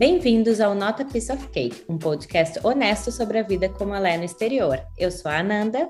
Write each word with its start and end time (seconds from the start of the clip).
Bem-vindos 0.00 0.62
ao 0.62 0.74
Not 0.74 1.02
a 1.02 1.04
Piece 1.04 1.30
of 1.30 1.46
Cake, 1.48 1.84
um 1.86 1.98
podcast 1.98 2.58
honesto 2.66 3.12
sobre 3.12 3.38
a 3.38 3.42
vida 3.42 3.68
como 3.68 3.94
ela 3.94 4.08
é 4.08 4.16
no 4.16 4.24
exterior. 4.24 4.80
Eu 4.96 5.10
sou 5.10 5.30
a 5.30 5.40
Ananda. 5.40 5.86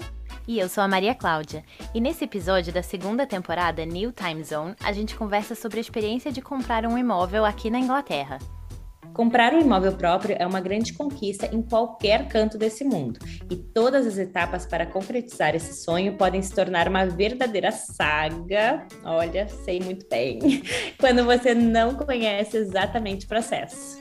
E 0.48 0.58
eu 0.58 0.68
sou 0.68 0.82
a 0.82 0.88
Maria 0.88 1.14
Cláudia. 1.14 1.62
E 1.94 2.00
nesse 2.00 2.24
episódio 2.24 2.72
da 2.72 2.82
segunda 2.82 3.24
temporada 3.24 3.86
New 3.86 4.10
Time 4.10 4.42
Zone, 4.42 4.74
a 4.82 4.92
gente 4.92 5.14
conversa 5.14 5.54
sobre 5.54 5.78
a 5.78 5.80
experiência 5.80 6.32
de 6.32 6.42
comprar 6.42 6.84
um 6.86 6.98
imóvel 6.98 7.44
aqui 7.44 7.70
na 7.70 7.78
Inglaterra. 7.78 8.40
Comprar 9.20 9.52
um 9.52 9.60
imóvel 9.60 9.92
próprio 9.92 10.34
é 10.38 10.46
uma 10.46 10.62
grande 10.62 10.94
conquista 10.94 11.46
em 11.54 11.60
qualquer 11.60 12.26
canto 12.26 12.56
desse 12.56 12.82
mundo, 12.82 13.20
e 13.50 13.54
todas 13.54 14.06
as 14.06 14.16
etapas 14.16 14.64
para 14.64 14.86
concretizar 14.86 15.54
esse 15.54 15.84
sonho 15.84 16.16
podem 16.16 16.40
se 16.40 16.54
tornar 16.54 16.88
uma 16.88 17.04
verdadeira 17.04 17.70
saga. 17.70 18.86
Olha, 19.04 19.46
sei 19.62 19.78
muito 19.78 20.08
bem, 20.08 20.38
quando 20.98 21.22
você 21.26 21.54
não 21.54 21.94
conhece 21.96 22.56
exatamente 22.56 23.26
o 23.26 23.28
processo. 23.28 23.98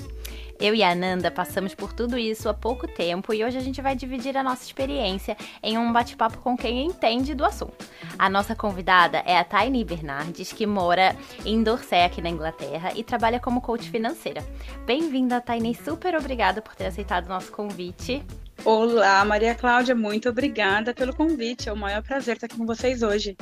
Eu 0.60 0.76
e 0.76 0.84
a 0.84 0.92
Ananda 0.92 1.32
passamos 1.32 1.74
por 1.74 1.94
tudo 1.94 2.18
isso 2.18 2.50
há 2.50 2.54
pouco 2.54 2.86
tempo 2.86 3.34
e 3.34 3.46
hoje 3.46 3.58
a 3.58 3.62
gente 3.62 3.82
vai 3.82 3.96
dividir 3.96 4.36
a 4.36 4.44
nossa 4.44 4.66
experiência 4.66 5.38
em 5.64 5.78
um 5.78 5.94
bate-papo 5.94 6.40
com 6.40 6.58
quem 6.58 6.86
entende 6.86 7.34
do 7.34 7.46
assunto. 7.46 7.86
A 8.18 8.30
nossa 8.30 8.54
convidada 8.54 9.20
é 9.26 9.38
a 9.38 9.44
Taini 9.46 9.86
Bernardes, 9.86 10.52
que 10.52 10.66
mora 10.66 11.16
em 11.46 11.64
Dorset, 11.64 12.04
aqui 12.04 12.22
na 12.22 12.28
Inglaterra, 12.28 12.92
e 12.94 13.06
trabalha 13.06 13.40
como 13.40 13.62
coach 13.62 13.90
financeira. 13.90 14.46
Bem-vinda, 14.86 15.40
Taini. 15.40 15.74
Super 15.74 16.14
obrigada 16.16 16.62
por 16.62 16.76
ter 16.76 16.88
aceitado 16.88 17.28
o 17.28 17.30
nosso 17.30 17.54
convite. 17.54 18.22
Olá, 18.66 19.24
Maria 19.24 19.56
Cláudia. 19.56 19.96
Muito 19.96 20.28
obrigada 20.28 20.94
pelo 20.94 21.16
convite. 21.16 21.70
É 21.70 21.74
o 21.74 21.78
maior 21.78 22.04
prazer 22.04 22.36
estar 22.36 22.48
aqui 22.48 22.58
com 22.58 22.66
vocês 22.66 23.02
hoje. 23.02 23.38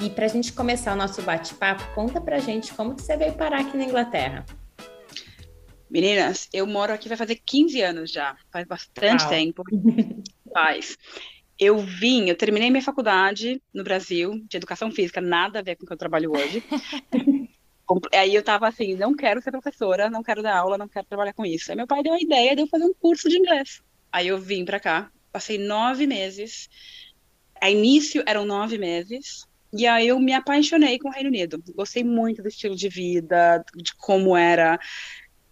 E 0.00 0.08
para 0.10 0.26
a 0.26 0.28
gente 0.28 0.52
começar 0.52 0.92
o 0.92 0.96
nosso 0.96 1.20
bate-papo, 1.22 1.82
conta 1.92 2.20
pra 2.20 2.38
gente 2.38 2.72
como 2.72 2.94
que 2.94 3.02
você 3.02 3.16
veio 3.16 3.32
parar 3.32 3.62
aqui 3.62 3.76
na 3.76 3.82
Inglaterra. 3.82 4.46
Meninas, 5.90 6.48
eu 6.52 6.66
moro 6.66 6.92
aqui 6.92 7.08
vai 7.08 7.16
fazer 7.16 7.36
15 7.36 7.80
anos 7.80 8.10
já, 8.10 8.36
faz 8.52 8.66
bastante 8.66 9.22
Uau. 9.22 9.30
tempo. 9.30 9.62
Faz. 10.52 10.96
Eu 11.58 11.78
vim, 11.78 12.28
eu 12.28 12.36
terminei 12.36 12.70
minha 12.70 12.82
faculdade 12.82 13.60
no 13.74 13.82
Brasil 13.82 14.40
de 14.48 14.56
educação 14.56 14.90
física, 14.90 15.20
nada 15.20 15.58
a 15.58 15.62
ver 15.62 15.76
com 15.76 15.84
o 15.84 15.86
que 15.86 15.92
eu 15.92 15.98
trabalho 15.98 16.32
hoje. 16.32 16.62
Aí 18.14 18.34
eu 18.34 18.42
tava 18.42 18.68
assim, 18.68 18.94
não 18.94 19.14
quero 19.14 19.40
ser 19.40 19.50
professora, 19.50 20.10
não 20.10 20.22
quero 20.22 20.42
dar 20.42 20.58
aula, 20.58 20.76
não 20.76 20.88
quero 20.88 21.06
trabalhar 21.06 21.32
com 21.32 21.46
isso. 21.46 21.70
Aí 21.70 21.76
meu 21.76 21.86
pai 21.86 22.02
deu 22.02 22.12
a 22.12 22.20
ideia 22.20 22.54
de 22.54 22.62
eu 22.62 22.68
fazer 22.68 22.84
um 22.84 22.92
curso 22.92 23.28
de 23.30 23.38
inglês. 23.38 23.80
Aí 24.12 24.28
eu 24.28 24.38
vim 24.38 24.64
para 24.64 24.78
cá, 24.78 25.10
passei 25.32 25.56
nove 25.58 26.06
meses. 26.06 26.68
A 27.60 27.70
início 27.70 28.22
eram 28.26 28.44
nove 28.44 28.76
meses. 28.76 29.46
E 29.72 29.86
aí 29.86 30.08
eu 30.08 30.20
me 30.20 30.32
apaixonei 30.32 30.98
com 30.98 31.08
o 31.08 31.12
Reino 31.12 31.28
Unido. 31.28 31.62
Gostei 31.74 32.04
muito 32.04 32.42
do 32.42 32.48
estilo 32.48 32.76
de 32.76 32.88
vida, 32.88 33.64
de 33.74 33.94
como 33.96 34.36
era 34.36 34.78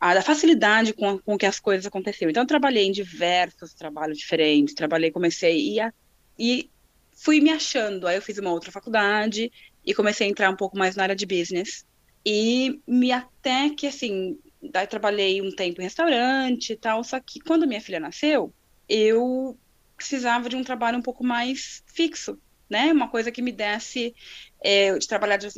a 0.00 0.14
da 0.14 0.22
facilidade 0.22 0.92
com, 0.92 1.19
com 1.19 1.39
que 1.39 1.47
as 1.47 1.58
coisas 1.58 1.86
aconteceram. 1.86 2.30
Então, 2.30 2.42
eu 2.42 2.47
trabalhei 2.47 2.86
em 2.86 2.92
diversos 2.92 3.72
trabalhos 3.75 4.19
diferentes, 4.19 4.75
trabalhei, 4.75 5.11
comecei 5.11 5.75
e, 5.75 5.80
a, 5.80 5.92
e 6.38 6.70
fui 7.12 7.41
me 7.41 7.50
achando. 7.50 8.06
Aí 8.06 8.16
eu 8.16 8.22
fiz 8.22 8.38
uma 8.38 8.53
outra 8.53 8.70
faculdade 8.70 9.50
e 9.84 9.94
comecei 9.94 10.27
a 10.27 10.30
entrar 10.30 10.50
um 10.50 10.56
pouco 10.56 10.77
mais 10.77 10.97
na 10.97 11.05
área 11.05 11.16
de 11.16 11.27
business. 11.27 11.84
E 12.25 12.80
me 12.86 13.12
até 13.12 13.70
que, 13.70 13.86
assim, 13.86 14.38
daí 14.62 14.86
trabalhei 14.86 15.41
um 15.41 15.55
tempo 15.55 15.80
em 15.80 15.84
restaurante 15.84 16.72
e 16.72 16.77
tal, 16.77 17.03
só 17.05 17.19
que 17.20 17.41
quando 17.41 17.66
minha 17.66 17.81
filha 17.81 18.00
nasceu, 18.00 18.53
eu 18.88 19.56
precisava 19.97 20.48
de 20.48 20.56
um 20.56 20.64
trabalho 20.64 20.98
um 20.98 21.03
pouco 21.03 21.25
mais 21.25 21.83
fixo, 21.86 22.38
né? 22.69 22.92
Uma 22.92 23.08
coisa 23.08 23.31
que 23.31 23.41
me 23.41 23.53
desse 23.53 24.14
é, 24.60 24.98
de 24.98 25.06
trabalhar 25.06 25.36
de 25.36 25.48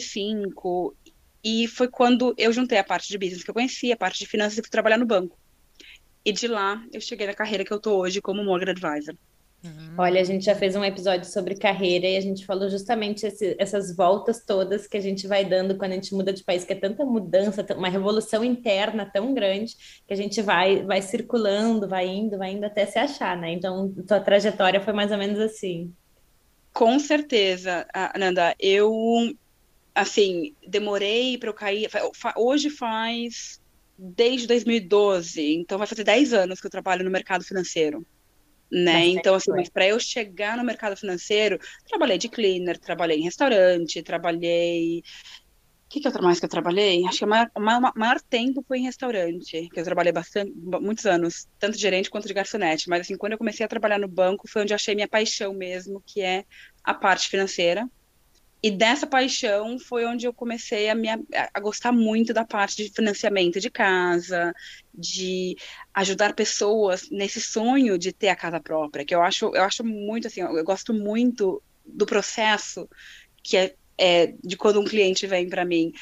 5 0.00 0.96
e 1.44 1.68
foi 1.68 1.88
quando 1.88 2.34
eu 2.38 2.52
juntei 2.52 2.78
a 2.78 2.84
parte 2.84 3.08
de 3.08 3.18
business 3.18 3.44
que 3.44 3.50
eu 3.50 3.54
conhecia, 3.54 3.94
a 3.94 3.98
parte 3.98 4.18
de 4.18 4.26
finanças 4.26 4.56
e 4.56 4.62
fui 4.62 4.70
trabalhar 4.70 4.96
no 4.96 5.04
banco. 5.04 5.38
E 6.24 6.32
de 6.32 6.48
lá 6.48 6.82
eu 6.90 7.00
cheguei 7.00 7.26
na 7.26 7.34
carreira 7.34 7.64
que 7.64 7.72
eu 7.72 7.78
tô 7.78 7.98
hoje 7.98 8.22
como 8.22 8.42
mortgage 8.42 8.70
advisor. 8.70 9.14
Uhum. 9.62 9.94
Olha, 9.96 10.20
a 10.20 10.24
gente 10.24 10.44
já 10.44 10.54
fez 10.54 10.76
um 10.76 10.84
episódio 10.84 11.26
sobre 11.30 11.54
carreira 11.54 12.06
e 12.06 12.16
a 12.18 12.20
gente 12.20 12.44
falou 12.44 12.68
justamente 12.68 13.26
esse, 13.26 13.56
essas 13.58 13.96
voltas 13.96 14.44
todas 14.44 14.86
que 14.86 14.96
a 14.96 15.00
gente 15.00 15.26
vai 15.26 15.42
dando 15.42 15.76
quando 15.76 15.92
a 15.92 15.94
gente 15.94 16.14
muda 16.14 16.34
de 16.34 16.44
país, 16.44 16.64
que 16.64 16.74
é 16.74 16.76
tanta 16.76 17.02
mudança, 17.04 17.64
uma 17.74 17.88
revolução 17.88 18.44
interna 18.44 19.10
tão 19.10 19.32
grande 19.32 19.74
que 20.06 20.12
a 20.12 20.16
gente 20.16 20.42
vai, 20.42 20.82
vai 20.82 21.00
circulando, 21.00 21.88
vai 21.88 22.06
indo, 22.06 22.36
vai 22.36 22.52
indo 22.52 22.64
até 22.64 22.84
se 22.84 22.98
achar, 22.98 23.38
né? 23.38 23.52
Então, 23.52 23.90
tua 24.06 24.20
trajetória 24.20 24.82
foi 24.82 24.92
mais 24.92 25.10
ou 25.10 25.16
menos 25.16 25.40
assim. 25.40 25.90
Com 26.70 26.98
certeza, 26.98 27.86
Ananda. 27.94 28.54
Eu 28.58 28.92
assim, 29.94 30.54
demorei 30.66 31.38
para 31.38 31.48
eu 31.48 31.54
cair. 31.54 31.88
Hoje 32.36 32.68
faz 32.68 33.60
desde 33.96 34.46
2012, 34.48 35.54
então 35.54 35.78
vai 35.78 35.86
fazer 35.86 36.02
10 36.02 36.32
anos 36.32 36.60
que 36.60 36.66
eu 36.66 36.70
trabalho 36.70 37.04
no 37.04 37.10
mercado 37.10 37.44
financeiro. 37.44 38.04
Né? 38.72 39.06
então, 39.06 39.36
assim, 39.36 39.52
mas 39.52 39.68
para 39.68 39.86
eu 39.86 40.00
chegar 40.00 40.56
no 40.56 40.64
mercado 40.64 40.96
financeiro, 40.96 41.60
trabalhei 41.86 42.18
de 42.18 42.28
cleaner, 42.28 42.76
trabalhei 42.76 43.18
em 43.18 43.22
restaurante, 43.22 44.02
trabalhei. 44.02 44.98
O 44.98 45.88
que, 45.88 46.00
que 46.00 46.08
outra 46.08 46.20
mais 46.20 46.40
que 46.40 46.46
eu 46.46 46.50
trabalhei? 46.50 47.06
Acho 47.06 47.18
que 47.18 47.24
o 47.24 47.28
maior, 47.28 47.48
maior, 47.56 47.92
maior, 47.94 48.20
tempo 48.20 48.64
foi 48.66 48.78
em 48.78 48.84
restaurante, 48.84 49.68
que 49.72 49.78
eu 49.78 49.84
trabalhei 49.84 50.10
bastante, 50.10 50.52
muitos 50.80 51.06
anos, 51.06 51.46
tanto 51.56 51.76
de 51.76 51.82
gerente 51.82 52.10
quanto 52.10 52.26
de 52.26 52.34
garçonete. 52.34 52.88
Mas, 52.88 53.02
assim, 53.02 53.16
quando 53.16 53.32
eu 53.32 53.38
comecei 53.38 53.64
a 53.64 53.68
trabalhar 53.68 54.00
no 54.00 54.08
banco, 54.08 54.48
foi 54.48 54.62
onde 54.62 54.72
eu 54.72 54.76
achei 54.76 54.92
minha 54.96 55.06
paixão 55.06 55.54
mesmo, 55.54 56.02
que 56.04 56.20
é 56.20 56.44
a 56.82 56.94
parte 56.94 57.28
financeira. 57.28 57.88
E 58.64 58.70
dessa 58.70 59.06
paixão 59.06 59.78
foi 59.78 60.06
onde 60.06 60.24
eu 60.24 60.32
comecei 60.32 60.88
a, 60.88 60.94
me, 60.94 61.06
a 61.10 61.60
gostar 61.60 61.92
muito 61.92 62.32
da 62.32 62.46
parte 62.46 62.82
de 62.82 62.90
financiamento 62.90 63.60
de 63.60 63.68
casa, 63.68 64.54
de 64.94 65.54
ajudar 65.92 66.32
pessoas 66.32 67.10
nesse 67.10 67.42
sonho 67.42 67.98
de 67.98 68.10
ter 68.10 68.30
a 68.30 68.34
casa 68.34 68.58
própria, 68.58 69.04
que 69.04 69.14
eu 69.14 69.20
acho, 69.20 69.54
eu 69.54 69.62
acho 69.64 69.84
muito 69.84 70.28
assim, 70.28 70.40
eu 70.40 70.64
gosto 70.64 70.94
muito 70.94 71.62
do 71.84 72.06
processo 72.06 72.88
que 73.42 73.58
é, 73.58 73.74
é 73.98 74.32
de 74.42 74.56
quando 74.56 74.80
um 74.80 74.86
cliente 74.86 75.26
vem 75.26 75.46
para 75.46 75.66
mim, 75.66 75.92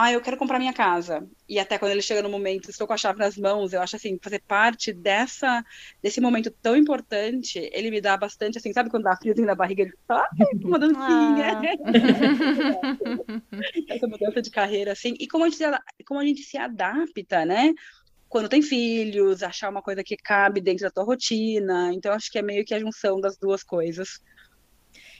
ah, 0.00 0.12
eu 0.12 0.20
quero 0.20 0.36
comprar 0.36 0.60
minha 0.60 0.72
casa. 0.72 1.28
E 1.48 1.58
até 1.58 1.76
quando 1.76 1.90
ele 1.90 2.00
chega 2.00 2.22
no 2.22 2.28
momento, 2.28 2.70
estou 2.70 2.86
com 2.86 2.92
a 2.92 2.96
chave 2.96 3.18
nas 3.18 3.36
mãos, 3.36 3.72
eu 3.72 3.82
acho 3.82 3.96
assim, 3.96 4.16
fazer 4.22 4.40
parte 4.46 4.92
dessa, 4.92 5.64
desse 6.00 6.20
momento 6.20 6.52
tão 6.62 6.76
importante, 6.76 7.68
ele 7.72 7.90
me 7.90 8.00
dá 8.00 8.16
bastante, 8.16 8.58
assim, 8.58 8.72
sabe 8.72 8.90
quando 8.90 9.02
dá 9.02 9.16
friozinho 9.16 9.48
na 9.48 9.56
barriga, 9.56 9.82
ele 9.82 9.92
fala, 10.06 10.22
ah, 10.22 10.28
uma 10.62 10.78
dancinha. 10.78 11.58
Ah. 11.58 11.62
Essa 13.88 14.06
mudança 14.06 14.40
de 14.40 14.50
carreira, 14.50 14.92
assim, 14.92 15.14
e 15.18 15.26
como 15.26 15.44
a, 15.44 15.48
gente, 15.48 15.64
como 16.06 16.20
a 16.20 16.24
gente 16.24 16.44
se 16.44 16.56
adapta, 16.56 17.44
né? 17.44 17.74
Quando 18.28 18.48
tem 18.48 18.62
filhos, 18.62 19.42
achar 19.42 19.68
uma 19.68 19.82
coisa 19.82 20.04
que 20.04 20.16
cabe 20.16 20.60
dentro 20.60 20.84
da 20.84 20.92
tua 20.92 21.02
rotina. 21.02 21.90
Então, 21.92 22.12
acho 22.12 22.30
que 22.30 22.38
é 22.38 22.42
meio 22.42 22.64
que 22.64 22.74
a 22.74 22.78
junção 22.78 23.20
das 23.20 23.36
duas 23.36 23.64
coisas. 23.64 24.20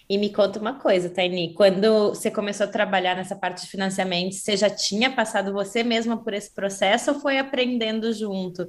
E 0.08 0.16
me 0.16 0.32
conta 0.32 0.58
uma 0.58 0.78
coisa, 0.78 1.10
Taini, 1.10 1.52
quando 1.52 2.08
você 2.08 2.30
começou 2.30 2.64
a 2.64 2.70
trabalhar 2.70 3.14
nessa 3.14 3.36
parte 3.36 3.62
de 3.62 3.70
financiamento, 3.70 4.32
você 4.32 4.56
já 4.56 4.70
tinha 4.70 5.14
passado 5.14 5.52
você 5.52 5.82
mesma 5.82 6.16
por 6.16 6.32
esse 6.32 6.50
processo 6.54 7.12
ou 7.12 7.20
foi 7.20 7.38
aprendendo 7.38 8.10
junto? 8.12 8.66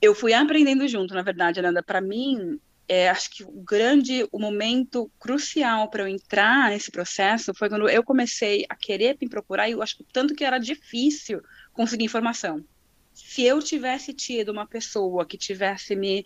Eu 0.00 0.14
fui 0.14 0.32
aprendendo 0.32 0.86
junto, 0.86 1.14
na 1.14 1.22
verdade, 1.22 1.58
Ananda. 1.58 1.82
Para 1.82 2.00
mim, 2.00 2.60
é, 2.88 3.08
acho 3.08 3.30
que 3.30 3.42
o 3.42 3.50
grande, 3.50 4.24
o 4.30 4.38
momento 4.38 5.10
crucial 5.18 5.90
para 5.90 6.04
eu 6.04 6.08
entrar 6.08 6.70
nesse 6.70 6.92
processo 6.92 7.52
foi 7.52 7.68
quando 7.68 7.88
eu 7.88 8.04
comecei 8.04 8.64
a 8.68 8.76
querer 8.76 9.16
me 9.20 9.28
procurar, 9.28 9.68
e 9.68 9.72
eu 9.72 9.82
acho 9.82 9.96
que 9.96 10.04
tanto 10.12 10.34
que 10.34 10.44
era 10.44 10.58
difícil 10.58 11.40
conseguir 11.72 12.04
informação. 12.04 12.64
Se 13.12 13.42
eu 13.42 13.60
tivesse 13.60 14.12
tido 14.12 14.50
uma 14.50 14.66
pessoa 14.66 15.26
que 15.26 15.36
tivesse 15.36 15.96
me 15.96 16.24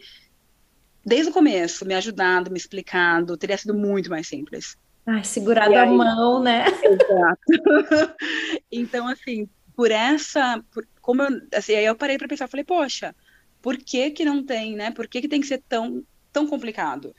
desde 1.06 1.31
o 1.31 1.33
começo, 1.33 1.87
me 1.87 1.94
ajudado, 1.94 2.50
me 2.50 2.59
explicado, 2.59 3.37
teria 3.37 3.56
sido 3.56 3.72
muito 3.72 4.11
mais 4.11 4.27
simples. 4.27 4.77
Ai, 5.06 5.22
segurado 5.22 5.71
aí, 5.71 5.78
a 5.78 5.87
mão, 5.87 6.43
né? 6.43 6.65
Exato. 6.83 8.17
então, 8.73 9.06
assim, 9.06 9.49
por 9.76 9.93
essa, 9.93 10.61
por, 10.73 10.85
como 11.00 11.23
eu, 11.23 11.41
assim, 11.55 11.76
aí 11.76 11.85
eu 11.85 11.94
parei 11.94 12.19
para 12.19 12.26
pensar, 12.26 12.49
falei, 12.49 12.64
poxa, 12.64 13.14
por 13.62 13.76
que 13.76 14.11
que 14.11 14.25
não 14.25 14.44
tem, 14.44 14.75
né? 14.75 14.91
Por 14.91 15.06
que 15.06 15.20
que 15.20 15.29
tem 15.29 15.41
que 15.41 15.47
ser 15.47 15.62
tão, 15.69 16.03
tão 16.32 16.44
complicado? 16.49 17.14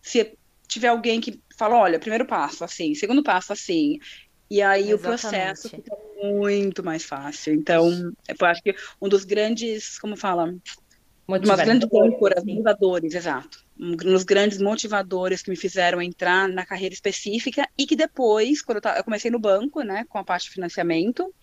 Se 0.00 0.38
tiver 0.68 0.88
alguém 0.88 1.20
que 1.20 1.40
fala, 1.58 1.76
olha, 1.76 1.98
primeiro 1.98 2.24
passo 2.24 2.62
assim, 2.62 2.94
segundo 2.94 3.22
passo 3.22 3.52
assim, 3.52 3.98
e 4.48 4.62
aí 4.62 4.90
Exatamente. 4.90 4.94
o 4.94 4.98
processo 5.00 5.68
fica 5.68 5.96
muito 6.22 6.84
mais 6.84 7.04
fácil. 7.04 7.54
Então, 7.54 8.12
eu 8.28 8.46
acho 8.46 8.62
que 8.62 8.74
um 9.00 9.08
dos 9.08 9.24
grandes, 9.24 9.98
como 9.98 10.16
fala, 10.16 10.54
Motivadores. 11.26 11.48
Umas 11.48 11.80
grandes 11.80 12.12
âncoras, 12.14 12.44
motivadores, 12.44 13.14
exato. 13.14 13.64
Um 13.78 13.96
dos 13.96 14.24
grandes 14.24 14.58
motivadores 14.58 15.42
que 15.42 15.50
me 15.50 15.56
fizeram 15.56 16.02
entrar 16.02 16.48
na 16.48 16.66
carreira 16.66 16.94
específica 16.94 17.66
e 17.78 17.86
que 17.86 17.96
depois, 17.96 18.60
quando 18.60 18.76
eu, 18.76 18.82
tava, 18.82 18.98
eu 18.98 19.04
comecei 19.04 19.30
no 19.30 19.38
banco, 19.38 19.82
né, 19.82 20.04
com 20.08 20.18
a 20.18 20.24
parte 20.24 20.44
de 20.44 20.50
financiamento, 20.50 21.34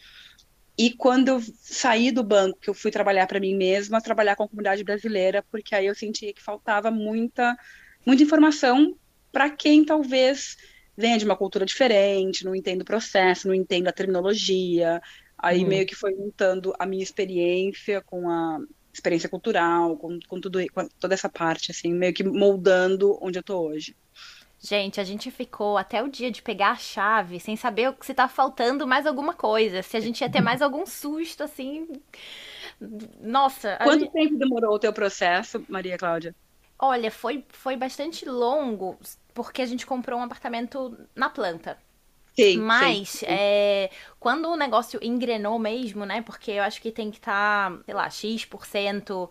e 0.77 0.91
quando 0.91 1.29
eu 1.29 1.41
saí 1.61 2.11
do 2.11 2.23
banco, 2.23 2.59
que 2.59 2.69
eu 2.69 2.73
fui 2.73 2.91
trabalhar 2.91 3.25
para 3.25 3.39
mim 3.39 3.55
mesma, 3.55 4.01
trabalhar 4.01 4.35
com 4.35 4.43
a 4.43 4.47
comunidade 4.47 4.83
brasileira, 4.83 5.43
porque 5.51 5.73
aí 5.73 5.87
eu 5.87 5.95
sentia 5.95 6.33
que 6.33 6.41
faltava 6.41 6.91
muita, 6.91 7.57
muita 8.05 8.23
informação 8.23 8.95
para 9.31 9.49
quem 9.49 9.83
talvez 9.83 10.57
venha 10.95 11.17
de 11.17 11.25
uma 11.25 11.35
cultura 11.35 11.65
diferente, 11.65 12.45
não 12.45 12.55
entenda 12.55 12.83
o 12.83 12.85
processo, 12.85 13.47
não 13.47 13.55
entenda 13.55 13.89
a 13.89 13.93
terminologia, 13.93 15.01
Aí 15.41 15.65
hum. 15.65 15.67
meio 15.67 15.87
que 15.87 15.95
foi 15.95 16.13
juntando 16.13 16.71
a 16.77 16.85
minha 16.85 17.01
experiência 17.01 17.99
com 18.01 18.29
a 18.29 18.59
experiência 18.93 19.29
cultural, 19.29 19.97
com, 19.97 20.19
com 20.27 20.39
tudo, 20.39 20.59
com 20.73 20.88
toda 20.99 21.13
essa 21.13 21.29
parte, 21.29 21.71
assim, 21.71 21.93
meio 21.93 22.13
que 22.13 22.23
moldando 22.23 23.17
onde 23.21 23.39
eu 23.39 23.43
tô 23.43 23.59
hoje. 23.59 23.95
Gente, 24.63 25.01
a 25.01 25.03
gente 25.03 25.31
ficou 25.31 25.75
até 25.75 26.03
o 26.03 26.07
dia 26.07 26.29
de 26.29 26.41
pegar 26.41 26.71
a 26.71 26.75
chave 26.75 27.39
sem 27.39 27.55
saber 27.55 27.95
se 28.01 28.13
tá 28.13 28.27
faltando 28.27 28.85
mais 28.85 29.07
alguma 29.07 29.33
coisa, 29.33 29.81
se 29.81 29.97
a 29.97 29.99
gente 29.99 30.21
ia 30.21 30.29
ter 30.29 30.41
mais 30.41 30.61
algum 30.61 30.85
susto, 30.85 31.43
assim. 31.43 31.88
Nossa. 33.19 33.77
Quanto 33.81 34.01
gente... 34.01 34.11
tempo 34.11 34.38
demorou 34.38 34.75
o 34.75 34.79
teu 34.79 34.93
processo, 34.93 35.65
Maria 35.67 35.97
Cláudia? 35.97 36.35
Olha, 36.77 37.09
foi, 37.09 37.43
foi 37.49 37.75
bastante 37.75 38.27
longo, 38.27 38.99
porque 39.33 39.63
a 39.63 39.65
gente 39.65 39.85
comprou 39.85 40.19
um 40.19 40.23
apartamento 40.23 40.95
na 41.15 41.29
planta. 41.29 41.77
Sim, 42.33 42.57
Mas 42.59 43.09
sim, 43.09 43.17
sim. 43.19 43.25
É, 43.27 43.89
quando 44.19 44.47
o 44.47 44.55
negócio 44.55 44.99
engrenou 45.03 45.59
mesmo, 45.59 46.05
né? 46.05 46.21
Porque 46.21 46.51
eu 46.51 46.63
acho 46.63 46.81
que 46.81 46.91
tem 46.91 47.11
que 47.11 47.17
estar, 47.17 47.71
tá, 47.71 47.79
sei 47.85 47.93
lá, 47.93 48.09
X% 48.09 49.29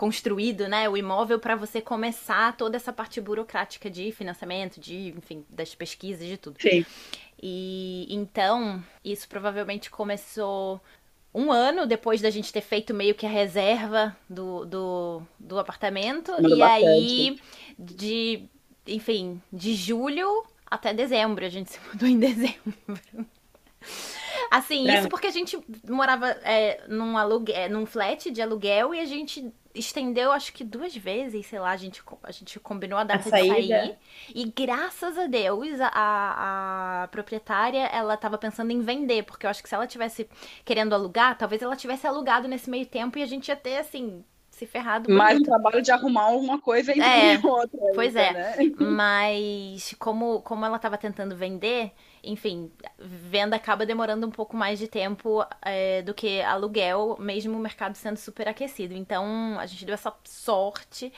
construído, 0.00 0.66
né, 0.66 0.88
o 0.88 0.96
imóvel 0.96 1.38
para 1.38 1.54
você 1.54 1.78
começar 1.78 2.56
toda 2.56 2.74
essa 2.74 2.90
parte 2.90 3.20
burocrática 3.20 3.90
de 3.90 4.10
financiamento, 4.12 4.80
de, 4.80 5.08
enfim, 5.14 5.44
das 5.50 5.74
pesquisas, 5.74 6.26
de 6.26 6.38
tudo. 6.38 6.56
Sim. 6.58 6.86
E 7.42 8.06
então, 8.08 8.82
isso 9.04 9.28
provavelmente 9.28 9.90
começou 9.90 10.80
um 11.34 11.52
ano 11.52 11.86
depois 11.86 12.22
da 12.22 12.30
gente 12.30 12.50
ter 12.50 12.62
feito 12.62 12.94
meio 12.94 13.14
que 13.14 13.26
a 13.26 13.28
reserva 13.28 14.16
do, 14.26 14.64
do, 14.64 15.22
do 15.38 15.58
apartamento. 15.58 16.32
e 16.32 16.58
bastante. 16.58 16.64
aí, 16.64 17.40
de, 17.78 18.48
enfim, 18.86 19.40
de 19.52 19.74
julho 19.74 20.44
até 20.70 20.94
dezembro. 20.94 21.44
A 21.44 21.48
gente 21.48 21.70
se 21.72 21.80
mudou 21.88 22.08
em 22.08 22.18
dezembro. 22.18 22.74
Assim, 24.50 24.90
isso 24.90 25.08
porque 25.08 25.28
a 25.28 25.32
gente 25.32 25.58
morava 25.88 26.28
é, 26.42 26.82
num, 26.88 27.16
alugue... 27.16 27.52
É, 27.52 27.68
num 27.68 27.86
flat 27.86 28.30
de 28.30 28.42
aluguel 28.42 28.94
e 28.94 29.00
a 29.00 29.04
gente 29.04 29.52
estendeu, 29.74 30.32
acho 30.32 30.52
que 30.52 30.64
duas 30.64 30.96
vezes, 30.96 31.46
sei 31.46 31.60
lá, 31.60 31.70
a 31.70 31.76
gente, 31.76 32.02
a 32.22 32.32
gente 32.32 32.58
combinou 32.58 32.98
a 32.98 33.04
data 33.04 33.20
a 33.20 33.22
de 33.22 33.30
sair. 33.30 33.96
E 34.34 34.44
graças 34.46 35.16
a 35.16 35.26
Deus, 35.26 35.80
a, 35.80 37.02
a 37.04 37.08
proprietária, 37.08 37.86
ela 37.86 38.16
tava 38.16 38.36
pensando 38.36 38.72
em 38.72 38.80
vender, 38.80 39.22
porque 39.22 39.46
eu 39.46 39.50
acho 39.50 39.62
que 39.62 39.68
se 39.68 39.74
ela 39.74 39.86
tivesse 39.86 40.28
querendo 40.64 40.92
alugar, 40.92 41.38
talvez 41.38 41.62
ela 41.62 41.76
tivesse 41.76 42.06
alugado 42.06 42.48
nesse 42.48 42.68
meio 42.68 42.86
tempo 42.86 43.18
e 43.18 43.22
a 43.22 43.26
gente 43.26 43.48
ia 43.48 43.56
ter, 43.56 43.78
assim, 43.78 44.24
se 44.60 44.66
ferrado. 44.66 45.10
Mais 45.10 45.38
um 45.38 45.42
trabalho 45.42 45.80
de 45.80 45.90
arrumar 45.90 46.24
alguma 46.24 46.60
coisa 46.60 46.92
entre 46.92 47.02
é, 47.02 47.40
outra. 47.42 47.80
Pois 47.94 48.14
ainda, 48.14 48.38
é. 48.38 48.56
Né? 48.56 48.74
Mas 48.78 49.94
como, 49.98 50.42
como 50.42 50.66
ela 50.66 50.76
estava 50.76 50.98
tentando 50.98 51.34
vender, 51.34 51.92
enfim, 52.22 52.70
venda 52.98 53.56
acaba 53.56 53.86
demorando 53.86 54.26
um 54.26 54.30
pouco 54.30 54.54
mais 54.54 54.78
de 54.78 54.86
tempo 54.86 55.44
é, 55.62 56.02
do 56.02 56.12
que 56.12 56.42
aluguel, 56.42 57.16
mesmo 57.18 57.56
o 57.56 57.60
mercado 57.60 57.94
sendo 57.94 58.18
super 58.18 58.48
aquecido. 58.48 58.92
Então 58.92 59.58
a 59.58 59.64
gente 59.64 59.84
deu 59.84 59.94
essa 59.94 60.12
sorte. 60.24 61.12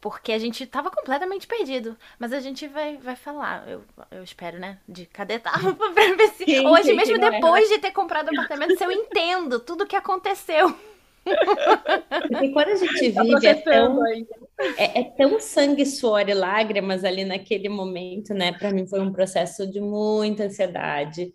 Porque 0.00 0.32
a 0.32 0.38
gente 0.38 0.66
tava 0.66 0.90
completamente 0.90 1.46
perdido. 1.46 1.96
Mas 2.18 2.30
a 2.30 2.38
gente 2.38 2.68
vai, 2.68 2.98
vai 2.98 3.16
falar, 3.16 3.66
eu, 3.66 3.82
eu 4.10 4.22
espero, 4.22 4.58
né? 4.58 4.76
De 4.86 5.06
cadê 5.06 5.38
tava 5.38 5.72
pra 5.72 5.88
ver 5.88 6.28
se. 6.28 6.44
Sim, 6.44 6.66
hoje, 6.66 6.90
sim, 6.90 6.94
mesmo 6.94 7.16
é 7.16 7.30
depois 7.30 7.70
é. 7.70 7.74
de 7.74 7.80
ter 7.80 7.90
comprado 7.90 8.28
o 8.28 8.32
apartamento, 8.32 8.76
se 8.76 8.84
eu 8.84 8.92
entendo 8.92 9.58
tudo 9.60 9.84
o 9.84 9.86
que 9.86 9.96
aconteceu. 9.96 10.76
Porque 11.24 12.48
quando 12.50 12.68
a 12.68 12.76
gente 12.76 13.12
tá 13.12 13.22
vive 13.22 13.46
é 13.46 13.54
tão, 13.54 14.06
é, 14.06 15.00
é, 15.00 15.04
tão 15.16 15.40
sangue, 15.40 15.86
suor 15.86 16.28
e 16.28 16.34
lágrimas 16.34 17.04
ali 17.04 17.24
naquele 17.24 17.68
momento, 17.68 18.34
né? 18.34 18.52
Para 18.52 18.70
mim 18.70 18.86
foi 18.86 19.00
um 19.00 19.12
processo 19.12 19.66
de 19.66 19.80
muita 19.80 20.44
ansiedade. 20.44 21.32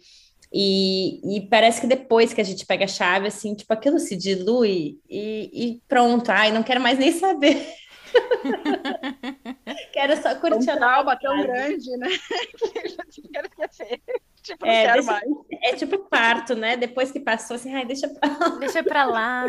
E, 0.52 1.38
e, 1.38 1.42
parece 1.48 1.82
que 1.82 1.88
depois 1.88 2.34
que 2.34 2.42
a 2.42 2.44
gente 2.44 2.66
pega 2.66 2.86
a 2.86 2.88
chave, 2.88 3.28
assim, 3.28 3.54
tipo, 3.54 3.72
aquilo 3.72 4.00
se 4.00 4.16
dilui 4.16 5.00
e, 5.08 5.50
e 5.54 5.82
pronto. 5.88 6.30
Ai, 6.30 6.52
não 6.52 6.64
quero 6.64 6.82
mais 6.82 6.98
nem 6.98 7.12
saber. 7.12 7.68
quero 9.94 10.20
só 10.22 10.34
curtir 10.36 10.72
um 10.72 10.76
trauma 10.78 11.16
tão 11.20 11.42
grande, 11.44 11.96
né? 11.98 12.08
quero 13.32 13.48
esquecer. 13.48 14.02
Tipo, 14.50 14.66
é, 14.66 14.84
quero 14.84 14.94
deixa, 14.94 15.12
mais. 15.12 15.30
É 15.64 15.76
tipo 15.76 16.00
parto, 16.00 16.56
né? 16.56 16.78
Depois 16.78 17.12
que 17.12 17.20
passou, 17.20 17.56
assim, 17.56 17.74
ai, 17.74 17.86
deixa 17.86 18.08
pra 18.08 18.30
lá. 18.30 18.50
Deixa 18.58 18.84
pra 18.84 19.06
lá. 19.06 19.46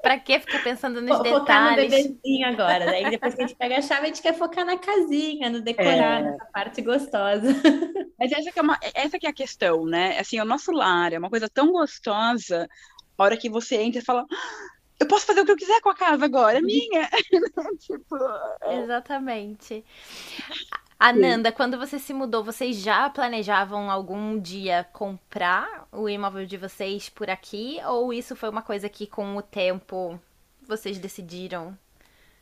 Pra 0.00 0.18
que 0.18 0.38
ficar 0.40 0.62
pensando 0.62 1.00
nos 1.00 1.10
Vou 1.10 1.22
detalhes? 1.22 1.40
Focar 1.40 1.70
no 1.70 1.76
bebezinho 1.76 2.48
agora. 2.48 2.86
Daí 2.86 3.10
depois 3.10 3.34
que 3.34 3.42
a 3.42 3.46
gente 3.46 3.56
pega 3.56 3.78
a 3.78 3.82
chave, 3.82 4.02
a 4.02 4.06
gente 4.06 4.22
quer 4.22 4.34
focar 4.34 4.64
na 4.64 4.78
casinha, 4.78 5.50
no 5.50 5.60
decorar, 5.60 6.20
é. 6.20 6.22
nessa 6.22 6.44
parte 6.46 6.80
gostosa. 6.80 7.48
Mas 8.18 8.32
essa 8.32 8.52
que, 8.52 8.58
é 8.58 8.62
uma, 8.62 8.78
essa 8.94 9.18
que 9.18 9.26
é 9.26 9.30
a 9.30 9.34
questão, 9.34 9.84
né? 9.84 10.18
Assim, 10.18 10.40
o 10.40 10.44
nosso 10.44 10.72
lar 10.72 11.12
é 11.12 11.18
uma 11.18 11.30
coisa 11.30 11.48
tão 11.48 11.72
gostosa, 11.72 12.68
a 13.18 13.22
hora 13.22 13.36
que 13.36 13.50
você 13.50 13.76
entra 13.76 14.00
e 14.00 14.04
fala 14.04 14.24
eu 15.00 15.06
posso 15.06 15.24
fazer 15.24 15.40
o 15.40 15.46
que 15.46 15.52
eu 15.52 15.56
quiser 15.56 15.80
com 15.80 15.88
a 15.88 15.94
casa 15.94 16.26
agora, 16.26 16.58
é 16.58 16.60
minha. 16.60 17.08
tipo, 17.80 18.16
é... 18.60 18.82
Exatamente. 18.82 19.82
Ananda, 21.02 21.50
quando 21.50 21.78
você 21.78 21.98
se 21.98 22.12
mudou, 22.12 22.44
vocês 22.44 22.76
já 22.76 23.08
planejavam 23.08 23.90
algum 23.90 24.38
dia 24.38 24.84
comprar 24.92 25.88
o 25.90 26.06
imóvel 26.10 26.44
de 26.44 26.58
vocês 26.58 27.08
por 27.08 27.30
aqui? 27.30 27.80
Ou 27.86 28.12
isso 28.12 28.36
foi 28.36 28.50
uma 28.50 28.60
coisa 28.60 28.86
que 28.86 29.06
com 29.06 29.34
o 29.34 29.40
tempo 29.40 30.20
vocês 30.68 30.98
decidiram? 30.98 31.74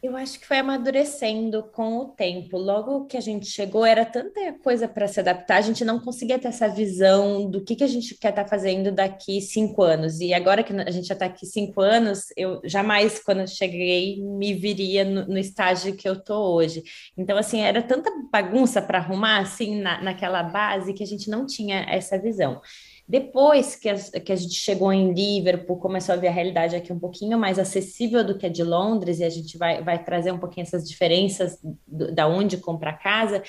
Eu 0.01 0.17
acho 0.17 0.39
que 0.39 0.47
foi 0.47 0.59
amadurecendo 0.59 1.61
com 1.73 1.99
o 1.99 2.05
tempo. 2.07 2.57
Logo 2.57 3.07
que 3.07 3.17
a 3.17 3.21
gente 3.21 3.47
chegou, 3.47 3.85
era 3.85 4.07
tanta 4.07 4.53
coisa 4.63 4.87
para 4.87 5.09
se 5.09 5.19
adaptar, 5.19 5.57
a 5.57 5.61
gente 5.61 5.85
não 5.85 5.99
conseguia 5.99 6.39
ter 6.39 6.47
essa 6.47 6.69
visão 6.69 7.51
do 7.51 7.65
que, 7.65 7.75
que 7.75 7.83
a 7.83 7.89
gente 7.89 8.17
quer 8.17 8.29
estar 8.29 8.45
tá 8.45 8.49
fazendo 8.49 8.93
daqui 8.93 9.41
cinco 9.41 9.83
anos. 9.83 10.21
E 10.21 10.33
agora 10.33 10.63
que 10.63 10.73
a 10.73 10.91
gente 10.93 11.09
já 11.09 11.15
está 11.15 11.27
aqui 11.27 11.45
cinco 11.45 11.81
anos, 11.81 12.27
eu 12.37 12.61
jamais, 12.65 13.19
quando 13.19 13.41
eu 13.41 13.49
cheguei, 13.49 14.23
me 14.23 14.55
viria 14.55 15.05
no, 15.05 15.27
no 15.27 15.39
estágio 15.39 15.97
que 15.97 16.09
eu 16.09 16.13
estou 16.13 16.55
hoje. 16.55 16.85
Então, 17.17 17.37
assim, 17.37 17.61
era 17.61 17.83
tanta 17.83 18.09
bagunça 18.31 18.81
para 18.81 18.99
arrumar, 18.99 19.41
assim, 19.41 19.81
na, 19.81 20.01
naquela 20.01 20.45
base, 20.45 20.95
que 20.95 21.03
a 21.03 21.07
gente 21.07 21.29
não 21.29 21.45
tinha 21.45 21.85
essa 21.89 22.17
visão. 22.17 22.61
Depois 23.09 23.75
que 23.75 23.89
a, 23.89 23.95
que 23.97 24.31
a 24.31 24.37
gente 24.37 24.55
chegou 24.55 24.93
em 24.93 25.15
Liverpool, 25.15 25.79
começou 25.79 26.15
a 26.15 26.19
ver 26.19 26.29
a 26.29 26.33
realidade 26.33 26.77
aqui 26.77 26.93
um 26.93 26.99
pouquinho 26.99 27.39
mais 27.39 27.59
acessível 27.59 28.23
do 28.23 28.37
que 28.37 28.45
a 28.45 28.51
de 28.51 28.63
Londres, 28.63 29.19
e 29.19 29.25
a 29.25 29.31
gente 29.31 29.57
vai, 29.57 29.83
vai 29.83 30.05
trazer 30.05 30.31
um 30.31 30.39
pouquinho 30.39 30.65
essas 30.65 30.87
diferenças 30.87 31.59
do, 31.87 32.15
da 32.15 32.29
onde 32.29 32.59
comprar 32.59 32.99
casa 32.99 33.43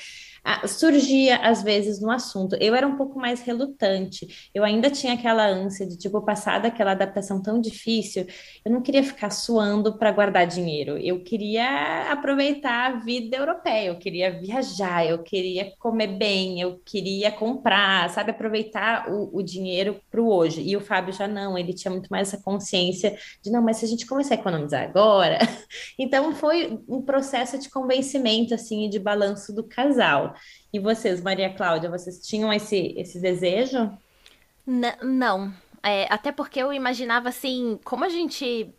surgia 0.68 1.38
às 1.38 1.63
vezes 1.63 2.00
no 2.01 2.12
assunto. 2.12 2.56
Eu 2.59 2.75
era 2.75 2.88
um 2.88 2.95
pouco 2.95 3.19
mais 3.19 3.41
relutante. 3.41 4.50
Eu 4.53 4.63
ainda 4.63 4.90
tinha 4.90 5.13
aquela 5.13 5.45
ânsia 5.45 5.85
de 5.85 5.97
tipo 5.97 6.21
passar 6.21 6.59
daquela 6.59 6.92
adaptação 6.92 7.42
tão 7.42 7.59
difícil. 7.59 8.25
Eu 8.63 8.71
não 8.71 8.81
queria 8.81 9.04
ficar 9.04 9.30
suando 9.30 9.97
para 9.97 10.11
guardar 10.11 10.47
dinheiro. 10.47 10.97
Eu 10.97 11.23
queria 11.23 12.11
aproveitar 12.11 12.92
a 12.92 12.95
vida 12.99 13.37
europeia. 13.37 13.87
Eu 13.87 13.97
queria 13.97 14.40
viajar. 14.40 15.06
Eu 15.06 15.23
queria 15.23 15.73
comer 15.80 16.07
bem. 16.07 16.61
Eu 16.61 16.80
queria 16.85 17.31
comprar, 17.31 18.09
sabe, 18.09 18.31
aproveitar 18.31 19.09
o, 19.11 19.37
o 19.37 19.44
dinheiro 19.44 19.99
para 20.09 20.21
o 20.21 20.30
hoje. 20.30 20.61
E 20.61 20.75
o 20.75 20.81
Fábio 20.81 21.13
já 21.13 21.28
não. 21.28 21.57
Ele 21.57 21.73
tinha 21.73 21.92
muito 21.92 22.07
mais 22.09 22.28
essa 22.28 22.44
consciência 22.44 23.18
de 23.42 23.52
não, 23.52 23.61
mas 23.61 23.78
se 23.78 23.85
a 23.85 23.87
gente 23.87 24.06
começar 24.06 24.35
a 24.35 24.37
economizar 24.37 24.83
agora, 24.83 25.40
então 25.97 26.33
foi 26.33 26.80
um 26.87 27.02
processo 27.02 27.57
de 27.57 27.69
convencimento 27.69 28.54
assim 28.54 28.85
e 28.85 28.90
de 28.90 28.99
balanço 28.99 29.54
do 29.54 29.63
casal. 29.63 30.29
E 30.74 30.80
vocês, 30.80 31.21
Maria 31.21 31.54
Cláudia, 31.54 31.90
vocês 31.90 32.26
tinham 32.26 32.52
esse, 32.52 32.94
esse 32.98 33.19
desejo? 33.19 33.92
N 34.66 34.95
não. 35.02 35.54
É, 35.81 36.07
até 36.14 36.31
porque 36.31 36.59
eu 36.59 36.74
imaginava 36.74 37.30
assim, 37.30 37.80
como 37.83 38.04
a 38.04 38.09
gente 38.09 38.74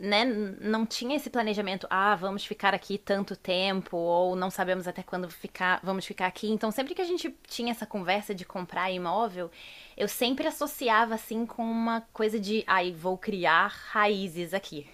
né, 0.00 0.24
não 0.24 0.86
tinha 0.86 1.16
esse 1.16 1.28
planejamento, 1.28 1.86
ah, 1.90 2.14
vamos 2.16 2.44
ficar 2.44 2.74
aqui 2.74 2.96
tanto 2.98 3.36
tempo, 3.36 3.96
ou 3.96 4.34
não 4.34 4.50
sabemos 4.50 4.88
até 4.88 5.02
quando 5.02 5.28
ficar, 5.30 5.80
vamos 5.82 6.06
ficar 6.06 6.26
aqui. 6.26 6.50
Então, 6.50 6.70
sempre 6.70 6.94
que 6.94 7.02
a 7.02 7.04
gente 7.04 7.34
tinha 7.46 7.70
essa 7.70 7.86
conversa 7.86 8.34
de 8.34 8.44
comprar 8.44 8.90
imóvel, 8.90 9.50
eu 9.96 10.08
sempre 10.08 10.46
associava 10.46 11.14
assim 11.14 11.44
com 11.46 11.62
uma 11.62 12.00
coisa 12.12 12.40
de, 12.40 12.64
ai, 12.66 12.92
vou 12.92 13.18
criar 13.18 13.68
raízes 13.68 14.54
aqui. 14.54 14.88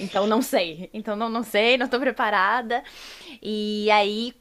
Então 0.00 0.26
não 0.26 0.42
sei. 0.42 0.90
Então 0.92 1.16
não, 1.16 1.28
não 1.28 1.42
sei, 1.42 1.76
não 1.76 1.88
tô 1.88 1.98
preparada. 1.98 2.82
E 3.42 3.90
aí 3.90 4.34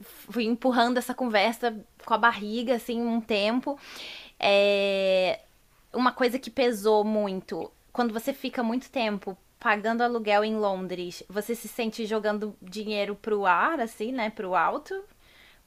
fui 0.00 0.44
empurrando 0.44 0.98
essa 0.98 1.14
conversa 1.14 1.74
com 2.04 2.14
a 2.14 2.18
barriga, 2.18 2.74
assim, 2.74 3.00
um 3.00 3.20
tempo. 3.20 3.78
É... 4.38 5.40
Uma 5.92 6.12
coisa 6.12 6.38
que 6.38 6.50
pesou 6.50 7.04
muito, 7.04 7.70
quando 7.92 8.12
você 8.12 8.32
fica 8.32 8.62
muito 8.62 8.90
tempo 8.90 9.36
pagando 9.60 10.02
aluguel 10.02 10.42
em 10.42 10.56
Londres, 10.56 11.22
você 11.28 11.54
se 11.54 11.68
sente 11.68 12.04
jogando 12.04 12.56
dinheiro 12.60 13.14
pro 13.14 13.46
ar, 13.46 13.78
assim, 13.78 14.10
né, 14.10 14.28
pro 14.28 14.56
alto, 14.56 15.04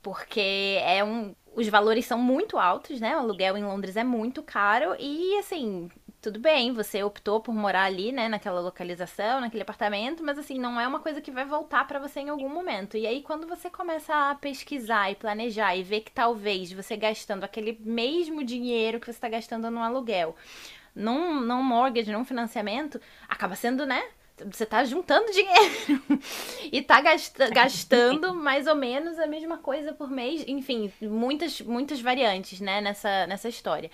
porque 0.01 0.77
é 0.81 1.01
um, 1.01 1.33
os 1.55 1.69
valores 1.69 2.05
são 2.05 2.19
muito 2.19 2.57
altos, 2.57 2.99
né? 2.99 3.15
O 3.15 3.19
aluguel 3.19 3.57
em 3.57 3.63
Londres 3.63 3.95
é 3.95 4.03
muito 4.03 4.43
caro 4.43 4.95
e 4.99 5.37
assim, 5.39 5.89
tudo 6.25 6.39
bem, 6.39 6.73
você 6.73 7.03
optou 7.03 7.39
por 7.39 7.53
morar 7.53 7.83
ali, 7.83 8.11
né, 8.11 8.27
naquela 8.27 8.59
localização, 8.59 9.41
naquele 9.41 9.61
apartamento, 9.61 10.23
mas 10.23 10.39
assim, 10.39 10.57
não 10.57 10.81
é 10.81 10.87
uma 10.87 10.99
coisa 10.99 11.21
que 11.21 11.29
vai 11.29 11.45
voltar 11.45 11.87
para 11.87 11.99
você 11.99 12.19
em 12.19 12.29
algum 12.29 12.49
momento. 12.49 12.97
E 12.97 13.05
aí, 13.05 13.21
quando 13.21 13.45
você 13.45 13.69
começa 13.69 14.31
a 14.31 14.33
pesquisar 14.33 15.11
e 15.11 15.15
planejar 15.15 15.75
e 15.75 15.83
ver 15.83 16.01
que 16.01 16.11
talvez 16.11 16.71
você 16.71 16.97
gastando 16.97 17.43
aquele 17.43 17.77
mesmo 17.79 18.43
dinheiro 18.43 18.99
que 18.99 19.05
você 19.05 19.11
está 19.11 19.29
gastando 19.29 19.69
no 19.69 19.83
aluguel, 19.83 20.35
num, 20.95 21.41
num 21.41 21.61
mortgage, 21.61 22.11
num 22.11 22.25
financiamento, 22.25 22.99
acaba 23.29 23.55
sendo, 23.55 23.85
né? 23.85 24.03
Você 24.51 24.65
tá 24.65 24.83
juntando 24.83 25.29
dinheiro 25.31 26.19
e 26.71 26.81
tá 26.81 27.01
gastando 27.53 28.33
mais 28.33 28.65
ou 28.65 28.75
menos 28.75 29.19
a 29.19 29.27
mesma 29.27 29.59
coisa 29.59 29.93
por 29.93 30.09
mês. 30.09 30.43
Enfim, 30.47 30.91
muitas, 31.03 31.61
muitas 31.61 32.01
variantes, 32.01 32.59
né, 32.59 32.81
nessa, 32.81 33.27
nessa 33.27 33.47
história. 33.47 33.91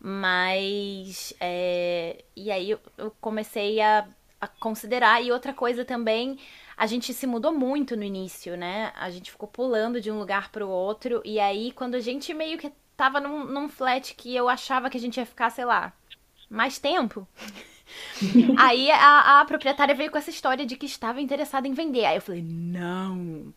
Mas. 0.00 1.34
É, 1.38 2.24
e 2.34 2.50
aí 2.50 2.70
eu 2.70 2.80
comecei 3.20 3.80
a, 3.80 4.06
a 4.40 4.48
considerar. 4.48 5.22
E 5.22 5.30
outra 5.30 5.52
coisa 5.52 5.84
também, 5.84 6.38
a 6.76 6.86
gente 6.86 7.12
se 7.12 7.26
mudou 7.26 7.52
muito 7.52 7.96
no 7.96 8.02
início, 8.02 8.56
né? 8.56 8.92
A 8.96 9.10
gente 9.10 9.30
ficou 9.30 9.48
pulando 9.48 10.00
de 10.00 10.10
um 10.10 10.18
lugar 10.18 10.50
para 10.50 10.64
o 10.64 10.70
outro. 10.70 11.20
E 11.24 11.38
aí, 11.38 11.70
quando 11.72 11.94
a 11.94 12.00
gente 12.00 12.32
meio 12.32 12.56
que 12.56 12.72
tava 12.96 13.20
num, 13.20 13.44
num 13.44 13.68
flat 13.68 14.14
que 14.14 14.34
eu 14.34 14.48
achava 14.48 14.90
que 14.90 14.96
a 14.96 15.00
gente 15.00 15.18
ia 15.18 15.26
ficar, 15.26 15.50
sei 15.50 15.64
lá, 15.64 15.92
mais 16.48 16.78
tempo. 16.78 17.26
aí 18.58 18.90
a, 18.90 19.40
a 19.40 19.44
proprietária 19.44 19.94
veio 19.94 20.10
com 20.10 20.18
essa 20.18 20.30
história 20.30 20.66
de 20.66 20.76
que 20.76 20.86
estava 20.86 21.20
interessada 21.20 21.66
em 21.66 21.72
vender. 21.72 22.04
Aí 22.04 22.16
eu 22.16 22.22
falei, 22.22 22.42
não, 22.42 23.52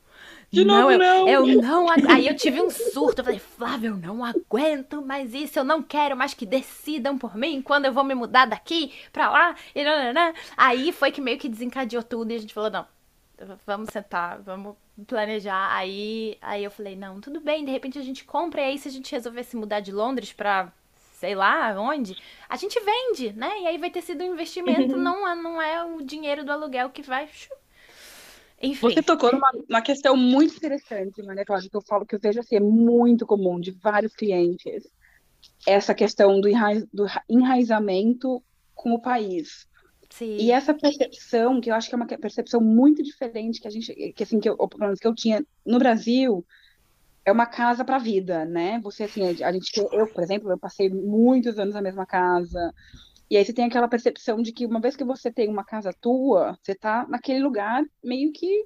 de 0.54 0.64
não, 0.64 0.82
novo, 0.82 0.92
eu, 0.92 1.00
não. 1.00 1.28
Eu 1.28 1.62
não. 1.62 1.88
Aí 2.08 2.28
eu 2.28 2.36
tive 2.36 2.62
um 2.62 2.70
surto. 2.70 3.22
Eu 3.22 3.26
falei, 3.26 3.40
Flávio, 3.40 3.90
eu 3.92 3.98
não 3.98 4.24
aguento 4.24 5.02
mais 5.02 5.34
isso. 5.34 5.58
Eu 5.58 5.64
não 5.64 5.82
quero 5.82 6.16
mais 6.16 6.36
que 6.36 6.46
decidam 6.46 7.18
por 7.18 7.36
mim 7.36 7.60
quando 7.60 7.86
eu 7.86 7.92
vou 7.92 8.04
me 8.04 8.14
mudar 8.14 8.46
daqui 8.46 8.94
pra 9.12 9.32
lá. 9.32 9.56
E. 9.76 9.84
Aí 10.56 10.92
foi 10.92 11.12
que 11.12 11.20
meio 11.20 11.40
que 11.40 11.50
desencadeou 11.50 12.04
tudo 12.04 12.32
e 12.32 12.36
a 12.36 12.40
gente 12.40 12.54
falou, 12.54 12.70
não. 12.70 12.86
Vamos 13.66 13.90
sentar, 13.92 14.40
vamos 14.44 14.76
planejar. 15.08 15.76
Aí, 15.76 16.38
aí 16.40 16.64
eu 16.64 16.70
falei, 16.70 16.96
não, 16.96 17.20
tudo 17.20 17.42
bem, 17.42 17.66
de 17.66 17.72
repente 17.72 17.98
a 17.98 18.04
gente 18.04 18.24
compra. 18.24 18.62
E 18.62 18.66
aí, 18.66 18.78
se 18.78 18.88
a 18.88 18.92
gente 18.92 19.12
resolver 19.12 19.44
se 19.44 19.58
mudar 19.58 19.80
de 19.80 19.92
Londres 19.92 20.32
pra 20.32 20.72
sei 21.16 21.36
lá 21.36 21.74
onde, 21.80 22.18
a 22.50 22.58
gente 22.58 22.78
vende, 22.82 23.32
né? 23.32 23.62
E 23.62 23.68
aí 23.68 23.78
vai 23.78 23.90
ter 23.90 24.02
sido 24.02 24.24
um 24.24 24.34
investimento, 24.34 24.98
não, 24.98 25.26
é, 25.26 25.34
não 25.34 25.62
é 25.62 25.84
o 25.84 26.04
dinheiro 26.04 26.44
do 26.44 26.52
aluguel 26.52 26.90
que 26.90 27.02
vai 27.02 27.30
enfim. 28.63 28.93
Você 28.93 29.03
tocou 29.03 29.32
numa, 29.32 29.51
numa 29.67 29.82
questão 29.82 30.15
muito 30.15 30.55
interessante, 30.55 31.22
Maria 31.22 31.43
Cláudia, 31.43 31.70
que 31.70 31.75
eu 31.75 31.82
falo 31.82 32.05
que 32.05 32.15
eu 32.15 32.20
vejo 32.20 32.39
assim, 32.39 32.55
é 32.55 32.60
muito 32.62 33.25
comum 33.25 33.60
de 33.60 33.72
vários 33.72 34.15
clientes, 34.15 34.88
essa 35.67 35.93
questão 35.93 36.39
do, 36.39 36.48
enraiz, 36.48 36.86
do 36.93 37.05
enraizamento 37.29 38.41
com 38.74 38.93
o 38.93 39.01
país. 39.01 39.67
Sim. 40.10 40.38
E 40.38 40.51
essa 40.51 40.74
percepção, 40.74 41.60
que 41.60 41.70
eu 41.70 41.75
acho 41.75 41.89
que 41.89 41.96
é 41.96 41.98
uma 41.98 42.08
percepção 42.08 42.62
muito 42.62 43.03
diferente 43.03 43.60
que 43.60 43.67
a 43.67 43.72
gente, 43.72 43.93
que 44.13 44.24
assim, 44.24 44.39
que 44.39 44.48
eu, 44.48 44.55
que 44.58 45.08
eu 45.08 45.13
tinha 45.15 45.46
no 45.65 45.79
Brasil, 45.79 46.46
é 47.25 47.32
uma 47.32 47.46
casa 47.46 47.84
para 47.84 47.96
a 47.96 48.00
vida, 48.00 48.46
né? 48.46 48.79
Você 48.84 49.03
assim, 49.03 49.24
a 49.43 49.51
gente, 49.51 49.72
eu, 49.77 50.08
por 50.08 50.24
exemplo, 50.24 50.51
eu 50.51 50.58
passei 50.58 50.89
muitos 50.89 51.58
anos 51.58 51.74
na 51.74 51.82
mesma 51.82 52.05
casa, 52.05 52.74
e 53.34 53.38
aí 53.38 53.44
você 53.44 53.52
tem 53.52 53.66
aquela 53.66 53.88
percepção 53.88 54.44
de 54.44 54.52
que 54.52 54.63
uma 54.63 54.80
vez 54.80 54.96
que 54.96 55.04
você 55.04 55.32
tem 55.32 55.50
uma 55.50 55.63
casa 55.63 55.92
tua, 55.92 56.56
você 56.62 56.75
tá 56.75 57.04
naquele 57.10 57.40
lugar 57.40 57.84
meio 58.04 58.32
que 58.32 58.63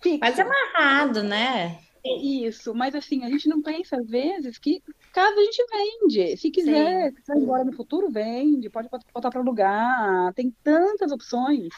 fixo. 0.00 0.18
Quase 0.18 0.40
amarrado, 0.40 1.22
né? 1.22 1.78
É 2.04 2.16
isso, 2.20 2.74
mas 2.74 2.92
assim, 2.96 3.24
a 3.24 3.28
gente 3.28 3.48
não 3.48 3.62
pensa 3.62 3.96
às 3.96 4.08
vezes 4.08 4.58
que 4.58 4.82
casa 5.12 5.40
a 5.40 5.44
gente 5.44 5.64
vende. 5.70 6.36
Se 6.38 6.50
quiser, 6.50 7.12
se 7.22 7.28
vai 7.28 7.38
embora 7.38 7.62
no 7.62 7.72
futuro, 7.72 8.10
vende, 8.10 8.68
pode 8.68 8.88
botar 9.14 9.30
para 9.30 9.40
alugar, 9.40 10.34
tem 10.34 10.52
tantas 10.64 11.12
opções. 11.12 11.68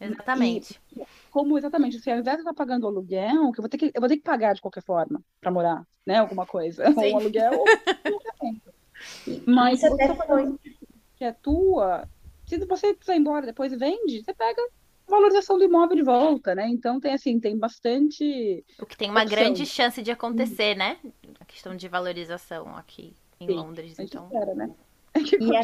Exatamente. 0.00 0.80
E, 0.96 1.04
como 1.30 1.56
exatamente, 1.56 2.00
se 2.00 2.10
ao 2.10 2.18
invés 2.18 2.38
de 2.38 2.42
estar 2.42 2.54
pagando 2.54 2.88
aluguel, 2.88 3.52
que 3.52 3.60
eu 3.60 3.62
vou 3.62 3.68
ter 3.68 3.78
que, 3.78 3.92
eu 3.94 4.00
vou 4.00 4.08
ter 4.08 4.16
que 4.16 4.24
pagar 4.24 4.52
de 4.52 4.60
qualquer 4.60 4.82
forma 4.82 5.22
para 5.40 5.52
morar, 5.52 5.86
né? 6.04 6.16
Alguma 6.16 6.44
coisa. 6.44 6.86
Sim. 6.90 6.94
Ou 6.96 7.12
um 7.12 7.16
aluguel 7.18 7.52
ou 7.52 7.64
um 8.42 8.60
Mas 9.46 9.78
Isso 9.80 9.94
até 9.94 10.12
foi 10.12 10.58
que 11.18 11.24
é 11.24 11.32
tua, 11.32 12.08
se 12.46 12.56
você 12.64 12.94
quiser 12.94 13.16
embora 13.16 13.44
depois 13.44 13.72
vende, 13.72 14.22
você 14.24 14.32
pega 14.32 14.60
a 14.62 15.10
valorização 15.10 15.58
do 15.58 15.64
imóvel 15.64 15.96
de 15.96 16.02
volta, 16.02 16.54
né? 16.54 16.68
Então 16.68 17.00
tem 17.00 17.12
assim, 17.12 17.38
tem 17.40 17.58
bastante. 17.58 18.64
O 18.80 18.86
que 18.86 18.96
tem 18.96 19.10
uma 19.10 19.22
opção. 19.22 19.38
grande 19.38 19.66
chance 19.66 20.00
de 20.00 20.10
acontecer, 20.10 20.74
hum. 20.74 20.78
né? 20.78 20.96
A 21.40 21.44
questão 21.44 21.76
de 21.76 21.88
valorização 21.88 22.76
aqui 22.76 23.14
em 23.40 23.46
Sim, 23.46 23.52
Londres. 23.52 23.98
então. 23.98 24.26
Espera, 24.26 24.54
né? 24.54 24.70
E, 25.18 25.56
a, 25.56 25.60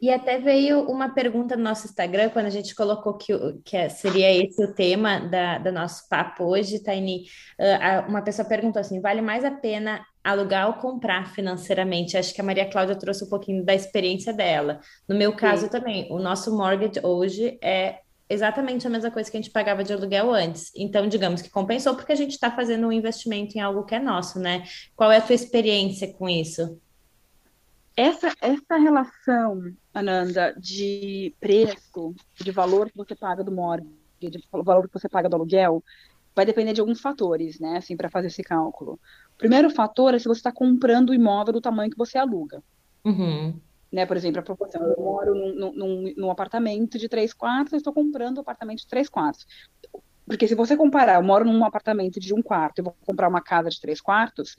e, 0.00 0.10
até 0.10 0.38
veio 0.38 0.88
uma 0.88 1.10
pergunta 1.10 1.54
no 1.56 1.64
nosso 1.64 1.86
Instagram, 1.86 2.30
quando 2.30 2.46
a 2.46 2.50
gente 2.50 2.74
colocou 2.74 3.14
que, 3.14 3.32
que 3.62 3.76
é, 3.76 3.88
seria 3.90 4.32
esse 4.32 4.64
o 4.64 4.72
tema 4.72 5.18
da, 5.18 5.58
do 5.58 5.70
nosso 5.70 6.08
papo 6.08 6.44
hoje, 6.44 6.78
Taini. 6.78 7.26
Uh, 7.58 8.08
uma 8.08 8.22
pessoa 8.22 8.48
perguntou 8.48 8.80
assim: 8.80 9.00
vale 9.00 9.20
mais 9.20 9.44
a 9.44 9.50
pena 9.50 10.06
alugar 10.22 10.68
ou 10.68 10.74
comprar 10.74 11.32
financeiramente? 11.32 12.16
Acho 12.16 12.34
que 12.34 12.40
a 12.40 12.44
Maria 12.44 12.68
Cláudia 12.68 12.96
trouxe 12.96 13.24
um 13.24 13.28
pouquinho 13.28 13.64
da 13.64 13.74
experiência 13.74 14.32
dela. 14.32 14.80
No 15.08 15.14
meu 15.14 15.34
caso 15.34 15.62
Sim. 15.62 15.70
também, 15.70 16.06
o 16.10 16.18
nosso 16.18 16.56
mortgage 16.56 17.00
hoje 17.02 17.58
é 17.62 18.00
exatamente 18.28 18.86
a 18.86 18.90
mesma 18.90 19.10
coisa 19.10 19.28
que 19.28 19.36
a 19.36 19.40
gente 19.40 19.52
pagava 19.52 19.82
de 19.82 19.92
aluguel 19.92 20.32
antes. 20.32 20.70
Então, 20.76 21.08
digamos 21.08 21.42
que 21.42 21.50
compensou 21.50 21.96
porque 21.96 22.12
a 22.12 22.16
gente 22.16 22.30
está 22.30 22.50
fazendo 22.50 22.86
um 22.86 22.92
investimento 22.92 23.58
em 23.58 23.60
algo 23.60 23.84
que 23.84 23.94
é 23.94 23.98
nosso, 23.98 24.38
né? 24.38 24.64
Qual 24.94 25.10
é 25.10 25.16
a 25.16 25.20
tua 25.20 25.34
experiência 25.34 26.12
com 26.12 26.28
isso? 26.28 26.80
Essa, 27.96 28.32
essa 28.40 28.76
relação, 28.78 29.74
Ananda, 29.92 30.54
de 30.56 31.34
preço, 31.40 32.14
de 32.36 32.52
valor 32.52 32.88
que 32.88 32.96
você 32.96 33.16
paga 33.16 33.42
do 33.42 33.50
mortgage, 33.50 33.90
de 34.20 34.42
valor 34.50 34.86
que 34.86 34.94
você 34.94 35.08
paga 35.08 35.28
do 35.28 35.34
aluguel, 35.34 35.82
vai 36.34 36.46
depender 36.46 36.72
de 36.72 36.80
alguns 36.80 37.00
fatores, 37.00 37.58
né, 37.58 37.78
assim, 37.78 37.96
para 37.96 38.08
fazer 38.08 38.28
esse 38.28 38.42
cálculo. 38.42 38.98
Primeiro 39.40 39.70
fator 39.70 40.14
é 40.14 40.18
se 40.18 40.28
você 40.28 40.40
está 40.40 40.52
comprando 40.52 41.10
o 41.10 41.14
imóvel 41.14 41.54
do 41.54 41.62
tamanho 41.62 41.90
que 41.90 41.96
você 41.96 42.18
aluga. 42.18 42.62
Uhum. 43.02 43.58
Né, 43.90 44.04
por 44.04 44.14
exemplo, 44.14 44.38
a 44.38 44.44
proporção, 44.44 44.82
eu 44.82 45.02
moro 45.02 45.34
num, 45.34 45.72
num, 45.72 46.14
num 46.14 46.30
apartamento 46.30 46.98
de 46.98 47.08
três 47.08 47.32
quartos, 47.32 47.72
eu 47.72 47.78
estou 47.78 47.92
comprando 47.92 48.36
um 48.36 48.42
apartamento 48.42 48.80
de 48.80 48.86
três 48.86 49.08
quartos. 49.08 49.46
Porque 50.26 50.46
se 50.46 50.54
você 50.54 50.76
comparar, 50.76 51.14
eu 51.14 51.22
moro 51.22 51.46
num 51.46 51.64
apartamento 51.64 52.20
de 52.20 52.34
um 52.34 52.42
quarto 52.42 52.78
e 52.78 52.82
vou 52.82 52.94
comprar 53.04 53.28
uma 53.28 53.40
casa 53.40 53.70
de 53.70 53.80
três 53.80 53.98
quartos, 53.98 54.56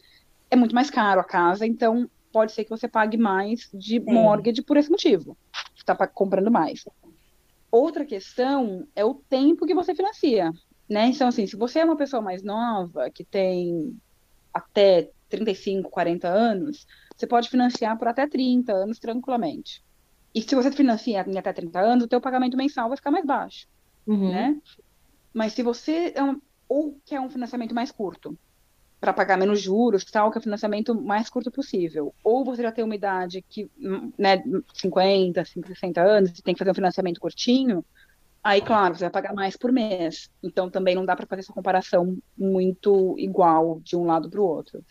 é 0.49 0.55
muito 0.55 0.73
mais 0.73 0.89
caro 0.89 1.21
a 1.21 1.23
casa, 1.23 1.65
então 1.65 2.09
pode 2.33 2.51
ser 2.51 2.63
que 2.63 2.69
você 2.71 2.87
pague 2.87 3.17
mais 3.17 3.69
de 3.71 3.99
Sim. 3.99 4.03
mortgage 4.11 4.63
por 4.63 4.77
esse 4.77 4.89
motivo. 4.89 5.37
Está 5.75 5.95
comprando 6.07 6.49
mais. 6.49 6.83
Outra 7.71 8.03
questão 8.03 8.87
é 8.95 9.05
o 9.05 9.13
tempo 9.13 9.67
que 9.67 9.75
você 9.75 9.93
financia. 9.93 10.51
Né? 10.89 11.05
Então, 11.05 11.27
assim, 11.27 11.45
se 11.45 11.55
você 11.55 11.79
é 11.79 11.85
uma 11.85 11.95
pessoa 11.95 12.21
mais 12.21 12.43
nova, 12.43 13.09
que 13.09 13.23
tem 13.23 13.95
até 14.53 15.09
35, 15.29 15.89
40 15.89 16.27
anos, 16.27 16.85
você 17.15 17.25
pode 17.25 17.49
financiar 17.49 17.97
por 17.97 18.07
até 18.07 18.27
30 18.27 18.73
anos 18.73 18.99
tranquilamente. 18.99 19.83
E 20.33 20.41
se 20.41 20.55
você 20.55 20.71
financia 20.71 21.25
em 21.27 21.37
até 21.37 21.51
30 21.51 21.79
anos, 21.79 22.05
o 22.05 22.07
teu 22.07 22.21
pagamento 22.21 22.57
mensal 22.57 22.87
vai 22.87 22.97
ficar 22.97 23.11
mais 23.11 23.25
baixo, 23.25 23.67
uhum. 24.07 24.29
né? 24.29 24.57
Mas 25.33 25.53
se 25.53 25.63
você 25.63 26.13
é 26.15 26.23
um, 26.23 26.39
ou 26.67 26.97
quer 27.05 27.19
um 27.19 27.29
financiamento 27.29 27.75
mais 27.75 27.91
curto, 27.91 28.37
para 29.01 29.13
pagar 29.13 29.35
menos 29.35 29.59
juros, 29.59 30.05
tal, 30.05 30.29
que 30.29 30.37
é 30.37 30.39
o 30.39 30.43
financiamento 30.43 30.93
mais 30.93 31.27
curto 31.27 31.49
possível. 31.49 32.13
Ou 32.23 32.45
você 32.45 32.61
já 32.61 32.71
tem 32.71 32.85
uma 32.85 32.93
idade 32.93 33.43
que, 33.49 33.69
né, 34.15 34.43
50, 34.75 35.43
60 35.43 36.01
anos, 36.01 36.37
e 36.37 36.43
tem 36.43 36.53
que 36.53 36.59
fazer 36.59 36.69
um 36.69 36.75
financiamento 36.75 37.19
curtinho, 37.19 37.83
aí, 38.43 38.61
claro, 38.61 38.95
você 38.95 39.05
vai 39.05 39.11
pagar 39.11 39.33
mais 39.33 39.55
por 39.57 39.71
mês. 39.71 40.29
Então, 40.43 40.69
também 40.69 40.95
não 40.95 41.05
dá 41.05 41.15
para 41.15 41.25
fazer 41.25 41.41
essa 41.41 41.53
comparação 41.53 42.17
muito 42.37 43.15
igual 43.17 43.79
de 43.81 43.95
um 43.95 44.05
lado 44.05 44.29
para 44.29 44.41
o 44.41 44.45
outro. 44.45 44.83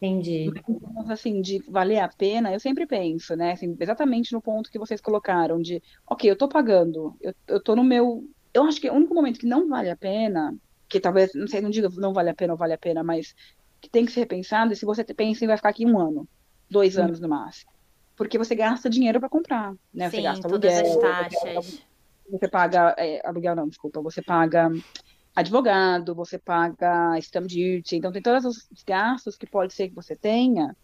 Entendi. 0.00 0.52
Mas, 0.94 1.10
assim, 1.10 1.40
de 1.40 1.62
valer 1.68 2.00
a 2.00 2.08
pena, 2.08 2.52
eu 2.52 2.60
sempre 2.60 2.86
penso, 2.86 3.34
né, 3.36 3.52
assim, 3.52 3.74
exatamente 3.80 4.32
no 4.32 4.42
ponto 4.42 4.70
que 4.70 4.78
vocês 4.78 5.00
colocaram, 5.00 5.60
de, 5.62 5.82
ok, 6.06 6.30
eu 6.30 6.36
tô 6.36 6.46
pagando, 6.48 7.16
eu, 7.48 7.60
tô 7.60 7.74
no 7.74 7.84
meu... 7.84 8.24
Eu 8.52 8.64
acho 8.64 8.80
que 8.80 8.88
o 8.88 8.94
único 8.94 9.14
momento 9.14 9.40
que 9.40 9.46
não 9.46 9.68
vale 9.68 9.90
a 9.90 9.96
pena 9.96 10.54
que 10.94 11.00
talvez, 11.00 11.34
não 11.34 11.48
sei, 11.48 11.60
não 11.60 11.70
diga 11.70 11.88
não 11.96 12.12
vale 12.12 12.30
a 12.30 12.34
pena 12.34 12.52
ou 12.52 12.58
vale 12.58 12.72
a 12.72 12.78
pena, 12.78 13.02
mas 13.02 13.34
que 13.80 13.90
tem 13.90 14.06
que 14.06 14.12
ser 14.12 14.20
repensado, 14.20 14.72
e 14.72 14.76
se 14.76 14.84
você 14.84 15.02
pensa 15.04 15.44
em 15.44 15.48
vai 15.48 15.56
ficar 15.56 15.70
aqui 15.70 15.84
um 15.84 15.98
ano, 15.98 16.28
dois 16.70 16.96
anos 16.96 17.18
no 17.18 17.28
máximo. 17.28 17.70
Porque 18.16 18.38
você 18.38 18.54
gasta 18.54 18.88
dinheiro 18.88 19.18
para 19.18 19.28
comprar, 19.28 19.74
né? 19.92 20.08
Sim, 20.08 20.16
você 20.16 20.22
gasta 20.22 20.48
todas 20.48 20.72
aluguel, 20.72 21.06
as 21.06 21.32
taxas. 21.32 21.82
Você 22.30 22.48
paga, 22.48 22.94
é, 22.98 23.26
aluguel 23.26 23.54
não, 23.54 23.68
desculpa, 23.68 24.00
você 24.00 24.22
paga 24.22 24.70
advogado, 25.34 26.14
você 26.14 26.38
paga 26.38 27.18
stamp 27.18 27.44
duty, 27.44 27.96
então 27.96 28.12
tem 28.12 28.22
todos 28.22 28.44
os 28.44 28.82
gastos 28.86 29.36
que 29.36 29.46
pode 29.46 29.74
ser 29.74 29.88
que 29.88 29.94
você 29.94 30.14
tenha, 30.14 30.76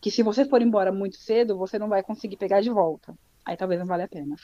que 0.00 0.10
se 0.10 0.22
você 0.22 0.44
for 0.44 0.60
embora 0.60 0.92
muito 0.92 1.16
cedo, 1.16 1.56
você 1.56 1.78
não 1.78 1.88
vai 1.88 2.02
conseguir 2.02 2.36
pegar 2.36 2.60
de 2.60 2.70
volta. 2.70 3.14
Aí 3.44 3.56
talvez 3.56 3.80
não 3.80 3.86
valha 3.86 4.04
a 4.04 4.08
pena. 4.08 4.36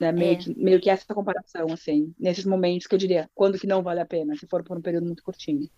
Né? 0.00 0.12
Meio, 0.12 0.32
é. 0.32 0.36
que, 0.36 0.58
meio 0.58 0.80
que 0.80 0.90
essa 0.90 1.14
comparação, 1.14 1.66
assim, 1.72 2.14
nesses 2.18 2.44
momentos 2.44 2.86
que 2.86 2.94
eu 2.94 2.98
diria, 2.98 3.28
quando 3.34 3.58
que 3.58 3.66
não 3.66 3.82
vale 3.82 4.00
a 4.00 4.06
pena, 4.06 4.36
se 4.36 4.46
for 4.46 4.62
por 4.62 4.76
um 4.76 4.82
período 4.82 5.06
muito 5.06 5.22
curtinho. 5.22 5.68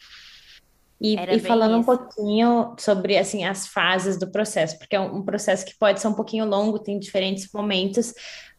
E, 1.00 1.16
e 1.16 1.40
falando 1.40 1.72
isso. 1.72 1.80
um 1.80 1.84
pouquinho 1.84 2.74
sobre 2.78 3.18
assim 3.18 3.44
as 3.44 3.66
fases 3.66 4.16
do 4.16 4.30
processo, 4.30 4.78
porque 4.78 4.94
é 4.94 5.00
um, 5.00 5.22
processo 5.22 5.66
que 5.66 5.76
pode 5.76 6.00
ser 6.00 6.08
um 6.08 6.14
pouquinho 6.14 6.46
longo, 6.46 6.78
tem 6.78 6.98
diferentes 6.98 7.48
momentos. 7.52 8.10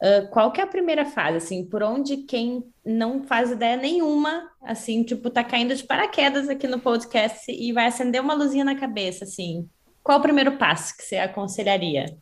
Uh, 0.01 0.29
qual 0.31 0.51
que 0.51 0.59
é 0.59 0.63
a 0.63 0.67
primeira 0.67 1.05
fase, 1.05 1.37
assim, 1.37 1.65
por 1.65 1.81
onde 1.81 2.17
quem 2.17 2.63
não 2.85 3.23
faz 3.23 3.51
ideia 3.51 3.77
nenhuma, 3.77 4.51
assim, 4.61 5.03
tipo, 5.03 5.29
tá 5.29 5.43
caindo 5.43 5.73
de 5.73 5.83
paraquedas 5.83 6.49
aqui 6.49 6.67
no 6.67 6.79
podcast 6.79 7.49
e 7.49 7.71
vai 7.71 7.87
acender 7.87 8.21
uma 8.21 8.33
luzinha 8.33 8.65
na 8.65 8.75
cabeça, 8.75 9.23
assim. 9.23 9.67
Qual 10.03 10.19
o 10.19 10.21
primeiro 10.21 10.57
passo 10.57 10.95
que 10.95 11.03
você 11.03 11.17
aconselharia? 11.17 12.15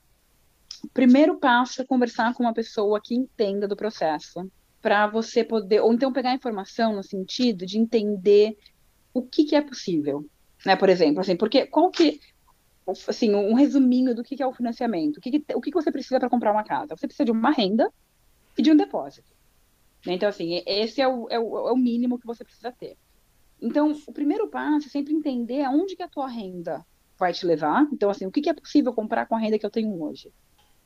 O 0.84 0.89
primeiro 0.89 1.39
passo 1.39 1.82
é 1.82 1.86
conversar 1.86 2.34
com 2.34 2.43
uma 2.43 2.53
pessoa 2.53 3.01
que 3.03 3.15
entenda 3.15 3.67
do 3.67 3.75
processo, 3.75 4.50
para 4.82 5.08
você 5.08 5.43
poder, 5.43 5.79
ou 5.79 5.93
então 5.93 6.12
pegar 6.13 6.34
informação 6.34 6.93
no 6.93 7.03
sentido 7.03 7.65
de 7.65 7.79
entender 7.79 8.58
o 9.13 9.22
que, 9.22 9.46
que 9.46 9.55
é 9.55 9.62
possível, 9.62 10.25
né? 10.65 10.75
Por 10.75 10.89
exemplo, 10.89 11.22
assim, 11.22 11.36
porque 11.36 11.65
qual 11.67 11.91
que 11.91 12.20
assim, 13.08 13.34
um 13.34 13.53
resuminho 13.53 14.13
do 14.13 14.24
que, 14.24 14.36
que 14.36 14.43
é 14.43 14.48
o 14.48 14.53
financiamento. 14.53 15.17
O 15.17 15.22
que, 15.22 15.39
que 15.39 15.55
o 15.55 15.62
que, 15.62 15.72
que 15.72 15.75
você 15.75 15.91
precisa 15.91 16.20
para 16.20 16.29
comprar 16.29 16.51
uma 16.51 16.63
casa? 16.63 16.96
Você 16.96 17.08
precisa 17.08 17.25
de 17.25 17.32
uma 17.32 17.51
renda 17.51 17.91
e 18.58 18.62
de 18.62 18.72
um 18.72 18.75
depósito. 18.75 19.32
Então, 20.05 20.27
assim, 20.27 20.62
esse 20.65 21.01
é 21.01 21.08
o, 21.08 21.27
é, 21.29 21.39
o, 21.39 21.70
é 21.70 21.72
o 21.72 21.77
mínimo 21.77 22.20
que 22.20 22.27
você 22.27 22.43
precisa 22.43 22.72
ter. 22.72 22.98
Então, 23.62 23.93
o 24.05 24.12
primeiro 24.12 24.50
passo 24.50 24.88
é 24.88 24.89
sempre 24.89 25.13
entender 25.13 25.63
aonde 25.63 25.96
que 25.96 26.03
a 26.03 26.10
tua 26.10 26.27
renda 26.27 26.86
vai 27.17 27.32
te 27.32 27.46
levar. 27.46 27.88
Então, 27.93 28.10
assim, 28.10 28.25
o 28.25 28.32
que, 28.32 28.41
que 28.41 28.50
é 28.50 28.53
possível 28.53 28.93
comprar 28.93 29.25
com 29.27 29.36
a 29.36 29.39
renda 29.39 29.58
que 29.58 29.65
eu 29.65 29.72
tenho 29.72 30.01
hoje? 30.01 30.34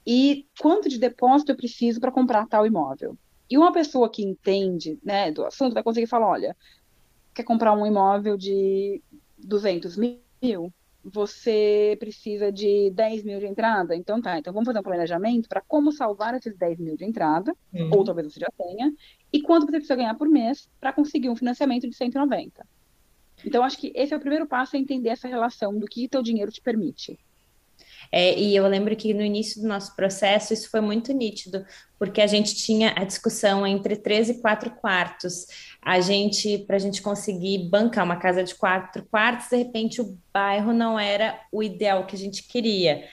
E 0.05 0.45
quanto 0.59 0.87
de 0.87 0.99
depósito 0.99 1.51
eu 1.51 1.57
preciso 1.57 1.99
para 1.99 2.11
comprar 2.11 2.47
tal 2.47 2.65
imóvel? 2.65 3.17
E 3.49 3.57
uma 3.57 3.71
pessoa 3.71 4.09
que 4.09 4.23
entende 4.23 4.99
né, 5.03 5.31
do 5.31 5.45
assunto 5.45 5.73
vai 5.73 5.81
conseguir 5.81 6.07
falar, 6.07 6.27
olha, 6.27 6.55
quer 7.37 7.43
comprar 7.43 7.73
um 7.73 7.85
imóvel 7.85 8.35
de 8.35 9.01
200 9.37 9.95
mil, 9.95 10.73
você 11.03 11.95
precisa 11.99 12.51
de 12.51 12.89
10 12.91 13.23
mil 13.23 13.39
de 13.39 13.45
entrada. 13.45 13.95
Então 13.95 14.19
tá, 14.19 14.39
então 14.39 14.51
vamos 14.51 14.65
fazer 14.65 14.79
um 14.79 14.83
planejamento 14.83 15.47
para 15.47 15.61
como 15.61 15.91
salvar 15.91 16.33
esses 16.33 16.57
10 16.57 16.79
mil 16.79 16.97
de 16.97 17.05
entrada, 17.05 17.55
uhum. 17.73 17.91
ou 17.93 18.03
talvez 18.03 18.33
você 18.33 18.39
já 18.39 18.49
tenha, 18.57 18.91
e 19.31 19.41
quanto 19.41 19.65
você 19.65 19.73
precisa 19.73 19.95
ganhar 19.95 20.15
por 20.15 20.27
mês 20.27 20.67
para 20.79 20.91
conseguir 20.91 21.29
um 21.29 21.35
financiamento 21.35 21.87
de 21.87 21.95
190. 21.95 22.65
Então 23.45 23.63
acho 23.63 23.77
que 23.77 23.91
esse 23.95 24.13
é 24.13 24.17
o 24.17 24.19
primeiro 24.19 24.47
passo, 24.47 24.75
é 24.75 24.79
entender 24.79 25.09
essa 25.09 25.27
relação 25.27 25.77
do 25.77 25.85
que 25.85 26.07
teu 26.07 26.23
dinheiro 26.23 26.51
te 26.51 26.59
permite. 26.59 27.19
É, 28.11 28.37
e 28.37 28.55
eu 28.55 28.67
lembro 28.67 28.95
que 28.95 29.13
no 29.13 29.21
início 29.21 29.61
do 29.61 29.67
nosso 29.67 29.95
processo 29.95 30.53
isso 30.53 30.69
foi 30.69 30.81
muito 30.81 31.13
nítido, 31.13 31.65
porque 31.99 32.21
a 32.21 32.27
gente 32.27 32.55
tinha 32.55 32.93
a 32.95 33.03
discussão 33.03 33.65
entre 33.65 33.95
três 33.95 34.29
e 34.29 34.39
quatro 34.41 34.71
quartos. 34.71 35.76
A 35.87 36.01
gente, 36.01 36.57
para 36.57 36.75
a 36.75 36.79
gente 36.79 37.01
conseguir 37.01 37.69
bancar 37.69 38.03
uma 38.03 38.17
casa 38.17 38.43
de 38.43 38.53
quatro 38.53 39.05
quartos, 39.09 39.47
de 39.47 39.55
repente 39.55 40.01
o 40.01 40.17
bairro 40.33 40.73
não 40.73 40.99
era 40.99 41.39
o 41.49 41.63
ideal 41.63 42.05
que 42.05 42.13
a 42.13 42.19
gente 42.19 42.43
queria. 42.43 43.05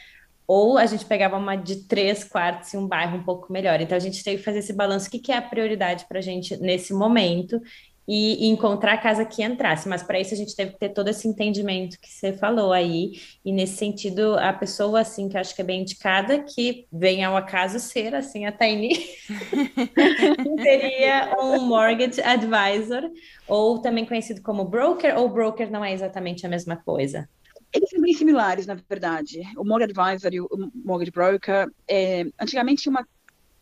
Ou 0.45 0.77
a 0.77 0.85
gente 0.85 1.05
pegava 1.05 1.37
uma 1.37 1.55
de 1.55 1.85
três 1.87 2.25
quartos 2.25 2.75
e 2.75 2.77
um 2.77 2.85
bairro 2.85 3.19
um 3.19 3.23
pouco 3.23 3.53
melhor. 3.53 3.81
Então 3.81 3.97
a 3.97 4.01
gente 4.01 4.25
teve 4.25 4.39
que 4.39 4.43
fazer 4.43 4.59
esse 4.59 4.73
balanço. 4.73 5.07
O 5.07 5.11
que, 5.13 5.21
que 5.21 5.31
é 5.31 5.37
a 5.37 5.43
prioridade 5.43 6.05
para 6.09 6.19
a 6.19 6.21
gente 6.21 6.57
nesse 6.57 6.93
momento? 6.93 7.61
E, 8.07 8.47
encontrar 8.49 8.95
a 8.95 8.99
casa 8.99 9.25
que 9.25 9.43
entrasse. 9.43 9.89
Mas 9.89 10.03
para 10.03 10.21
isso 10.21 10.35
a 10.35 10.37
gente 10.37 10.55
teve 10.55 10.73
que 10.73 10.79
ter 10.79 10.91
todo 10.91 11.09
esse 11.09 11.27
entendimento 11.27 11.99
que 11.99 12.09
você 12.09 12.33
falou 12.33 12.73
aí. 12.73 13.13
E 13.45 13.53
nesse 13.53 13.77
sentido, 13.77 14.39
a 14.39 14.53
pessoa 14.53 15.01
assim 15.01 15.29
que 15.29 15.37
acho 15.37 15.55
que 15.55 15.63
é 15.63 15.65
bem 15.65 15.83
indicada, 15.83 16.39
que 16.41 16.87
vem 16.93 17.25
ao 17.25 17.37
acaso 17.37 17.79
ser 17.79 18.15
assim 18.15 18.47
a 18.47 18.53
Taini, 18.53 18.95
seria 20.63 21.37
um 21.41 21.61
mortgage 21.61 22.21
advisor, 22.21 23.11
ou 23.49 23.79
também 23.79 24.05
conhecido 24.05 24.43
como 24.43 24.65
broker, 24.65 25.19
ou 25.19 25.29
broker 25.29 25.71
não 25.71 25.85
é 25.85 25.93
exatamente 25.93 26.47
a 26.47 26.49
mesma 26.49 26.77
coisa. 26.77 27.29
Eles 27.73 27.91
são 27.91 28.01
bem 28.01 28.15
similares, 28.15 28.67
na 28.67 28.77
verdade. 28.89 29.43
O 29.57 29.65
mortgage 29.65 29.99
advisor 29.99 30.33
e 30.33 30.41
o 30.41 30.49
mortgage 30.85 31.11
broker, 31.11 31.69
é, 31.89 32.25
antigamente 32.41 32.83
tinha 32.83 32.91
uma 32.91 33.07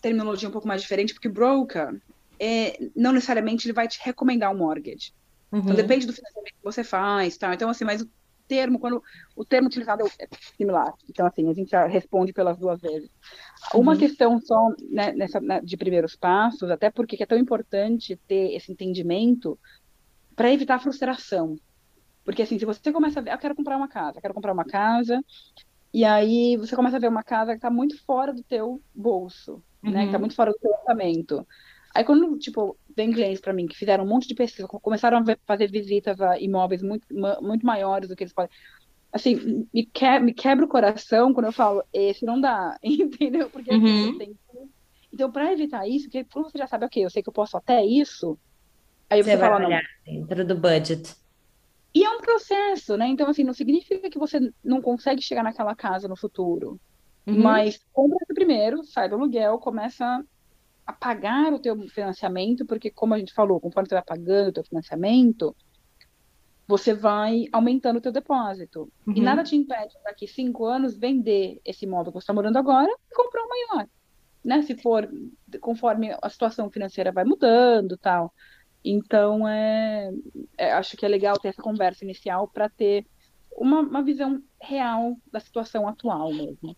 terminologia 0.03 0.49
um 0.49 0.53
pouco 0.53 0.69
mais 0.69 0.83
diferente, 0.83 1.15
porque 1.15 1.29
broker 1.29 1.99
é, 2.45 2.77
não 2.97 3.13
necessariamente 3.13 3.69
ele 3.69 3.73
vai 3.73 3.87
te 3.87 4.01
recomendar 4.03 4.53
um 4.53 4.59
mortgage. 4.59 5.15
Então, 5.47 5.61
uhum. 5.61 5.65
Então 5.65 5.77
depende 5.77 6.07
do 6.09 6.13
financiamento 6.13 6.55
que 6.55 6.65
você 6.65 6.83
faz, 6.83 7.37
tá? 7.37 7.55
Então 7.55 7.71
assim, 7.71 7.85
mas 7.85 8.03
o 8.03 8.11
termo 8.49 8.81
quando 8.81 9.01
o 9.37 9.45
termo 9.45 9.69
utilizado 9.69 10.05
é 10.19 10.29
similar. 10.57 10.93
Então 11.09 11.25
assim, 11.25 11.49
a 11.49 11.55
gente 11.55 11.71
já 11.71 11.87
responde 11.87 12.33
pelas 12.33 12.59
duas 12.59 12.81
vezes. 12.81 13.09
Uhum. 13.73 13.83
Uma 13.83 13.97
questão 13.97 14.41
só 14.41 14.75
né, 14.91 15.13
nessa 15.13 15.41
né, 15.41 15.61
de 15.61 15.77
primeiros 15.77 16.17
passos, 16.17 16.69
até 16.69 16.91
porque 16.91 17.23
é 17.23 17.27
tão 17.27 17.39
importante 17.39 18.19
ter 18.27 18.57
esse 18.57 18.73
entendimento 18.73 19.57
para 20.35 20.53
evitar 20.53 20.81
frustração. 20.81 21.57
Porque 22.25 22.43
assim, 22.43 22.59
se 22.59 22.65
você 22.65 22.91
começa 22.91 23.21
a 23.21 23.23
ver, 23.23 23.31
ah, 23.31 23.35
eu 23.35 23.39
quero 23.39 23.55
comprar 23.55 23.77
uma 23.77 23.89
casa, 23.89 24.21
quero 24.21 24.35
comprar 24.35 24.53
uma 24.53 24.65
casa, 24.65 25.23
e 25.95 26.05
aí 26.05 26.57
você 26.57 26.75
começa 26.75 26.97
a 26.97 27.01
ver 27.01 27.09
uma 27.09 27.23
casa 27.23 27.53
que 27.53 27.59
está 27.59 27.71
muito 27.71 28.03
fora 28.05 28.33
do 28.33 28.43
teu 28.43 28.81
bolso, 28.93 29.63
uhum. 29.85 29.93
né? 29.93 30.01
Que 30.01 30.07
está 30.07 30.17
uhum. 30.17 30.23
muito 30.23 30.35
fora 30.35 30.51
do 30.51 30.59
teu 30.59 30.73
orçamento. 30.73 31.47
Aí 31.95 32.05
quando, 32.05 32.39
tipo, 32.39 32.77
vem 32.97 33.13
clientes 33.13 33.41
para 33.41 33.53
mim 33.53 33.67
que 33.67 33.77
fizeram 33.77 34.05
um 34.05 34.09
monte 34.09 34.27
de 34.27 34.35
pesquisa, 34.35 34.67
começaram 34.67 35.19
a 35.19 35.37
fazer 35.47 35.71
visitas 35.71 36.21
a 36.21 36.39
imóveis 36.39 36.83
muito, 36.83 37.07
muito 37.41 37.67
maiores 37.67 38.09
do 38.09 38.17
que 38.17 38.23
eles 38.23 38.33
podem. 38.33 38.51
Assim, 39.13 39.67
me, 39.73 39.85
que, 39.85 40.19
me 40.21 40.33
quebra 40.33 40.65
o 40.65 40.69
coração 40.69 41.35
quando 41.35 41.47
eu 41.47 41.53
falo, 41.53 41.85
esse 41.93 42.25
não 42.25 42.41
dá, 42.41 42.79
entendeu? 42.83 43.51
Porque 43.51 43.71
assim, 43.71 44.07
uhum. 44.07 44.19
tem... 44.19 44.39
Então, 45.13 45.31
para 45.31 45.53
evitar 45.53 45.87
isso, 45.87 46.07
porque 46.07 46.25
quando 46.25 46.51
você 46.51 46.57
já 46.57 46.67
sabe, 46.67 46.87
ok, 46.87 47.05
eu 47.05 47.11
sei 47.11 47.23
que 47.23 47.29
eu 47.29 47.35
posso 47.35 47.57
até 47.59 47.85
isso, 47.85 48.39
aí 49.11 49.23
você, 49.23 49.33
você 49.33 49.39
fala, 49.39 49.59
não. 49.59 49.69
Dentro 50.07 50.47
do 50.47 50.57
budget. 50.57 51.15
E 51.95 52.03
é 52.03 52.09
um 52.09 52.21
processo, 52.23 52.97
né? 52.97 53.07
Então, 53.09 53.29
assim, 53.29 53.45
não 53.45 53.53
significa 53.53 54.09
que 54.09 54.19
você 54.19 54.51
não 54.65 54.81
consegue 54.81 55.21
chegar 55.21 55.43
naquela 55.43 55.75
casa 55.75 56.09
no 56.09 56.17
futuro. 56.17 56.81
Uhum. 57.27 57.43
Mas 57.43 57.85
compra 57.93 58.17
primeiro, 58.29 58.83
sai 58.85 59.11
do 59.11 59.15
aluguel, 59.15 59.59
começa 59.59 60.25
a 60.87 60.93
pagar 60.93 61.53
o 61.53 61.59
teu 61.59 61.77
financiamento, 61.89 62.67
porque 62.67 62.91
como 62.91 63.15
a 63.15 63.19
gente 63.19 63.33
falou, 63.33 63.61
conforme 63.61 63.89
você 63.89 63.95
vai 63.95 64.05
pagando 64.05 64.49
o 64.49 64.53
teu 64.53 64.65
financiamento, 64.65 65.55
você 66.67 66.95
vai 66.95 67.47
aumentando 67.53 67.99
o 67.99 68.01
teu 68.01 68.13
depósito. 68.13 68.91
Uhum. 69.07 69.15
E 69.17 69.21
nada 69.21 69.45
te 69.45 69.57
impede 69.57 69.95
daqui 70.05 70.27
cinco 70.27 70.65
anos 70.65 70.97
vender 70.97 71.61
esse 71.65 71.85
imóvel 71.85 72.13
que 72.13 72.19
você 72.19 72.25
está 72.25 72.33
morando 72.33 72.57
agora 72.57 72.91
e 72.91 73.15
comprar 73.15 73.43
um 73.43 73.49
maior. 73.49 73.89
Né? 74.45 74.63
Se 74.63 74.77
for 74.77 75.09
conforme 75.61 76.17
a 76.21 76.29
situação 76.29 76.71
financeira 76.71 77.13
vai 77.13 77.25
mudando 77.25 77.97
tal. 77.97 78.33
Então, 78.85 79.47
é, 79.47 80.11
é 80.59 80.73
acho 80.73 80.97
que 80.97 81.07
é 81.07 81.09
legal 81.09 81.39
ter 81.39 81.49
essa 81.49 81.63
conversa 81.63 82.05
inicial 82.05 82.49
para 82.49 82.69
ter 82.69 83.07
uma, 83.57 83.81
uma 83.81 84.03
visão 84.03 84.43
real 84.61 85.17
da 85.31 85.39
situação 85.39 85.87
atual 85.87 86.33
mesmo. 86.33 86.77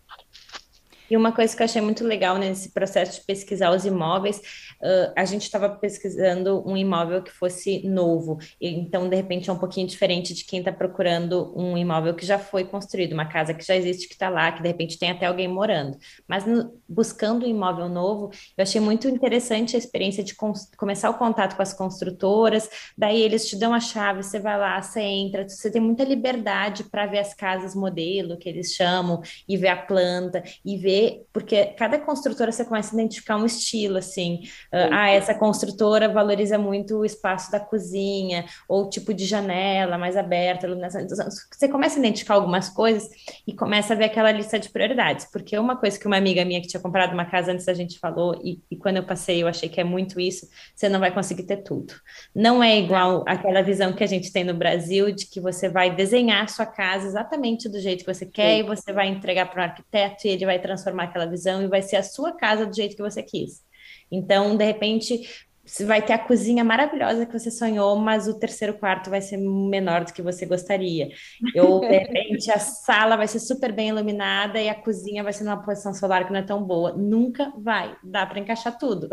E 1.09 1.15
uma 1.15 1.31
coisa 1.31 1.55
que 1.55 1.61
eu 1.61 1.65
achei 1.65 1.81
muito 1.81 2.03
legal 2.03 2.37
nesse 2.37 2.71
processo 2.71 3.19
de 3.19 3.25
pesquisar 3.25 3.71
os 3.71 3.85
imóveis, 3.85 4.37
uh, 4.81 5.13
a 5.15 5.25
gente 5.25 5.43
estava 5.43 5.69
pesquisando 5.69 6.63
um 6.67 6.75
imóvel 6.75 7.21
que 7.21 7.31
fosse 7.31 7.87
novo, 7.87 8.39
então 8.59 9.07
de 9.07 9.15
repente 9.15 9.49
é 9.49 9.53
um 9.53 9.57
pouquinho 9.57 9.87
diferente 9.87 10.33
de 10.33 10.43
quem 10.43 10.59
está 10.59 10.71
procurando 10.71 11.53
um 11.55 11.77
imóvel 11.77 12.15
que 12.15 12.25
já 12.25 12.39
foi 12.39 12.63
construído, 12.63 13.13
uma 13.13 13.25
casa 13.25 13.53
que 13.53 13.65
já 13.65 13.75
existe, 13.75 14.07
que 14.07 14.13
está 14.13 14.29
lá, 14.29 14.51
que 14.51 14.61
de 14.61 14.67
repente 14.67 14.97
tem 14.97 15.11
até 15.11 15.25
alguém 15.25 15.47
morando. 15.47 15.97
Mas 16.27 16.45
no, 16.45 16.73
buscando 16.87 17.45
um 17.45 17.49
imóvel 17.49 17.87
novo, 17.87 18.31
eu 18.57 18.63
achei 18.63 18.81
muito 18.81 19.07
interessante 19.07 19.75
a 19.75 19.79
experiência 19.79 20.23
de 20.23 20.35
começar 20.77 21.09
o 21.09 21.15
contato 21.15 21.55
com 21.55 21.61
as 21.61 21.73
construtoras, 21.73 22.69
daí 22.97 23.21
eles 23.21 23.47
te 23.47 23.55
dão 23.55 23.73
a 23.73 23.79
chave, 23.79 24.23
você 24.23 24.39
vai 24.39 24.57
lá, 24.57 24.81
você 24.81 25.01
entra, 25.01 25.47
você 25.47 25.69
tem 25.69 25.81
muita 25.81 26.03
liberdade 26.03 26.83
para 26.85 27.05
ver 27.05 27.19
as 27.19 27.33
casas 27.33 27.75
modelo, 27.75 28.37
que 28.37 28.49
eles 28.49 28.73
chamam, 28.73 29.21
e 29.47 29.57
ver 29.57 29.69
a 29.69 29.77
planta, 29.77 30.43
e 30.63 30.77
ver 30.77 30.94
ver, 30.95 31.25
porque 31.33 31.65
cada 31.77 31.99
construtora 31.99 32.51
você 32.51 32.63
começa 32.63 32.95
a 32.95 32.99
identificar 32.99 33.37
um 33.37 33.45
estilo, 33.45 33.97
assim, 33.97 34.41
uh, 34.73 34.89
ah, 34.91 35.09
essa 35.09 35.33
construtora 35.33 36.07
valoriza 36.07 36.57
muito 36.57 36.97
o 36.97 37.05
espaço 37.05 37.51
da 37.51 37.59
cozinha, 37.59 38.45
ou 38.67 38.85
o 38.85 38.89
tipo 38.89 39.13
de 39.13 39.25
janela 39.25 39.97
mais 39.97 40.15
aberta, 40.15 40.65
iluminação. 40.65 41.01
Então, 41.01 41.17
você 41.51 41.67
começa 41.67 41.97
a 41.97 41.99
identificar 41.99 42.35
algumas 42.35 42.69
coisas 42.69 43.09
e 43.45 43.53
começa 43.53 43.93
a 43.93 43.97
ver 43.97 44.05
aquela 44.05 44.31
lista 44.31 44.57
de 44.57 44.69
prioridades, 44.69 45.25
porque 45.31 45.57
uma 45.57 45.75
coisa 45.75 45.99
que 45.99 46.07
uma 46.07 46.17
amiga 46.17 46.45
minha 46.45 46.61
que 46.61 46.67
tinha 46.67 46.81
comprado 46.81 47.13
uma 47.13 47.25
casa 47.25 47.51
antes 47.51 47.65
da 47.65 47.73
gente 47.73 47.99
falou, 47.99 48.39
e, 48.43 48.61
e 48.71 48.77
quando 48.77 48.97
eu 48.97 49.03
passei 49.03 49.43
eu 49.43 49.47
achei 49.47 49.67
que 49.67 49.81
é 49.81 49.83
muito 49.83 50.19
isso, 50.19 50.47
você 50.73 50.87
não 50.87 50.99
vai 50.99 51.11
conseguir 51.11 51.43
ter 51.43 51.57
tudo. 51.57 51.93
Não 52.33 52.63
é 52.63 52.77
igual 52.77 53.23
aquela 53.27 53.61
visão 53.61 53.91
que 53.93 54.03
a 54.03 54.07
gente 54.07 54.31
tem 54.31 54.43
no 54.43 54.53
Brasil 54.53 55.11
de 55.11 55.25
que 55.25 55.41
você 55.41 55.67
vai 55.67 55.93
desenhar 55.93 56.43
a 56.43 56.47
sua 56.47 56.65
casa 56.65 57.07
exatamente 57.07 57.67
do 57.67 57.79
jeito 57.79 58.05
que 58.05 58.13
você 58.13 58.25
quer 58.25 58.55
Sim. 58.55 58.59
e 58.59 58.63
você 58.63 58.93
vai 58.93 59.07
entregar 59.07 59.49
para 59.49 59.61
o 59.61 59.63
arquiteto 59.63 60.27
e 60.27 60.29
ele 60.29 60.45
vai 60.45 60.59
transformar 60.59 60.84
transformar 60.85 61.05
aquela 61.05 61.25
visão 61.25 61.63
e 61.63 61.67
vai 61.67 61.81
ser 61.81 61.95
a 61.95 62.03
sua 62.03 62.31
casa 62.31 62.65
do 62.65 62.75
jeito 62.75 62.95
que 62.95 63.01
você 63.01 63.23
quis. 63.23 63.63
Então, 64.11 64.55
de 64.55 64.63
repente, 64.63 65.47
você 65.65 65.83
vai 65.83 66.01
ter 66.01 66.13
a 66.13 66.19
cozinha 66.19 66.63
maravilhosa 66.63 67.25
que 67.25 67.37
você 67.37 67.49
sonhou, 67.49 67.95
mas 67.97 68.27
o 68.27 68.37
terceiro 68.37 68.75
quarto 68.75 69.09
vai 69.09 69.21
ser 69.21 69.37
menor 69.37 70.05
do 70.05 70.13
que 70.13 70.21
você 70.21 70.45
gostaria. 70.45 71.09
Ou, 71.55 71.81
de 71.81 71.97
repente, 71.97 72.51
a 72.51 72.59
sala 72.59 73.17
vai 73.17 73.27
ser 73.27 73.39
super 73.39 73.71
bem 73.71 73.89
iluminada 73.89 74.61
e 74.61 74.69
a 74.69 74.75
cozinha 74.75 75.23
vai 75.23 75.33
ser 75.33 75.43
numa 75.43 75.63
posição 75.63 75.93
solar 75.93 76.25
que 76.25 76.31
não 76.31 76.39
é 76.39 76.43
tão 76.43 76.63
boa. 76.63 76.93
Nunca 76.93 77.51
vai, 77.57 77.95
dá 78.03 78.25
para 78.25 78.39
encaixar 78.39 78.77
tudo. 78.77 79.09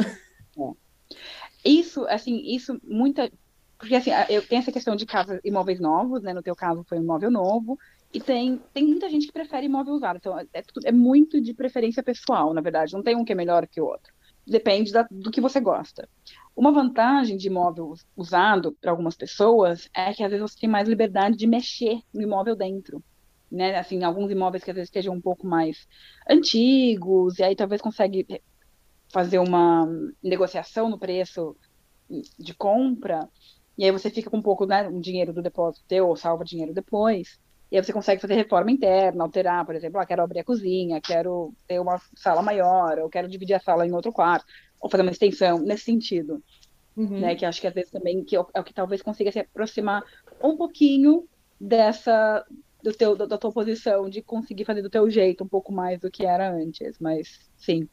É. 0.58 0.82
Isso, 1.64 2.04
assim, 2.08 2.42
isso 2.44 2.78
muita 2.84 3.30
porque 3.78 3.96
assim, 3.96 4.10
eu 4.28 4.46
tenho 4.46 4.60
essa 4.60 4.70
questão 4.70 4.94
de 4.94 5.04
casa, 5.04 5.40
imóveis 5.42 5.80
novos, 5.80 6.22
né? 6.22 6.32
No 6.32 6.40
teu 6.40 6.54
caso 6.54 6.84
foi 6.88 6.98
um 6.98 7.02
imóvel 7.02 7.32
novo, 7.32 7.76
e 8.12 8.20
tem, 8.20 8.60
tem 8.74 8.86
muita 8.86 9.08
gente 9.08 9.26
que 9.26 9.32
prefere 9.32 9.66
imóvel 9.66 9.94
usado. 9.94 10.18
Então, 10.18 10.38
é, 10.38 10.46
é 10.84 10.92
muito 10.92 11.40
de 11.40 11.54
preferência 11.54 12.02
pessoal, 12.02 12.52
na 12.52 12.60
verdade. 12.60 12.92
Não 12.92 13.02
tem 13.02 13.16
um 13.16 13.24
que 13.24 13.32
é 13.32 13.34
melhor 13.34 13.66
que 13.66 13.80
o 13.80 13.86
outro. 13.86 14.12
Depende 14.46 14.92
da, 14.92 15.06
do 15.10 15.30
que 15.30 15.40
você 15.40 15.60
gosta. 15.60 16.08
Uma 16.54 16.72
vantagem 16.72 17.36
de 17.36 17.46
imóvel 17.46 17.94
usado 18.16 18.76
para 18.80 18.90
algumas 18.90 19.16
pessoas 19.16 19.88
é 19.94 20.12
que 20.12 20.22
às 20.22 20.30
vezes 20.30 20.50
você 20.50 20.60
tem 20.60 20.68
mais 20.68 20.88
liberdade 20.88 21.36
de 21.36 21.46
mexer 21.46 22.00
no 22.12 22.20
imóvel 22.20 22.54
dentro. 22.54 23.02
Né? 23.50 23.76
Assim, 23.76 24.02
alguns 24.02 24.30
imóveis 24.30 24.62
que 24.62 24.70
às 24.70 24.74
vezes 24.74 24.88
estejam 24.88 25.14
um 25.14 25.20
pouco 25.20 25.46
mais 25.46 25.86
antigos, 26.28 27.38
e 27.38 27.44
aí 27.44 27.56
talvez 27.56 27.80
consegue 27.80 28.26
fazer 29.10 29.38
uma 29.38 29.86
negociação 30.22 30.88
no 30.88 30.98
preço 30.98 31.56
de 32.38 32.54
compra, 32.54 33.28
e 33.76 33.84
aí 33.84 33.90
você 33.90 34.10
fica 34.10 34.30
com 34.30 34.38
um 34.38 34.42
pouco, 34.42 34.66
né, 34.66 34.88
um 34.88 35.00
dinheiro 35.00 35.32
do 35.32 35.42
depósito 35.42 35.84
teu, 35.86 36.08
ou 36.08 36.16
salva 36.16 36.44
dinheiro 36.44 36.74
depois. 36.74 37.40
E 37.72 37.76
aí 37.78 37.82
você 37.82 37.90
consegue 37.90 38.20
fazer 38.20 38.34
reforma 38.34 38.70
interna, 38.70 39.24
alterar, 39.24 39.64
por 39.64 39.74
exemplo, 39.74 39.98
ah, 39.98 40.04
quero 40.04 40.22
abrir 40.22 40.40
a 40.40 40.44
cozinha, 40.44 41.00
quero 41.00 41.54
ter 41.66 41.80
uma 41.80 41.98
sala 42.14 42.42
maior, 42.42 42.98
ou 42.98 43.08
quero 43.08 43.26
dividir 43.26 43.54
a 43.54 43.60
sala 43.60 43.86
em 43.86 43.92
outro 43.92 44.12
quarto, 44.12 44.44
ou 44.78 44.90
fazer 44.90 45.02
uma 45.02 45.10
extensão, 45.10 45.58
nesse 45.58 45.84
sentido. 45.84 46.42
Uhum. 46.94 47.20
Né, 47.20 47.34
que 47.34 47.46
acho 47.46 47.58
que 47.58 47.66
às 47.66 47.72
vezes 47.72 47.90
também 47.90 48.22
que 48.22 48.36
é 48.36 48.38
o 48.38 48.62
que 48.62 48.74
talvez 48.74 49.00
consiga 49.00 49.32
se 49.32 49.38
aproximar 49.38 50.04
um 50.44 50.54
pouquinho 50.58 51.26
dessa 51.58 52.44
do 52.82 52.92
teu, 52.92 53.16
da 53.16 53.38
tua 53.38 53.50
posição 53.50 54.10
de 54.10 54.20
conseguir 54.20 54.66
fazer 54.66 54.82
do 54.82 54.90
teu 54.90 55.08
jeito 55.08 55.42
um 55.42 55.48
pouco 55.48 55.72
mais 55.72 55.98
do 55.98 56.10
que 56.10 56.26
era 56.26 56.52
antes, 56.52 56.98
mas 56.98 57.38
sim. 57.56 57.88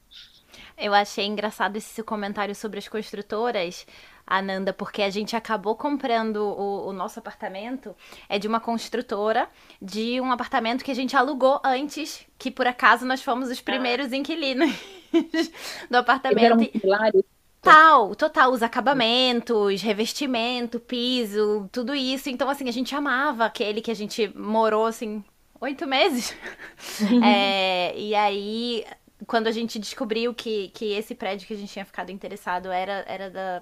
Eu 0.78 0.94
achei 0.94 1.26
engraçado 1.26 1.78
esse 1.78 1.94
seu 1.94 2.04
comentário 2.04 2.56
sobre 2.56 2.80
as 2.80 2.88
construtoras, 2.88 3.86
Ananda, 4.30 4.72
porque 4.72 5.02
a 5.02 5.10
gente 5.10 5.36
acabou 5.36 5.76
comprando 5.76 6.38
o, 6.38 6.88
o, 6.88 6.94
nosso 6.94 7.18
apartamento, 7.18 7.96
é 8.30 8.38
de 8.38 8.48
uma 8.48 8.60
construtora, 8.60 9.50
de 9.82 10.22
um 10.22 10.32
apartamento 10.32 10.84
que 10.84 10.92
a 10.92 10.96
gente 10.96 11.18
alugou 11.18 11.60
antes, 11.65 12.26
que 12.38 12.52
por 12.52 12.68
acaso 12.68 13.06
nós 13.06 13.24
fomos 13.24 13.50
os 13.50 13.60
primeiros 13.60 14.13
ah. 14.13 14.15
inquilinos 14.15 14.72
do 15.89 15.98
apartamento. 15.98 16.46
Eram 16.46 16.65
pilares. 16.65 17.24
Tal, 17.62 18.15
total, 18.15 18.52
os 18.52 18.63
acabamentos, 18.63 19.82
revestimento, 19.82 20.80
piso, 20.80 21.68
tudo 21.72 21.94
isso. 21.94 22.30
Então, 22.30 22.50
assim, 22.50 22.70
a 22.70 22.72
gente 22.72 22.96
amava 22.96 23.46
aquele 23.46 23.82
que 23.82 23.92
a 23.92 23.96
gente 23.96 24.32
morou, 24.38 24.86
assim, 24.86 25.24
oito 25.60 25.86
meses. 25.86 26.34
é, 27.26 27.94
e 27.98 28.15
aí, 28.15 28.86
quando 29.28 29.48
a 29.48 29.52
gente 29.52 29.78
descobriu 29.78 30.34
que, 30.34 30.70
que 30.70 30.94
esse 30.94 31.13
prédio 31.13 31.48
que 31.48 31.54
a 31.54 31.58
gente 31.58 31.72
tinha 31.72 31.86
ficado 31.86 32.12
interessado 32.12 32.72
era, 32.72 33.04
era 33.08 33.30
da 33.30 33.62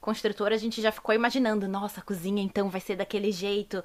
construtora, 0.00 0.54
a 0.54 0.58
gente 0.58 0.80
já 0.80 0.92
ficou 0.92 1.14
imaginando, 1.14 1.68
nossa, 1.68 2.00
a 2.00 2.02
cozinha 2.02 2.42
então 2.42 2.68
vai 2.70 2.80
ser 2.80 2.96
daquele 2.96 3.32
jeito, 3.32 3.82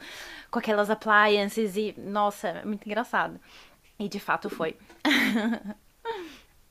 com 0.50 0.60
aquelas 0.60 0.90
appliances 0.90 1.76
e, 1.76 1.94
nossa, 1.98 2.50
é 2.50 2.66
muito 2.66 2.86
engraçado. 2.86 3.40
E 4.00 4.08
de 4.10 4.20
fato 4.20 4.50
foi. 4.50 4.76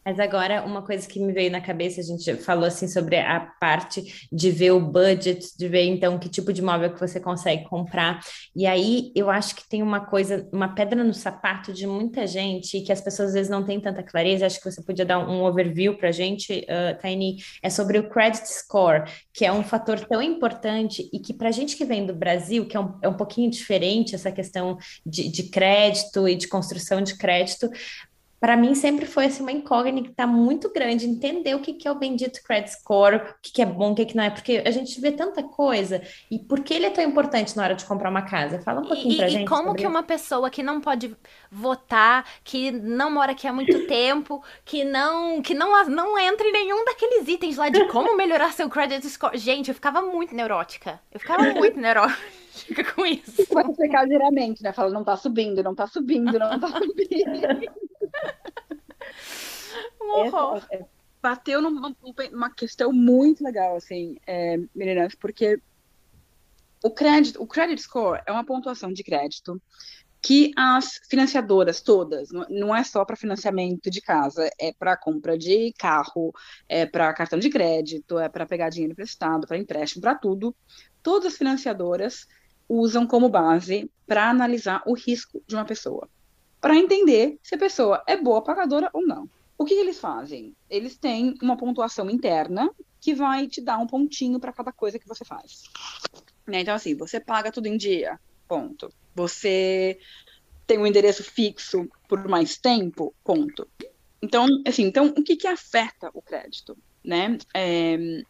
Mas 0.04 0.18
agora, 0.18 0.64
uma 0.64 0.82
coisa 0.82 1.06
que 1.06 1.20
me 1.20 1.32
veio 1.32 1.50
na 1.50 1.60
cabeça, 1.60 2.00
a 2.00 2.04
gente 2.04 2.34
falou 2.36 2.64
assim 2.64 2.88
sobre 2.88 3.16
a 3.18 3.40
parte 3.60 4.28
de 4.32 4.50
ver 4.50 4.72
o 4.72 4.80
budget, 4.80 5.56
de 5.56 5.68
ver 5.68 5.84
então 5.84 6.18
que 6.18 6.28
tipo 6.28 6.52
de 6.52 6.60
móvel 6.60 6.92
que 6.92 7.00
você 7.00 7.20
consegue 7.20 7.64
comprar. 7.64 8.20
E 8.54 8.66
aí 8.66 9.12
eu 9.14 9.30
acho 9.30 9.54
que 9.54 9.68
tem 9.68 9.82
uma 9.82 10.00
coisa, 10.00 10.48
uma 10.52 10.74
pedra 10.74 11.04
no 11.04 11.14
sapato 11.14 11.72
de 11.72 11.86
muita 11.86 12.26
gente 12.26 12.80
que 12.80 12.92
as 12.92 13.00
pessoas 13.00 13.28
às 13.28 13.34
vezes 13.34 13.50
não 13.50 13.64
têm 13.64 13.80
tanta 13.80 14.02
clareza. 14.02 14.46
Acho 14.46 14.58
que 14.60 14.70
você 14.70 14.82
podia 14.82 15.04
dar 15.04 15.18
um 15.18 15.42
overview 15.44 15.96
para 15.96 16.08
a 16.08 16.12
gente, 16.12 16.66
uh, 16.68 17.00
Tiny, 17.00 17.36
é 17.62 17.70
sobre 17.70 17.98
o 17.98 18.08
credit 18.08 18.46
score, 18.46 19.04
que 19.32 19.44
é 19.44 19.52
um 19.52 19.62
fator 19.62 20.00
tão 20.00 20.20
importante 20.20 21.08
e 21.12 21.18
que 21.20 21.32
para 21.32 21.48
a 21.48 21.52
gente 21.52 21.76
que 21.76 21.84
vem 21.84 22.06
do 22.06 22.14
Brasil, 22.14 22.66
que 22.66 22.76
é 22.76 22.80
um, 22.80 22.98
é 23.02 23.08
um 23.08 23.14
pouquinho 23.14 23.50
diferente 23.50 24.14
essa 24.14 24.32
questão 24.32 24.76
de, 25.06 25.28
de 25.28 25.44
crédito 25.44 26.28
e 26.28 26.34
de 26.34 26.48
construção 26.48 27.00
de 27.00 27.16
crédito, 27.16 27.70
para 28.42 28.56
mim 28.56 28.74
sempre 28.74 29.06
foi 29.06 29.26
assim, 29.26 29.40
uma 29.40 29.52
incógnita 29.52 30.26
muito 30.26 30.68
grande 30.72 31.06
entender 31.06 31.54
o 31.54 31.60
que, 31.60 31.74
que 31.74 31.86
é 31.86 31.92
o 31.92 31.94
bendito 31.94 32.42
credit 32.42 32.72
score, 32.72 33.14
o 33.14 33.34
que, 33.40 33.52
que 33.52 33.62
é 33.62 33.64
bom, 33.64 33.92
o 33.92 33.94
que, 33.94 34.04
que 34.04 34.16
não 34.16 34.24
é, 34.24 34.30
porque 34.30 34.60
a 34.66 34.70
gente 34.72 35.00
vê 35.00 35.12
tanta 35.12 35.44
coisa 35.44 36.02
e 36.28 36.40
por 36.40 36.58
que 36.58 36.74
ele 36.74 36.86
é 36.86 36.90
tão 36.90 37.04
importante 37.04 37.56
na 37.56 37.62
hora 37.62 37.76
de 37.76 37.84
comprar 37.84 38.10
uma 38.10 38.22
casa? 38.22 38.60
Fala 38.60 38.80
um 38.80 38.84
pouquinho 38.84 39.14
e, 39.14 39.16
pra 39.16 39.28
e 39.28 39.30
gente. 39.30 39.44
E 39.44 39.48
como 39.48 39.76
que 39.76 39.86
uma 39.86 40.02
pessoa 40.02 40.50
que 40.50 40.60
não 40.60 40.80
pode 40.80 41.16
votar, 41.52 42.26
que 42.42 42.72
não 42.72 43.12
mora 43.12 43.30
aqui 43.30 43.46
há 43.46 43.52
muito 43.52 43.78
tempo, 43.86 44.42
que 44.64 44.82
não 44.82 45.40
que 45.40 45.54
não, 45.54 45.88
não 45.88 46.18
entra 46.18 46.44
em 46.44 46.50
nenhum 46.50 46.84
daqueles 46.84 47.28
itens 47.28 47.56
lá 47.56 47.68
de 47.68 47.84
como 47.92 48.16
melhorar 48.16 48.52
seu 48.52 48.68
credit 48.68 49.08
score. 49.08 49.38
Gente, 49.38 49.68
eu 49.68 49.74
ficava 49.76 50.02
muito 50.02 50.34
neurótica. 50.34 50.98
Eu 51.12 51.20
ficava 51.20 51.44
muito 51.44 51.78
neurótica 51.78 52.42
com 52.94 53.06
isso. 53.06 53.46
Vai 53.52 53.64
explicar 53.64 54.06
geralmente, 54.06 54.62
né? 54.62 54.72
Fala, 54.72 54.90
não 54.90 55.04
tá 55.04 55.16
subindo, 55.16 55.62
não 55.62 55.74
tá 55.74 55.86
subindo, 55.86 56.38
não 56.38 56.60
tá 56.60 56.68
subindo. 56.68 57.72
Essa, 60.24 60.66
é, 60.70 60.84
bateu 61.22 61.62
numa, 61.62 61.96
numa, 62.30 62.50
questão 62.50 62.92
muito 62.92 63.42
legal, 63.42 63.76
assim, 63.76 64.16
é, 64.26 64.58
meninas, 64.74 65.14
porque 65.14 65.60
o 66.82 66.90
crédito, 66.90 67.42
o 67.42 67.46
credit 67.46 67.80
score 67.80 68.20
é 68.26 68.32
uma 68.32 68.44
pontuação 68.44 68.92
de 68.92 69.02
crédito 69.02 69.60
que 70.20 70.52
as 70.56 71.00
financiadoras 71.10 71.80
todas, 71.80 72.28
não 72.48 72.74
é 72.74 72.84
só 72.84 73.04
para 73.04 73.16
financiamento 73.16 73.90
de 73.90 74.00
casa, 74.00 74.48
é 74.58 74.72
para 74.72 74.96
compra 74.96 75.36
de 75.36 75.74
carro, 75.76 76.32
é 76.68 76.86
para 76.86 77.12
cartão 77.12 77.40
de 77.40 77.50
crédito, 77.50 78.20
é 78.20 78.28
para 78.28 78.46
pegar 78.46 78.70
dinheiro 78.70 78.92
emprestado, 78.92 79.48
para 79.48 79.58
empréstimo, 79.58 80.00
para 80.00 80.14
tudo. 80.14 80.54
Todas 81.02 81.32
as 81.32 81.38
financiadoras 81.38 82.28
usam 82.80 83.06
como 83.06 83.28
base 83.28 83.90
para 84.06 84.30
analisar 84.30 84.82
o 84.86 84.94
risco 84.94 85.42
de 85.46 85.54
uma 85.54 85.64
pessoa 85.64 86.08
para 86.62 86.76
entender 86.76 87.38
se 87.42 87.56
a 87.56 87.58
pessoa 87.58 88.04
é 88.06 88.16
boa 88.16 88.40
pagadora 88.40 88.88
ou 88.92 89.04
não. 89.04 89.28
O 89.58 89.64
que, 89.64 89.74
eles 89.74 89.98
fazem? 89.98 90.54
Eles 90.70 90.96
têm 90.96 91.34
uma 91.42 91.56
pontuação 91.56 92.08
interna 92.08 92.70
que 93.00 93.12
vai 93.12 93.48
te 93.48 93.60
dar 93.60 93.78
um 93.78 93.86
pontinho 93.86 94.38
para 94.38 94.52
cada 94.52 94.70
coisa 94.70 94.96
que 94.96 95.08
você 95.08 95.24
faz. 95.24 95.64
Né? 96.46 96.60
Então, 96.60 96.74
assim, 96.74 96.94
você 96.94 97.18
paga 97.18 97.50
tudo 97.50 97.66
em 97.66 97.76
dia, 97.76 98.18
ponto. 98.46 98.92
Você 99.12 99.98
tem 100.64 100.78
um 100.78 100.86
endereço 100.86 101.24
fixo 101.24 101.88
por 102.08 102.28
mais 102.28 102.56
tempo, 102.56 103.12
ponto. 103.24 103.68
Então, 104.22 104.46
assim, 104.64 104.84
então 104.84 105.06
o 105.16 105.22
que, 105.22 105.34
que 105.34 105.48
afeta 105.48 106.10
o 106.14 106.22
crédito? 106.22 106.78
Né? 107.04 107.38
É, 107.52 108.22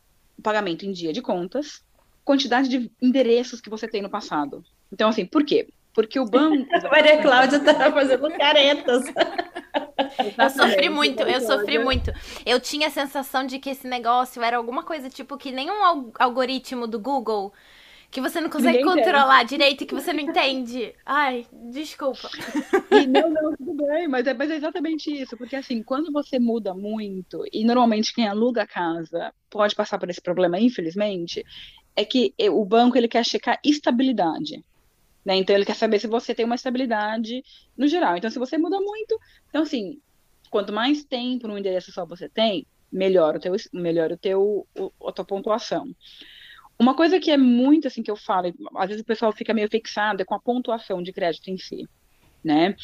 pagamento 0.43 0.87
em 0.87 0.93
dia 0.93 1.13
de 1.13 1.21
contas, 1.21 1.85
quantidade 2.25 2.69
de 2.69 2.91
endereços 3.01 3.61
que 3.61 3.71
você 3.71 3.89
tem 3.89 4.03
no 4.03 4.11
passado. 4.11 4.65
Então, 4.93 5.09
assim, 5.09 5.27
por 5.27 5.45
quê? 5.45 5.69
Porque 5.95 6.19
o 6.19 6.25
banco. 6.25 6.67
Maria 6.91 7.21
Cláudia 7.21 7.57
estava 7.57 7.93
fazendo 7.93 8.31
caretas. 8.33 9.05
Eu 10.39 10.51
sofri 10.51 10.89
muito, 10.89 11.23
eu 11.23 11.41
sofri 11.41 11.79
muito. 11.79 12.13
Eu 12.45 12.61
tinha 12.61 12.89
a 12.89 12.91
sensação 12.91 13.47
de 13.47 13.59
que 13.59 13.71
esse 13.71 13.87
negócio 13.87 14.43
era 14.43 14.57
alguma 14.57 14.83
coisa 14.83 15.09
tipo 15.09 15.37
que 15.37 15.51
nem 15.51 15.71
um 15.71 16.13
algoritmo 16.19 16.87
do 16.87 16.99
Google 16.99 17.53
que 18.13 18.21
você 18.21 18.43
não 18.43 18.51
consegue 18.51 18.79
Ninguém 18.79 18.95
controlar 18.95 19.43
entende. 19.43 19.49
direito, 19.49 19.87
que 19.87 19.95
você 19.95 20.13
não 20.13 20.21
entende. 20.21 20.95
Ai, 21.05 21.47
desculpa. 21.73 22.29
E 22.91 23.07
não, 23.07 23.31
não, 23.31 23.57
tudo 23.57 23.87
bem, 23.87 24.07
mas 24.07 24.27
é, 24.27 24.35
mas 24.35 24.51
é 24.51 24.57
exatamente 24.57 25.11
isso, 25.11 25.35
porque 25.35 25.57
assim, 25.57 25.83
quando 25.83 26.13
você 26.13 26.39
muda 26.39 26.75
muito, 26.75 27.43
e 27.51 27.65
normalmente 27.65 28.13
quem 28.15 28.29
aluga 28.29 28.65
a 28.65 28.67
casa 28.67 29.33
pode 29.49 29.75
passar 29.75 29.99
por 29.99 30.11
esse 30.11 30.21
problema, 30.21 30.61
infelizmente, 30.61 31.43
é 31.95 32.05
que 32.05 32.35
o 32.51 32.65
banco 32.65 32.97
ele 32.97 33.09
quer 33.09 33.25
checar 33.25 33.61
estabilidade. 33.65 34.65
Né? 35.25 35.37
Então 35.37 35.55
ele 35.55 35.65
quer 35.65 35.77
saber 35.77 35.99
se 35.99 36.07
você 36.07 36.35
tem 36.35 36.45
uma 36.45 36.55
estabilidade 36.55 37.43
no 37.77 37.87
geral. 37.87 38.17
Então, 38.17 38.31
se 38.31 38.39
você 38.39 38.59
muda 38.59 38.81
muito, 38.81 39.19
então 39.49 39.63
assim, 39.63 40.01
quanto 40.51 40.73
mais 40.73 41.05
tempo 41.05 41.47
no 41.47 41.59
endereço 41.59 41.93
só 41.93 42.05
você 42.05 42.29
tem, 42.29 42.67
melhor 42.91 43.37
o 43.37 43.41
teu, 43.41 43.55
melhor 43.73 44.13
o 44.13 44.17
teu, 44.17 44.67
o, 44.77 44.93
a 45.07 45.13
tua 45.13 45.25
pontuação. 45.25 45.95
Uma 46.79 46.95
coisa 46.95 47.21
que 47.21 47.31
é 47.31 47.37
muito 47.37 47.87
assim 47.87 48.03
que 48.03 48.11
eu 48.11 48.17
falo, 48.17 48.53
às 48.77 48.89
vezes 48.89 49.03
o 49.03 49.07
pessoal 49.07 49.33
fica 49.33 49.55
meio 49.55 49.69
fixado 49.69 50.23
é 50.23 50.25
com 50.25 50.35
a 50.35 50.41
pontuação 50.41 51.03
de 51.03 51.13
crédito 51.13 51.49
em 51.49 51.57
si, 51.57 51.89
né? 52.43 52.75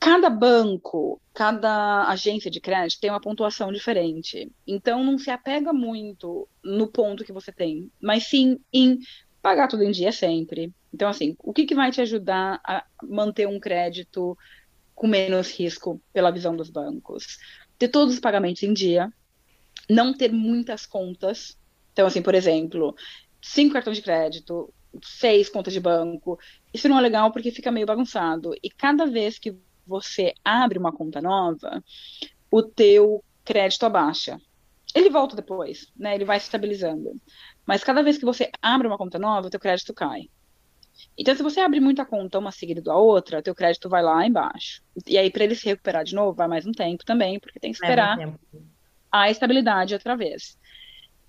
Cada 0.00 0.30
banco, 0.30 1.20
cada 1.34 2.08
agência 2.08 2.50
de 2.50 2.60
crédito 2.60 3.00
tem 3.00 3.10
uma 3.10 3.20
pontuação 3.20 3.72
diferente. 3.72 4.50
Então 4.66 5.02
não 5.04 5.18
se 5.18 5.30
apega 5.30 5.72
muito 5.72 6.48
no 6.62 6.86
ponto 6.86 7.24
que 7.24 7.32
você 7.32 7.50
tem, 7.52 7.90
mas 8.00 8.24
sim 8.24 8.60
em 8.72 8.98
pagar 9.42 9.68
tudo 9.68 9.82
em 9.82 9.90
dia 9.90 10.12
sempre. 10.12 10.72
Então, 10.92 11.08
assim, 11.08 11.36
o 11.40 11.52
que, 11.52 11.66
que 11.66 11.74
vai 11.74 11.90
te 11.90 12.00
ajudar 12.00 12.60
a 12.64 12.84
manter 13.02 13.46
um 13.46 13.60
crédito 13.60 14.36
com 14.94 15.06
menos 15.06 15.50
risco 15.50 16.00
pela 16.12 16.30
visão 16.30 16.56
dos 16.56 16.70
bancos? 16.70 17.38
Ter 17.78 17.88
todos 17.88 18.14
os 18.14 18.20
pagamentos 18.20 18.62
em 18.62 18.72
dia, 18.72 19.12
não 19.88 20.14
ter 20.14 20.32
muitas 20.32 20.86
contas. 20.86 21.56
Então, 21.92 22.06
assim, 22.06 22.22
por 22.22 22.34
exemplo, 22.34 22.94
cinco 23.40 23.74
cartões 23.74 23.98
de 23.98 24.02
crédito, 24.02 24.72
seis 25.02 25.48
contas 25.48 25.72
de 25.72 25.80
banco. 25.80 26.38
Isso 26.72 26.88
não 26.88 26.98
é 26.98 27.02
legal 27.02 27.30
porque 27.32 27.50
fica 27.50 27.70
meio 27.70 27.86
bagunçado. 27.86 28.54
E 28.62 28.70
cada 28.70 29.06
vez 29.06 29.38
que 29.38 29.56
você 29.88 30.34
abre 30.44 30.78
uma 30.78 30.92
conta 30.92 31.20
nova, 31.20 31.82
o 32.50 32.62
teu 32.62 33.24
crédito 33.44 33.84
abaixa. 33.84 34.38
Ele 34.94 35.10
volta 35.10 35.34
depois, 35.34 35.90
né? 35.96 36.14
Ele 36.14 36.24
vai 36.24 36.38
se 36.38 36.46
estabilizando. 36.46 37.20
Mas 37.66 37.82
cada 37.82 38.02
vez 38.02 38.18
que 38.18 38.24
você 38.24 38.50
abre 38.60 38.86
uma 38.86 38.98
conta 38.98 39.18
nova, 39.18 39.48
o 39.48 39.50
teu 39.50 39.60
crédito 39.60 39.94
cai. 39.94 40.28
Então, 41.16 41.34
se 41.34 41.42
você 41.42 41.60
abre 41.60 41.80
muita 41.80 42.04
conta, 42.04 42.38
uma 42.38 42.50
seguida 42.50 42.82
da 42.82 42.96
outra, 42.96 43.42
teu 43.42 43.54
crédito 43.54 43.88
vai 43.88 44.02
lá 44.02 44.26
embaixo. 44.26 44.82
E 45.06 45.16
aí, 45.16 45.30
para 45.30 45.44
ele 45.44 45.54
se 45.54 45.66
recuperar 45.66 46.04
de 46.04 46.14
novo, 46.14 46.34
vai 46.34 46.48
mais 46.48 46.66
um 46.66 46.72
tempo 46.72 47.04
também, 47.04 47.38
porque 47.38 47.60
tem 47.60 47.70
que 47.70 47.76
esperar 47.76 48.18
a 49.10 49.30
estabilidade 49.30 49.94
outra 49.94 50.16
vez. 50.16 50.58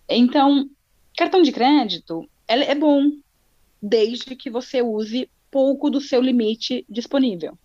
Então, 0.08 0.69
cartão 1.17 1.41
de 1.41 1.52
crédito 1.52 2.28
é 2.48 2.74
bom, 2.76 3.12
desde 3.82 4.36
que 4.36 4.50
você 4.50 4.82
use 4.82 5.30
pouco 5.52 5.89
do 5.89 6.02
seu 6.02 6.22
limite 6.22 6.86
disponível. 6.89 7.58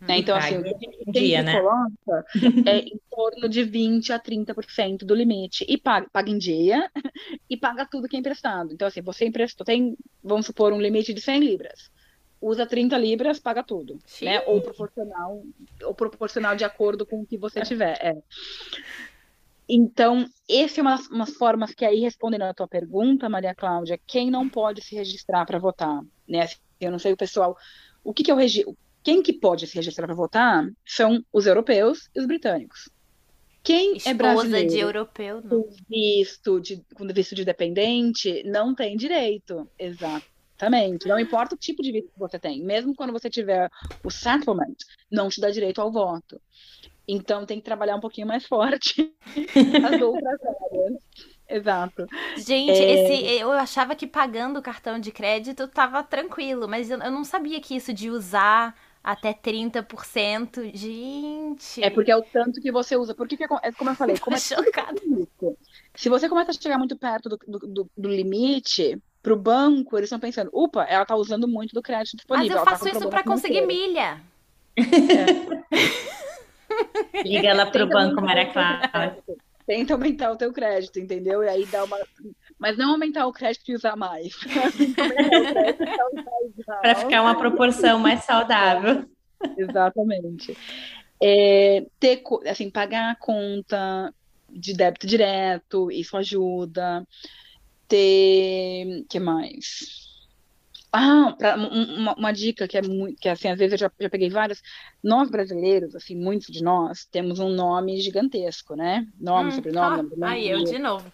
Né? 0.00 0.18
Então, 0.18 0.36
assim, 0.36 0.58
o 0.58 0.62
que 0.62 0.68
a 0.68 0.78
gente 0.78 1.12
dia, 1.12 1.42
né? 1.42 1.60
coloca 1.60 2.24
é 2.66 2.78
em 2.78 3.00
torno 3.10 3.48
de 3.48 3.62
20% 3.62 4.10
a 4.10 4.20
30% 4.20 4.98
do 4.98 5.14
limite. 5.14 5.64
E 5.68 5.76
paga, 5.76 6.08
paga 6.12 6.30
em 6.30 6.38
dia 6.38 6.90
e 7.50 7.56
paga 7.56 7.84
tudo 7.84 8.08
que 8.08 8.16
é 8.16 8.18
emprestado. 8.18 8.72
Então, 8.72 8.86
assim, 8.86 9.02
você 9.02 9.26
emprestou, 9.26 9.64
tem, 9.64 9.96
vamos 10.22 10.46
supor, 10.46 10.72
um 10.72 10.80
limite 10.80 11.12
de 11.12 11.20
100 11.20 11.40
libras. 11.40 11.90
Usa 12.40 12.64
30 12.64 12.96
libras, 12.96 13.40
paga 13.40 13.64
tudo. 13.64 13.98
Né? 14.22 14.40
Ou 14.46 14.60
proporcional, 14.60 15.42
ou 15.82 15.94
proporcional 15.94 16.54
de 16.54 16.64
acordo 16.64 17.04
com 17.04 17.22
o 17.22 17.26
que 17.26 17.36
você 17.36 17.62
tiver. 17.62 17.98
É. 18.00 18.16
Então, 19.68 20.26
essa 20.48 20.80
é 20.80 20.82
uma 20.82 20.96
das 20.96 21.30
formas 21.34 21.74
que 21.74 21.84
aí, 21.84 22.00
respondendo 22.00 22.42
a 22.42 22.54
tua 22.54 22.68
pergunta, 22.68 23.28
Maria 23.28 23.54
Cláudia, 23.54 24.00
quem 24.06 24.30
não 24.30 24.48
pode 24.48 24.80
se 24.80 24.94
registrar 24.94 25.44
para 25.44 25.58
votar? 25.58 26.00
Né? 26.26 26.42
Assim, 26.42 26.56
eu 26.80 26.92
não 26.92 26.98
sei 27.00 27.12
o 27.12 27.16
pessoal. 27.16 27.56
O 28.04 28.14
que, 28.14 28.22
que 28.22 28.30
é 28.30 28.34
o 28.34 28.36
registro? 28.36 28.76
Quem 29.08 29.22
que 29.22 29.32
pode 29.32 29.66
se 29.66 29.74
registrar 29.74 30.04
para 30.04 30.14
votar 30.14 30.70
são 30.84 31.24
os 31.32 31.46
europeus 31.46 32.10
e 32.14 32.20
os 32.20 32.26
britânicos. 32.26 32.90
Quem 33.62 33.92
é 33.92 33.96
Esposa 33.96 34.10
é 34.10 34.14
brasileiro 34.14 34.68
de 34.68 34.78
europeu, 34.78 35.40
não. 35.42 35.62
Com 35.62 35.70
visto 35.88 36.60
de, 36.60 36.84
com 36.94 37.06
visto 37.06 37.34
de 37.34 37.42
dependente 37.42 38.42
não 38.44 38.74
tem 38.74 38.98
direito. 38.98 39.66
Exatamente. 39.78 41.08
Não 41.08 41.18
importa 41.18 41.54
o 41.54 41.58
tipo 41.58 41.82
de 41.82 41.90
visto 41.90 42.12
que 42.12 42.18
você 42.18 42.38
tem. 42.38 42.62
Mesmo 42.62 42.94
quando 42.94 43.10
você 43.10 43.30
tiver 43.30 43.70
o 44.04 44.10
settlement, 44.10 44.76
não 45.10 45.30
te 45.30 45.40
dá 45.40 45.48
direito 45.50 45.80
ao 45.80 45.90
voto. 45.90 46.38
Então 47.08 47.46
tem 47.46 47.56
que 47.56 47.64
trabalhar 47.64 47.96
um 47.96 48.00
pouquinho 48.00 48.26
mais 48.26 48.44
forte 48.44 49.10
as 49.90 50.02
outras 50.02 50.38
áreas. 50.44 51.02
Exato. 51.48 52.06
Gente, 52.36 52.72
é... 52.72 52.92
esse, 52.92 53.40
eu 53.40 53.50
achava 53.52 53.96
que 53.96 54.06
pagando 54.06 54.58
o 54.58 54.62
cartão 54.62 55.00
de 55.00 55.10
crédito 55.10 55.66
tava 55.66 56.02
tranquilo, 56.02 56.68
mas 56.68 56.90
eu, 56.90 56.98
eu 56.98 57.10
não 57.10 57.24
sabia 57.24 57.58
que 57.58 57.74
isso 57.74 57.94
de 57.94 58.10
usar 58.10 58.76
até 59.02 59.32
30%. 59.32 60.74
Gente. 60.74 61.82
É 61.82 61.90
porque 61.90 62.10
é 62.10 62.16
o 62.16 62.22
tanto 62.22 62.60
que 62.60 62.70
você 62.70 62.96
usa. 62.96 63.14
Porque, 63.14 63.36
é 63.62 63.72
como 63.72 63.90
eu 63.90 63.94
falei, 63.94 64.16
como 64.20 64.36
é 64.36 64.40
chocada. 64.40 65.00
Se 65.94 66.08
você 66.08 66.28
começa 66.28 66.50
a 66.50 66.54
chegar 66.54 66.78
muito 66.78 66.96
perto 66.96 67.28
do, 67.28 67.38
do, 67.38 67.90
do, 67.96 68.08
limite, 68.08 69.00
pro 69.22 69.36
banco, 69.36 69.96
eles 69.96 70.06
estão 70.06 70.20
pensando, 70.20 70.50
upa, 70.52 70.84
ela 70.84 71.04
tá 71.04 71.16
usando 71.16 71.48
muito 71.48 71.74
do 71.74 71.82
crédito 71.82 72.16
disponível. 72.16 72.56
Mas 72.56 72.58
eu 72.58 72.64
faço 72.64 72.84
tá 72.84 72.90
isso 72.90 73.08
para 73.08 73.24
conseguir 73.24 73.66
milha. 73.66 74.20
É. 74.76 74.82
Liga 77.24 77.54
lá 77.54 77.66
pro 77.66 77.88
banco, 77.88 78.20
Maria 78.20 78.52
Clara. 78.52 79.18
Tenta 79.66 79.94
aumentar 79.94 80.32
o 80.32 80.36
teu 80.36 80.52
crédito, 80.52 80.98
entendeu? 80.98 81.42
E 81.42 81.48
aí 81.48 81.66
dá 81.66 81.84
uma. 81.84 81.98
Mas 82.58 82.76
não 82.76 82.90
aumentar 82.90 83.26
o 83.26 83.32
crédito 83.32 83.70
e 83.70 83.74
usar 83.74 83.96
mais. 83.96 84.34
Para 86.82 86.94
ficar 86.96 87.22
uma 87.22 87.36
proporção 87.36 87.98
mais 87.98 88.24
saudável. 88.24 89.08
Exatamente. 89.56 90.56
É, 91.22 91.86
ter, 91.98 92.22
assim, 92.48 92.70
pagar 92.70 93.12
a 93.12 93.16
conta 93.16 94.12
de 94.50 94.74
débito 94.74 95.06
direto, 95.06 95.90
isso 95.90 96.16
ajuda. 96.16 97.06
Ter. 97.86 99.04
que 99.08 99.20
mais? 99.20 100.08
Ah, 100.92 101.34
pra, 101.38 101.56
uma, 101.56 102.14
uma, 102.14 102.32
dica 102.32 102.66
que 102.66 102.78
é 102.78 102.82
muito, 102.82 103.20
que 103.20 103.28
assim, 103.28 103.48
às 103.48 103.58
vezes 103.58 103.72
eu 103.72 103.78
já, 103.78 103.90
já 104.00 104.08
peguei 104.08 104.30
várias. 104.30 104.62
Nós 105.02 105.30
brasileiros, 105.30 105.94
assim, 105.94 106.16
muitos 106.16 106.48
de 106.48 106.62
nós, 106.62 107.04
temos 107.04 107.38
um 107.38 107.50
nome 107.50 108.00
gigantesco, 108.00 108.74
né? 108.74 109.06
Nome, 109.20 109.48
hum, 109.48 109.52
sobrenome, 109.52 110.10
ah, 110.22 110.30
Aí, 110.30 110.48
eu 110.48 110.64
de 110.64 110.78
novo. 110.78 111.10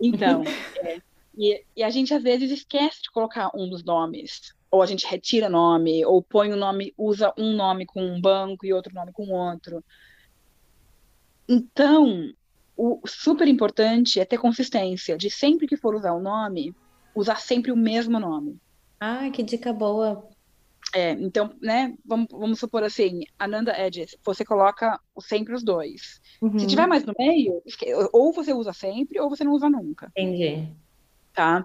Então, 0.00 0.42
é, 0.82 1.00
e, 1.36 1.64
e, 1.76 1.82
a 1.82 1.90
gente 1.90 2.14
às 2.14 2.22
vezes 2.22 2.50
esquece 2.50 3.02
de 3.02 3.10
colocar 3.10 3.50
um 3.54 3.68
dos 3.68 3.84
nomes. 3.84 4.54
Ou 4.70 4.82
a 4.82 4.86
gente 4.86 5.06
retira 5.06 5.48
nome, 5.48 6.04
ou 6.04 6.22
põe 6.22 6.50
o 6.50 6.54
um 6.54 6.58
nome, 6.58 6.92
usa 6.98 7.32
um 7.38 7.54
nome 7.54 7.86
com 7.86 8.02
um 8.02 8.20
banco 8.20 8.66
e 8.66 8.72
outro 8.72 8.94
nome 8.94 9.12
com 9.12 9.28
outro. 9.30 9.84
Então, 11.48 12.32
o 12.76 13.00
super 13.06 13.46
importante 13.46 14.18
é 14.18 14.24
ter 14.24 14.38
consistência, 14.38 15.16
de 15.16 15.30
sempre 15.30 15.66
que 15.66 15.76
for 15.76 15.94
usar 15.94 16.12
o 16.12 16.20
nome, 16.20 16.74
usar 17.14 17.36
sempre 17.36 17.70
o 17.70 17.76
mesmo 17.76 18.18
nome. 18.18 18.58
Ah, 18.98 19.30
que 19.30 19.42
dica 19.42 19.72
boa. 19.72 20.28
É, 20.94 21.10
então, 21.12 21.54
né, 21.60 21.94
vamos, 22.04 22.28
vamos 22.30 22.58
supor 22.58 22.82
assim, 22.84 23.20
Ananda 23.38 23.78
Edges, 23.78 24.16
você 24.24 24.44
coloca 24.44 24.98
sempre 25.20 25.54
os 25.54 25.62
dois. 25.62 26.20
Uhum. 26.40 26.58
Se 26.58 26.66
tiver 26.66 26.86
mais 26.86 27.04
no 27.04 27.14
meio, 27.18 27.62
ou 28.12 28.32
você 28.32 28.52
usa 28.52 28.72
sempre, 28.72 29.20
ou 29.20 29.28
você 29.28 29.44
não 29.44 29.52
usa 29.52 29.68
nunca. 29.68 30.10
Entendi. 30.16 30.68
Tá? 31.32 31.64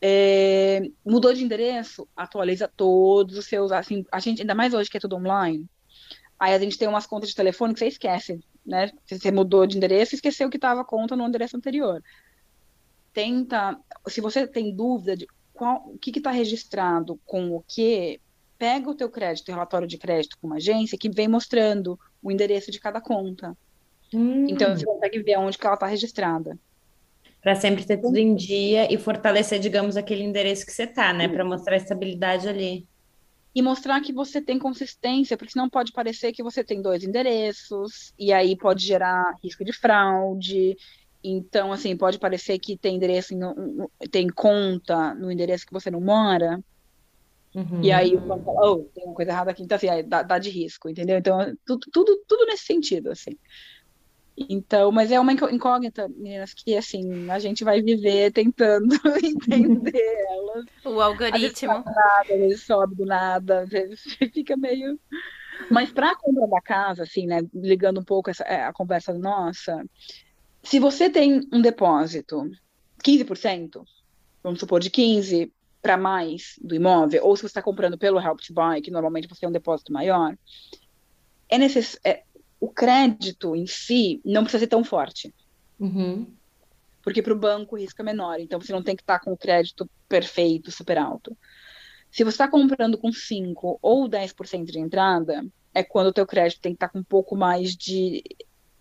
É, 0.00 0.82
mudou 1.04 1.32
de 1.32 1.44
endereço, 1.44 2.08
atualiza 2.16 2.70
todos 2.74 3.36
os 3.36 3.46
seus, 3.46 3.70
assim, 3.70 4.04
a 4.10 4.18
gente, 4.18 4.40
ainda 4.40 4.54
mais 4.54 4.72
hoje 4.72 4.88
que 4.88 4.96
é 4.96 5.00
tudo 5.00 5.16
online, 5.16 5.66
aí 6.38 6.54
a 6.54 6.58
gente 6.58 6.78
tem 6.78 6.88
umas 6.88 7.06
contas 7.06 7.28
de 7.28 7.34
telefone 7.34 7.74
que 7.74 7.80
você 7.80 7.88
esquece, 7.88 8.40
né? 8.64 8.90
Você 9.06 9.30
mudou 9.30 9.66
de 9.66 9.76
endereço, 9.76 10.14
esqueceu 10.14 10.48
que 10.48 10.56
estava 10.56 10.80
a 10.80 10.84
conta 10.84 11.14
no 11.14 11.26
endereço 11.26 11.56
anterior. 11.56 12.02
Tenta, 13.12 13.78
se 14.08 14.20
você 14.20 14.46
tem 14.46 14.74
dúvida 14.74 15.16
de 15.16 15.26
qual, 15.52 15.84
o 15.86 15.98
que 15.98 16.10
está 16.16 16.30
registrado 16.30 17.20
com 17.26 17.50
o 17.50 17.62
que, 17.68 18.20
pega 18.60 18.90
o 18.90 18.94
teu 18.94 19.10
crédito, 19.10 19.50
relatório 19.50 19.88
de 19.88 19.96
crédito 19.96 20.36
com 20.38 20.46
uma 20.46 20.56
agência 20.56 20.98
que 20.98 21.08
vem 21.08 21.26
mostrando 21.26 21.98
o 22.22 22.30
endereço 22.30 22.70
de 22.70 22.78
cada 22.78 23.00
conta. 23.00 23.56
Hum. 24.12 24.46
Então 24.48 24.76
você 24.76 24.84
consegue 24.84 25.22
ver 25.22 25.38
onde 25.38 25.56
que 25.56 25.66
ela 25.66 25.74
está 25.74 25.86
registrada. 25.86 26.58
Para 27.42 27.54
sempre 27.54 27.84
ter 27.86 27.96
tudo 27.96 28.18
em 28.18 28.34
dia 28.34 28.92
e 28.92 28.98
fortalecer, 28.98 29.58
digamos, 29.58 29.96
aquele 29.96 30.22
endereço 30.22 30.66
que 30.66 30.72
você 30.72 30.84
está, 30.84 31.12
né? 31.12 31.26
Para 31.26 31.44
mostrar 31.44 31.74
a 31.74 31.78
estabilidade 31.78 32.48
ali. 32.48 32.86
E 33.54 33.62
mostrar 33.62 34.00
que 34.00 34.12
você 34.12 34.40
tem 34.40 34.58
consistência, 34.58 35.36
porque 35.36 35.52
senão 35.52 35.68
pode 35.68 35.90
parecer 35.90 36.32
que 36.32 36.42
você 36.42 36.62
tem 36.62 36.80
dois 36.82 37.02
endereços, 37.02 38.12
e 38.18 38.32
aí 38.32 38.56
pode 38.56 38.84
gerar 38.84 39.34
risco 39.42 39.64
de 39.64 39.72
fraude, 39.72 40.76
então, 41.22 41.72
assim, 41.72 41.96
pode 41.96 42.18
parecer 42.18 42.58
que 42.58 42.76
tem 42.76 42.96
endereço, 42.96 43.34
tem 44.10 44.28
conta 44.28 45.14
no 45.14 45.30
endereço 45.30 45.66
que 45.66 45.72
você 45.72 45.90
não 45.90 46.00
mora. 46.00 46.62
Uhum. 47.54 47.82
E 47.82 47.92
aí 47.92 48.14
o 48.14 48.20
banco 48.20 48.44
fala, 48.44 48.72
oh, 48.72 48.84
tem 48.94 49.04
uma 49.04 49.14
coisa 49.14 49.30
errada 49.30 49.50
aqui, 49.50 49.62
então 49.62 49.76
assim, 49.76 49.88
dá, 50.06 50.22
dá, 50.22 50.38
de 50.38 50.50
risco, 50.50 50.88
entendeu? 50.88 51.18
Então, 51.18 51.38
tudo, 51.66 51.86
tudo, 51.92 52.24
tudo 52.26 52.46
nesse 52.46 52.64
sentido, 52.64 53.10
assim. 53.10 53.36
Então, 54.48 54.90
mas 54.90 55.10
é 55.10 55.20
uma 55.20 55.32
incógnita, 55.32 56.08
meninas, 56.08 56.54
que 56.54 56.76
assim, 56.76 57.30
a 57.30 57.38
gente 57.38 57.62
vai 57.62 57.82
viver 57.82 58.32
tentando 58.32 58.94
entender 59.22 60.26
elas. 60.28 60.66
O 60.84 61.00
algoritmo. 61.00 61.72
Às 61.72 61.84
vezes, 61.84 61.94
nada, 61.94 62.24
vezes 62.28 62.62
sobe 62.62 62.94
do 62.94 63.04
nada, 63.04 63.60
às 63.60 63.68
vezes 63.68 64.00
fica 64.32 64.56
meio. 64.56 64.98
Mas 65.70 65.92
para 65.92 66.12
a 66.12 66.16
compra 66.16 66.46
da 66.46 66.60
casa, 66.60 67.02
assim, 67.02 67.26
né, 67.26 67.40
ligando 67.54 68.00
um 68.00 68.04
pouco 68.04 68.30
essa, 68.30 68.42
é, 68.44 68.64
a 68.64 68.72
conversa 68.72 69.12
nossa, 69.12 69.84
se 70.62 70.78
você 70.78 71.10
tem 71.10 71.46
um 71.52 71.60
depósito 71.60 72.50
15%, 73.06 73.82
vamos 74.42 74.58
supor 74.60 74.80
de 74.80 74.90
15% 74.90 75.50
para 75.82 75.96
mais 75.96 76.56
do 76.62 76.74
imóvel, 76.74 77.24
ou 77.24 77.34
se 77.34 77.42
você 77.42 77.46
está 77.46 77.62
comprando 77.62 77.96
pelo 77.96 78.20
Help 78.20 78.38
to 78.40 78.52
Buy, 78.52 78.82
que 78.82 78.90
normalmente 78.90 79.26
você 79.26 79.40
tem 79.40 79.48
um 79.48 79.52
depósito 79.52 79.92
maior, 79.92 80.36
é 81.48 81.58
necess... 81.58 81.98
É, 82.04 82.22
o 82.60 82.68
crédito 82.68 83.56
em 83.56 83.66
si 83.66 84.20
não 84.24 84.42
precisa 84.42 84.60
ser 84.60 84.66
tão 84.68 84.84
forte. 84.84 85.34
Uhum. 85.78 86.26
Porque 87.02 87.22
para 87.22 87.32
o 87.32 87.38
banco 87.38 87.74
o 87.74 87.78
risco 87.78 88.02
é 88.02 88.04
menor, 88.04 88.38
então 88.38 88.60
você 88.60 88.72
não 88.72 88.82
tem 88.82 88.94
que 88.94 89.02
estar 89.02 89.18
tá 89.18 89.24
com 89.24 89.32
o 89.32 89.36
crédito 89.36 89.88
perfeito, 90.08 90.70
super 90.70 90.98
alto. 90.98 91.36
Se 92.10 92.22
você 92.22 92.34
está 92.34 92.48
comprando 92.48 92.98
com 92.98 93.10
5 93.10 93.78
ou 93.80 94.08
10% 94.08 94.64
de 94.64 94.78
entrada, 94.78 95.46
é 95.72 95.82
quando 95.82 96.08
o 96.08 96.12
teu 96.12 96.26
crédito 96.26 96.60
tem 96.60 96.72
que 96.72 96.76
estar 96.76 96.88
tá 96.88 96.92
com 96.92 96.98
um 96.98 97.04
pouco 97.04 97.34
mais 97.36 97.74
de 97.74 98.22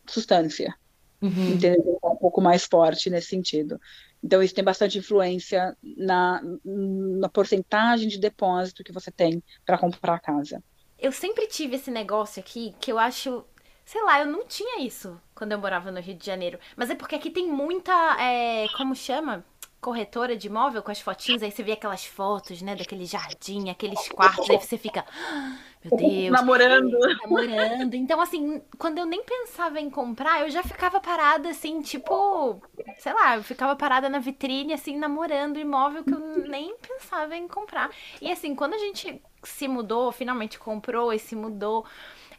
substância. 0.06 0.76
Uhum. 1.22 1.52
Entendeu? 1.52 2.00
Um 2.04 2.16
pouco 2.16 2.42
mais 2.42 2.66
forte 2.66 3.10
nesse 3.10 3.28
sentido. 3.28 3.80
Então, 4.24 4.42
isso 4.42 4.56
tem 4.56 4.64
bastante 4.64 4.98
influência 4.98 5.78
na, 5.84 6.42
na 6.66 7.30
porcentagem 7.30 8.08
de 8.08 8.20
depósito 8.20 8.84
que 8.84 8.92
você 8.92 9.12
tem 9.12 9.42
para 9.66 9.78
comprar 9.78 10.16
a 10.16 10.20
casa. 10.20 10.62
Eu 10.98 11.12
sempre 11.14 11.48
tive 11.48 11.78
esse 11.78 11.90
negócio 11.90 12.42
aqui 12.42 12.76
que 12.80 12.92
eu 12.92 13.00
acho. 13.00 13.46
Sei 13.90 14.04
lá, 14.04 14.20
eu 14.20 14.28
não 14.28 14.46
tinha 14.46 14.82
isso 14.86 15.20
quando 15.34 15.54
eu 15.54 15.58
morava 15.58 15.92
no 15.92 16.00
Rio 16.00 16.14
de 16.14 16.24
Janeiro. 16.24 16.60
Mas 16.76 16.92
é 16.92 16.96
porque 16.96 17.16
aqui 17.16 17.32
tem 17.32 17.48
muita. 17.48 17.92
É, 18.22 18.68
como 18.78 18.96
chama? 18.96 19.44
Corretora 19.82 20.38
de 20.38 20.46
imóvel 20.46 20.84
com 20.84 20.92
as 20.92 21.02
fotinhas. 21.02 21.42
Aí 21.42 21.50
você 21.50 21.64
vê 21.64 21.72
aquelas 21.72 22.06
fotos, 22.06 22.62
né? 22.62 22.76
Daquele 22.76 23.04
jardim, 23.06 23.72
aqueles 23.72 24.08
quartos. 24.10 24.48
Aí 24.48 24.60
você 24.60 24.78
fica. 24.78 25.04
Ah, 25.10 25.58
meu 25.84 25.98
Deus. 25.98 26.30
Namorando. 26.30 27.00
Namorando. 27.24 27.96
Então, 27.96 28.22
assim, 28.22 28.62
quando 28.78 29.00
eu 29.00 29.08
nem 29.08 29.24
pensava 29.24 29.80
em 29.80 29.90
comprar, 29.90 30.42
eu 30.42 30.52
já 30.52 30.62
ficava 30.62 31.00
parada, 31.00 31.50
assim, 31.50 31.82
tipo, 31.82 32.62
sei 33.00 33.12
lá, 33.12 33.38
eu 33.38 33.44
ficava 33.44 33.76
parada 33.76 34.08
na 34.08 34.20
vitrine, 34.20 34.72
assim, 34.72 34.98
namorando 34.98 35.58
imóvel 35.58 36.04
que 36.04 36.14
eu 36.14 36.48
nem 36.48 36.78
pensava 36.78 37.36
em 37.36 37.48
comprar. 37.48 37.90
E, 38.22 38.32
assim, 38.32 38.54
quando 38.54 38.76
a 38.76 38.78
gente 38.78 39.20
se 39.44 39.68
mudou, 39.68 40.12
finalmente 40.12 40.60
comprou 40.60 41.12
e 41.12 41.18
se 41.18 41.36
mudou. 41.36 41.88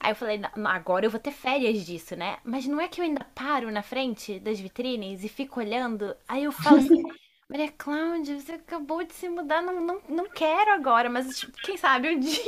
Aí 0.00 0.12
eu 0.12 0.16
falei, 0.16 0.40
agora 0.64 1.04
eu 1.04 1.10
vou 1.10 1.20
ter 1.20 1.30
férias 1.30 1.84
disso, 1.84 2.16
né? 2.16 2.38
Mas 2.42 2.66
não 2.66 2.80
é 2.80 2.88
que 2.88 3.00
eu 3.00 3.04
ainda 3.04 3.24
paro 3.34 3.70
na 3.70 3.82
frente 3.82 4.40
das 4.40 4.58
vitrines 4.58 5.22
e 5.22 5.28
fico 5.28 5.60
olhando. 5.60 6.16
Aí 6.26 6.44
eu 6.44 6.52
falo 6.52 6.78
assim, 6.78 7.02
Maria 7.46 7.70
Cláudia, 7.76 8.40
você 8.40 8.52
acabou 8.52 9.04
de 9.04 9.12
se 9.12 9.28
mudar, 9.28 9.60
não, 9.60 9.78
não, 9.78 10.00
não 10.08 10.30
quero 10.30 10.72
agora, 10.72 11.10
mas 11.10 11.38
tipo, 11.38 11.52
quem 11.58 11.76
sabe 11.76 12.08
um 12.08 12.18
dia. 12.20 12.40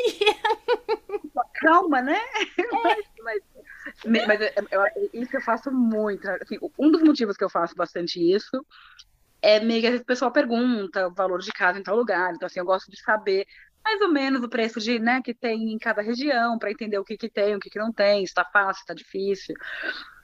Calma, 1.55 2.01
né? 2.01 2.19
É. 2.59 3.13
Mas, 3.23 3.41
mas, 4.05 4.27
mas 4.27 4.41
eu, 4.41 5.11
isso 5.13 5.37
eu 5.37 5.41
faço 5.41 5.71
muito. 5.71 6.27
Né? 6.27 6.37
Assim, 6.43 6.59
um 6.77 6.91
dos 6.91 7.03
motivos 7.03 7.37
que 7.37 7.45
eu 7.45 7.49
faço 7.49 7.73
bastante 7.77 8.19
isso 8.19 8.65
é 9.41 9.61
meio 9.61 9.81
que 9.81 9.97
o 9.97 10.05
pessoal 10.05 10.33
pergunta 10.33 11.07
o 11.07 11.15
valor 11.15 11.41
de 11.41 11.53
casa 11.53 11.79
em 11.79 11.83
tal 11.85 11.97
lugar. 11.97 12.33
Então, 12.35 12.47
assim, 12.47 12.59
eu 12.59 12.65
gosto 12.65 12.91
de 12.91 13.01
saber 13.01 13.47
mais 13.85 14.01
ou 14.01 14.09
menos 14.09 14.43
o 14.43 14.49
preço 14.49 14.81
de, 14.81 14.99
né, 14.99 15.21
que 15.23 15.35
tem 15.35 15.73
em 15.73 15.79
cada 15.79 16.03
região, 16.03 16.59
para 16.59 16.71
entender 16.71 16.99
o 16.99 17.05
que, 17.05 17.17
que 17.17 17.29
tem, 17.29 17.55
o 17.55 17.61
que, 17.61 17.71
que 17.71 17.79
não 17.79 17.93
tem, 17.93 18.19
se 18.19 18.31
está 18.31 18.45
fácil, 18.45 18.77
se 18.77 18.81
está 18.83 18.95
difícil. 18.95 19.55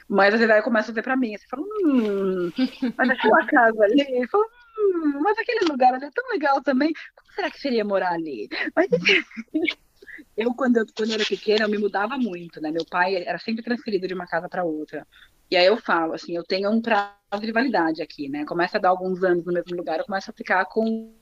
Mas 0.09 0.33
às 0.33 0.41
vezes 0.41 0.55
aí 0.55 0.63
começo 0.63 0.91
a 0.91 0.95
ver 0.95 1.03
para 1.03 1.17
mim, 1.17 1.37
você 1.37 1.47
fala, 1.49 1.63
hum, 1.63 2.51
mas 2.97 3.11
aquela 3.11 3.45
casa 3.47 3.85
ali, 3.85 4.27
falo, 4.29 4.45
hum, 4.79 5.21
mas 5.23 5.39
aquele 5.39 5.71
lugar 5.71 5.95
ali 5.95 6.05
é 6.05 6.11
tão 6.11 6.29
legal 6.31 6.63
também, 6.63 6.93
como 7.15 7.33
será 7.35 7.51
que 7.51 7.61
seria 7.61 7.85
morar 7.85 8.13
ali? 8.13 8.49
Mas 8.75 8.89
eu, 10.37 10.55
quando 10.55 10.79
eu, 10.79 10.87
quando 10.97 11.11
eu 11.11 11.15
era 11.17 11.25
pequena, 11.27 11.65
eu 11.65 11.69
me 11.69 11.79
mudava 11.79 12.17
muito, 12.17 12.61
né? 12.61 12.71
Meu 12.71 12.87
pai 12.89 13.17
era 13.17 13.39
sempre 13.39 13.63
transferido 13.63 14.09
de 14.09 14.15
uma 14.15 14.27
casa 14.27 14.49
para 14.49 14.65
outra. 14.65 15.07
E 15.51 15.57
aí 15.57 15.67
eu 15.67 15.79
falo, 15.79 16.13
assim, 16.13 16.37
eu 16.37 16.45
tenho 16.45 16.71
um 16.71 16.81
prazo 16.81 17.15
de 17.41 17.53
validade 17.53 18.03
aqui, 18.03 18.29
né? 18.29 18.45
Começa 18.45 18.77
a 18.77 18.81
dar 18.81 18.91
alguns 18.91 19.23
anos 19.25 19.45
no 19.47 19.53
mesmo 19.53 19.77
lugar, 19.77 19.99
eu 19.99 20.05
começo 20.05 20.31
a 20.31 20.35
ficar 20.35 20.65
com, 20.67 21.17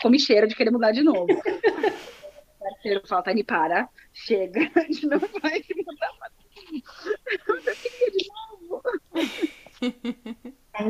com 0.00 0.08
micheira 0.08 0.46
de 0.46 0.54
querer 0.54 0.70
mudar 0.70 0.92
de 0.92 1.02
novo. 1.02 1.26
o 1.28 2.58
parceiro 2.58 3.02
fala, 3.06 3.22
Tani, 3.22 3.44
para, 3.44 3.88
chega, 4.12 4.60
a 4.74 4.80
gente 4.80 5.06
não 5.06 5.18
vai 5.18 5.62
mudar 5.76 6.28
Eu 7.48 7.76
queria 7.76 8.10
de 8.10 8.28
novo. 8.68 8.82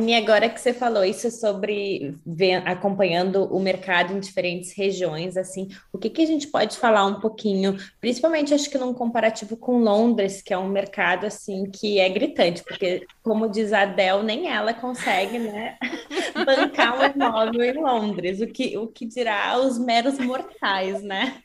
E 0.08 0.14
agora 0.14 0.48
que 0.48 0.58
você 0.58 0.72
falou 0.72 1.04
isso 1.04 1.30
sobre 1.30 2.16
ver, 2.24 2.66
acompanhando 2.66 3.44
o 3.54 3.60
mercado 3.60 4.14
em 4.14 4.18
diferentes 4.18 4.72
regiões, 4.74 5.36
assim, 5.36 5.68
o 5.92 5.98
que, 5.98 6.08
que 6.08 6.22
a 6.22 6.26
gente 6.26 6.46
pode 6.46 6.78
falar 6.78 7.04
um 7.04 7.20
pouquinho, 7.20 7.76
principalmente 8.00 8.54
acho 8.54 8.70
que 8.70 8.78
num 8.78 8.94
comparativo 8.94 9.54
com 9.54 9.80
Londres, 9.80 10.40
que 10.40 10.54
é 10.54 10.56
um 10.56 10.70
mercado 10.70 11.26
assim 11.26 11.70
que 11.70 12.00
é 12.00 12.08
gritante, 12.08 12.64
porque 12.64 13.06
como 13.22 13.50
diz 13.50 13.70
a 13.70 13.82
Adele, 13.82 14.22
nem 14.22 14.48
ela 14.48 14.72
consegue, 14.72 15.38
né, 15.38 15.76
bancar 16.46 16.98
um 16.98 17.04
imóvel 17.04 17.62
em 17.62 17.74
Londres, 17.74 18.40
o 18.40 18.46
que, 18.46 18.78
o 18.78 18.86
que 18.86 19.04
dirá 19.04 19.58
os 19.58 19.78
meros 19.78 20.18
mortais, 20.18 21.02
né? 21.02 21.42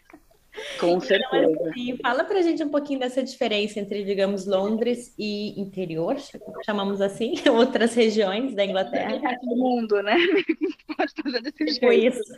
Com 0.79 0.87
então, 0.87 0.99
certeza. 1.01 1.51
Então, 1.51 1.69
assim, 1.69 1.97
fala 1.97 2.23
pra 2.23 2.41
gente 2.41 2.63
um 2.63 2.69
pouquinho 2.69 2.99
dessa 2.99 3.23
diferença 3.23 3.79
entre, 3.79 4.03
digamos, 4.03 4.45
Londres 4.45 5.13
e 5.17 5.59
interior, 5.59 6.15
chamamos 6.63 7.01
assim, 7.01 7.33
outras 7.49 7.95
regiões 7.95 8.53
da 8.53 8.63
Inglaterra. 8.63 9.19
É 9.31 9.37
do 9.39 9.55
mundo, 9.55 10.01
né? 10.03 10.15
Pode 10.95 11.13
fazer 11.23 11.41
desse 11.41 11.65
tipo 11.73 11.91
jeito. 11.91 12.17
isso. 12.17 12.37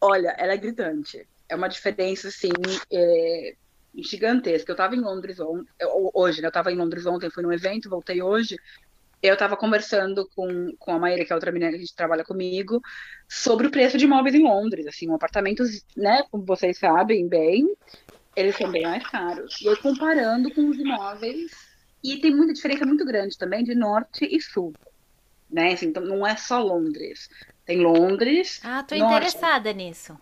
Olha, 0.00 0.34
ela 0.38 0.52
é 0.52 0.56
gritante. 0.56 1.26
É 1.48 1.54
uma 1.54 1.68
diferença, 1.68 2.28
assim, 2.28 2.50
é, 2.92 3.54
gigantesca. 3.96 4.70
Eu 4.70 4.74
estava 4.74 4.96
em 4.96 5.00
Londres 5.00 5.38
hoje, 5.38 6.40
né? 6.40 6.46
Eu 6.46 6.48
estava 6.48 6.72
em 6.72 6.76
Londres 6.76 7.06
ontem, 7.06 7.30
fui 7.30 7.42
num 7.42 7.52
evento, 7.52 7.90
voltei 7.90 8.20
hoje 8.20 8.56
eu 9.22 9.34
estava 9.34 9.56
conversando 9.56 10.28
com, 10.34 10.74
com 10.78 10.92
a 10.92 10.98
Maíra, 10.98 11.24
que 11.24 11.32
é 11.32 11.34
outra 11.34 11.52
menina 11.52 11.70
que 11.70 11.76
a 11.76 11.80
gente 11.80 11.94
trabalha 11.94 12.24
comigo, 12.24 12.82
sobre 13.28 13.68
o 13.68 13.70
preço 13.70 13.96
de 13.96 14.04
imóveis 14.04 14.34
em 14.34 14.42
Londres. 14.42 14.86
Assim, 14.86 15.08
um 15.08 15.14
apartamento, 15.14 15.62
né, 15.96 16.24
como 16.30 16.44
vocês 16.44 16.78
sabem 16.78 17.28
bem, 17.28 17.72
eles 18.34 18.56
são 18.56 18.70
bem 18.70 18.82
mais 18.82 19.06
caros. 19.06 19.60
E 19.60 19.66
eu 19.66 19.76
comparando 19.76 20.52
com 20.52 20.68
os 20.68 20.76
imóveis, 20.76 21.52
e 22.02 22.18
tem 22.18 22.34
muita 22.34 22.52
diferença 22.52 22.84
muito 22.84 23.04
grande 23.04 23.38
também 23.38 23.62
de 23.62 23.74
norte 23.74 24.26
e 24.28 24.40
sul. 24.40 24.72
Né? 25.48 25.72
Assim, 25.72 25.86
então, 25.86 26.02
não 26.02 26.26
é 26.26 26.34
só 26.36 26.60
Londres. 26.60 27.28
Tem 27.64 27.78
Londres. 27.78 28.60
Ah, 28.64 28.82
tô 28.82 28.96
norte, 28.96 29.14
interessada 29.14 29.72
nisso. 29.72 30.18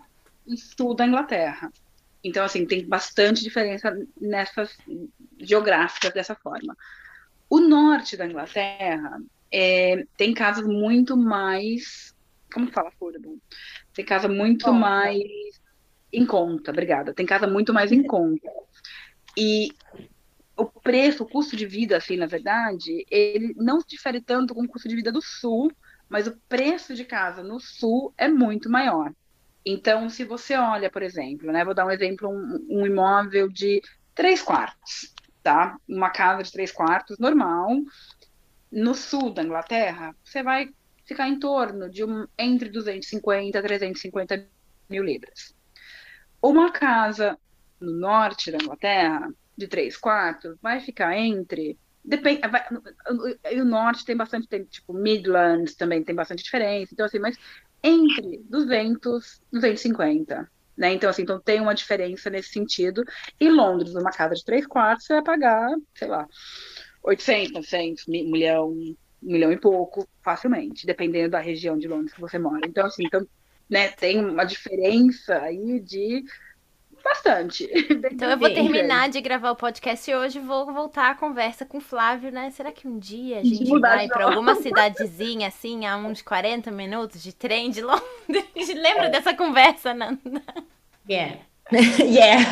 E 0.46 0.58
sul 0.58 0.94
da 0.94 1.06
Inglaterra. 1.06 1.72
Então, 2.22 2.44
assim, 2.44 2.66
tem 2.66 2.86
bastante 2.86 3.42
diferença 3.42 3.96
nessas 4.20 4.76
geográficas 5.38 6.12
dessa 6.12 6.34
forma. 6.34 6.76
O 7.50 7.58
norte 7.58 8.16
da 8.16 8.26
Inglaterra 8.26 9.20
é, 9.52 10.06
tem 10.16 10.32
casas 10.32 10.64
muito 10.64 11.16
mais. 11.16 12.14
Como 12.52 12.70
fala 12.70 12.90
affordable? 12.90 13.42
Tem 13.92 14.04
casa 14.04 14.28
muito 14.28 14.72
mais 14.72 15.20
em 16.12 16.24
conta, 16.24 16.70
obrigada. 16.70 17.12
Tem 17.12 17.26
casa 17.26 17.48
muito 17.48 17.74
mais 17.74 17.90
em 17.90 18.04
conta. 18.04 18.48
E 19.36 19.72
o 20.56 20.64
preço, 20.64 21.24
o 21.24 21.28
custo 21.28 21.56
de 21.56 21.66
vida, 21.66 21.96
assim, 21.96 22.16
na 22.16 22.26
verdade, 22.26 23.04
ele 23.10 23.52
não 23.56 23.80
se 23.80 23.88
difere 23.88 24.20
tanto 24.20 24.54
com 24.54 24.62
o 24.62 24.68
custo 24.68 24.88
de 24.88 24.94
vida 24.94 25.10
do 25.10 25.20
sul, 25.20 25.72
mas 26.08 26.28
o 26.28 26.36
preço 26.48 26.94
de 26.94 27.04
casa 27.04 27.42
no 27.42 27.58
sul 27.58 28.14
é 28.16 28.28
muito 28.28 28.70
maior. 28.70 29.12
Então, 29.66 30.08
se 30.08 30.24
você 30.24 30.54
olha, 30.54 30.88
por 30.88 31.02
exemplo, 31.02 31.50
né, 31.50 31.64
vou 31.64 31.74
dar 31.74 31.84
um 31.84 31.90
exemplo, 31.90 32.28
um, 32.28 32.66
um 32.68 32.86
imóvel 32.86 33.48
de 33.48 33.82
três 34.14 34.40
quartos 34.40 35.12
tá? 35.50 35.76
Uma 35.88 36.10
casa 36.10 36.44
de 36.44 36.52
três 36.52 36.70
quartos 36.70 37.18
normal. 37.18 37.70
No 38.70 38.94
sul 38.94 39.34
da 39.34 39.42
Inglaterra, 39.42 40.14
você 40.22 40.44
vai 40.44 40.72
ficar 41.04 41.28
em 41.28 41.40
torno 41.40 41.90
de 41.90 42.04
um, 42.04 42.24
entre 42.38 42.68
250 42.68 43.58
e 43.58 43.62
350 43.62 44.46
mil 44.88 45.02
libras. 45.02 45.52
Uma 46.40 46.70
casa 46.70 47.36
no 47.80 47.92
norte 47.92 48.52
da 48.52 48.58
Inglaterra, 48.58 49.28
de 49.56 49.66
três 49.66 49.96
quartos, 49.96 50.56
vai 50.62 50.80
ficar 50.80 51.16
entre. 51.18 51.76
Depende, 52.04 52.40
o 53.60 53.64
norte 53.64 54.04
tem 54.04 54.16
bastante, 54.16 54.46
tem, 54.48 54.64
tipo, 54.64 54.92
Midlands 54.94 55.74
também 55.74 56.02
tem 56.02 56.14
bastante 56.14 56.44
diferença, 56.44 56.94
então 56.94 57.04
assim, 57.04 57.18
mas 57.18 57.36
entre 57.82 58.38
200 58.48 59.42
e 59.52 59.56
250 59.56 60.50
né? 60.80 60.94
Então, 60.94 61.10
assim, 61.10 61.22
então 61.22 61.38
tem 61.38 61.60
uma 61.60 61.74
diferença 61.74 62.30
nesse 62.30 62.48
sentido. 62.48 63.04
E 63.38 63.50
Londres, 63.50 63.92
numa 63.92 64.10
casa 64.10 64.34
de 64.34 64.42
três 64.42 64.66
quartos, 64.66 65.04
você 65.04 65.12
vai 65.12 65.22
pagar, 65.22 65.68
sei 65.94 66.08
lá, 66.08 66.26
800, 67.02 67.52
900, 67.52 68.08
um 68.08 68.12
milhão, 68.30 68.74
milhão 69.20 69.52
e 69.52 69.58
pouco, 69.58 70.08
facilmente, 70.22 70.86
dependendo 70.86 71.32
da 71.32 71.38
região 71.38 71.76
de 71.76 71.86
Londres 71.86 72.14
que 72.14 72.20
você 72.20 72.38
mora. 72.38 72.66
Então, 72.66 72.86
assim, 72.86 73.04
então, 73.04 73.26
né, 73.68 73.88
tem 73.90 74.24
uma 74.24 74.44
diferença 74.44 75.38
aí 75.42 75.80
de 75.80 76.24
bastante. 77.02 77.68
Então 78.10 78.30
eu 78.30 78.38
vou 78.38 78.52
terminar 78.52 79.08
de 79.08 79.20
gravar 79.20 79.50
o 79.50 79.56
podcast 79.56 80.12
hoje 80.12 80.38
e 80.38 80.42
vou 80.42 80.72
voltar 80.72 81.10
a 81.10 81.14
conversa 81.14 81.64
com 81.64 81.78
o 81.78 81.80
Flávio, 81.80 82.30
né? 82.30 82.50
Será 82.50 82.72
que 82.72 82.86
um 82.86 82.98
dia 82.98 83.38
a 83.38 83.44
gente 83.44 83.78
vai 83.78 84.08
para 84.08 84.24
alguma 84.24 84.54
cidadezinha 84.56 85.48
assim, 85.48 85.86
a 85.86 85.96
uns 85.96 86.22
40 86.22 86.70
minutos 86.70 87.22
de 87.22 87.32
trem 87.32 87.70
de 87.70 87.80
Londres? 87.80 88.04
Lembra 88.74 89.06
é. 89.06 89.08
dessa 89.10 89.34
conversa, 89.34 89.94
Nanda? 89.94 90.42
Yeah. 91.08 91.38
yeah. 92.00 92.44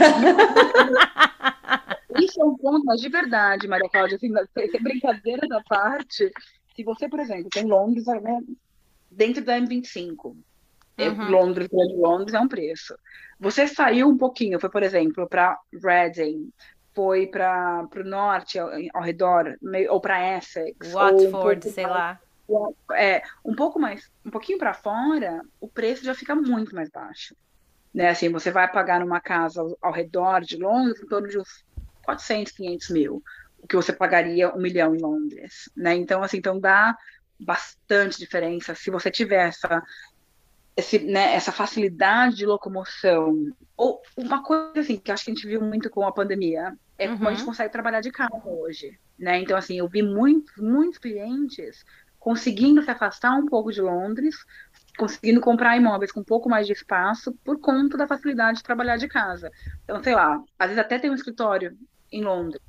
Isso 2.18 2.40
é 2.40 2.44
um 2.44 2.56
ponto, 2.56 2.84
mas 2.84 3.00
de 3.00 3.08
verdade, 3.08 3.68
Maria 3.68 3.88
Cláudia, 3.88 4.16
assim, 4.16 4.32
brincadeira 4.80 5.46
da 5.46 5.62
parte, 5.62 6.32
se 6.74 6.84
você, 6.84 7.08
por 7.08 7.20
exemplo, 7.20 7.48
tem 7.50 7.64
Londres, 7.64 8.06
né, 8.06 8.40
dentro 9.11 9.44
da 9.44 9.58
M25, 9.58 10.37
Uhum. 10.98 11.30
Londres, 11.30 11.68
Londres 11.72 12.34
é 12.34 12.40
um 12.40 12.48
preço. 12.48 12.98
Você 13.38 13.68
saiu 13.68 14.08
um 14.08 14.18
pouquinho, 14.18 14.58
foi, 14.58 14.68
por 14.68 14.82
exemplo, 14.82 15.28
para 15.28 15.58
Reading, 15.72 16.50
foi 16.94 17.28
para 17.28 17.88
o 17.94 18.04
norte, 18.04 18.58
ao, 18.58 18.70
ao, 18.94 19.02
redor, 19.02 19.56
ou 19.88 20.00
para 20.00 20.37
Essex. 20.37 20.92
Watford, 20.92 21.68
um 21.68 21.70
sei 21.70 21.87
lá. 21.87 22.20
É, 22.94 23.22
um 23.44 23.54
pouco 23.54 23.78
mais, 23.78 24.11
um 24.24 24.30
pouquinho 24.30 24.58
para 24.58 24.72
fora, 24.72 25.42
o 25.61 25.68
preço 25.68 26.04
já 26.04 26.14
fica 26.14 26.34
muito 26.34 26.74
mais 26.74 26.88
baixo. 26.88 27.37
Né? 27.94 28.08
Assim, 28.08 28.30
você 28.30 28.50
vai 28.50 28.66
pagar 28.70 29.00
numa 29.00 29.20
casa 29.20 29.61
ao, 29.61 29.78
ao 29.80 29.92
redor 29.92 30.40
de 30.40 30.56
Londres 30.56 31.00
em 31.00 31.06
torno 31.06 31.28
de 31.28 31.38
uns 31.38 31.64
400, 32.02 32.52
500 32.52 32.90
mil, 32.90 33.22
o 33.61 33.66
que 33.66 33.76
você 33.76 33.92
pagaria 33.92 34.54
um 34.54 34.61
milhão 34.61 34.94
em 34.94 34.98
Londres, 34.98 35.68
né? 35.76 35.94
Então, 35.94 36.22
assim, 36.22 36.38
então 36.38 36.58
dá 36.58 36.96
bastante 37.38 38.18
diferença 38.18 38.74
se 38.74 38.90
você 38.90 39.11
tiver 39.11 39.49
essa 39.49 39.82
esse, 40.79 41.01
né, 41.01 41.35
essa 41.35 41.51
facilidade 41.51 42.37
de 42.37 42.47
locomoção. 42.47 43.53
Ou 43.76 44.01
uma 44.16 44.45
coisa 44.45 44.79
assim 44.79 44.97
que 44.97 45.11
acho 45.11 45.24
que 45.24 45.33
a 45.33 45.35
gente 45.35 45.47
viu 45.47 45.61
muito 45.61 45.91
com 45.91 46.07
a 46.07 46.12
pandemia 46.12 46.72
é 46.97 47.09
uhum. 47.09 47.16
como 47.16 47.29
a 47.29 47.33
gente 47.33 47.41
uhum. 47.41 47.47
consegue 47.47 47.72
trabalhar 47.72 48.01
de 48.01 48.12
casa 48.12 48.41
hoje, 48.45 48.97
né? 49.18 49.41
Então 49.41 49.57
assim, 49.57 49.76
eu 49.76 49.89
vi 49.89 50.03
muitos, 50.03 50.57
muitos 50.57 50.99
clientes 50.99 51.85
conseguindo 52.20 52.81
se 52.81 52.91
afastar 52.93 53.35
um 53.35 53.47
pouco 53.47 53.72
de 53.72 53.81
Londres, 53.81 54.37
conseguindo 54.97 55.41
comprar 55.41 55.76
imóveis 55.76 56.12
com 56.12 56.20
um 56.20 56.24
pouco 56.24 56.49
mais 56.49 56.64
de 56.64 56.74
espaço 56.74 57.33
por 57.45 57.59
conta 57.59 57.97
da 57.97 58.07
facilidade 58.07 58.59
de 58.59 58.64
trabalhar 58.64 58.99
de 58.99 59.09
casa. 59.09 59.51
Então, 59.83 60.01
sei 60.01 60.14
lá, 60.14 60.41
às 60.57 60.68
vezes 60.68 60.81
até 60.81 60.97
tem 60.97 61.11
um 61.11 61.14
escritório 61.14 61.76
em 62.12 62.22
Londres, 62.22 62.62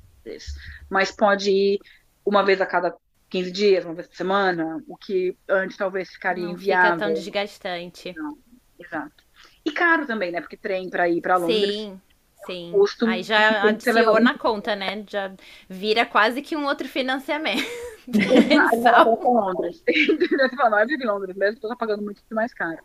mas 0.88 1.12
pode 1.12 1.50
ir 1.50 1.78
uma 2.26 2.44
vez 2.44 2.60
a 2.60 2.66
cada 2.66 2.92
15 3.30 3.52
dias, 3.52 3.84
uma 3.84 3.94
vez 3.94 4.08
por 4.08 4.16
semana, 4.16 4.82
o 4.88 4.96
que 4.96 5.36
antes 5.48 5.76
talvez 5.76 6.10
ficaria 6.10 6.44
Não 6.44 6.52
inviável. 6.52 6.92
fica 6.92 7.04
tão 7.04 7.14
desgastante. 7.14 8.12
Não, 8.16 8.36
exato. 8.78 9.24
E 9.64 9.70
caro 9.70 10.06
também, 10.06 10.32
né? 10.32 10.40
Porque 10.40 10.56
trem 10.56 10.90
para 10.90 11.08
ir 11.08 11.20
para 11.20 11.36
Londres. 11.36 11.74
Sim. 11.74 12.00
Sim. 12.46 12.70
Custo 12.72 13.06
Aí 13.06 13.22
já 13.22 13.62
adicionou 13.64 14.18
na 14.18 14.36
conta, 14.36 14.74
né? 14.74 15.04
Já 15.08 15.30
vira 15.68 16.06
quase 16.06 16.40
que 16.40 16.56
um 16.56 16.64
outro 16.64 16.88
financiamento. 16.88 17.62
Pra 18.82 19.02
Londres. 19.04 19.84
Não, 20.56 20.78
eu 20.78 20.86
vivo 20.86 21.02
em 21.02 21.06
Londres 21.06 21.36
mesmo, 21.36 21.60
tô 21.60 21.76
pagando 21.76 22.02
muito 22.02 22.22
mais 22.30 22.52
caro. 22.52 22.78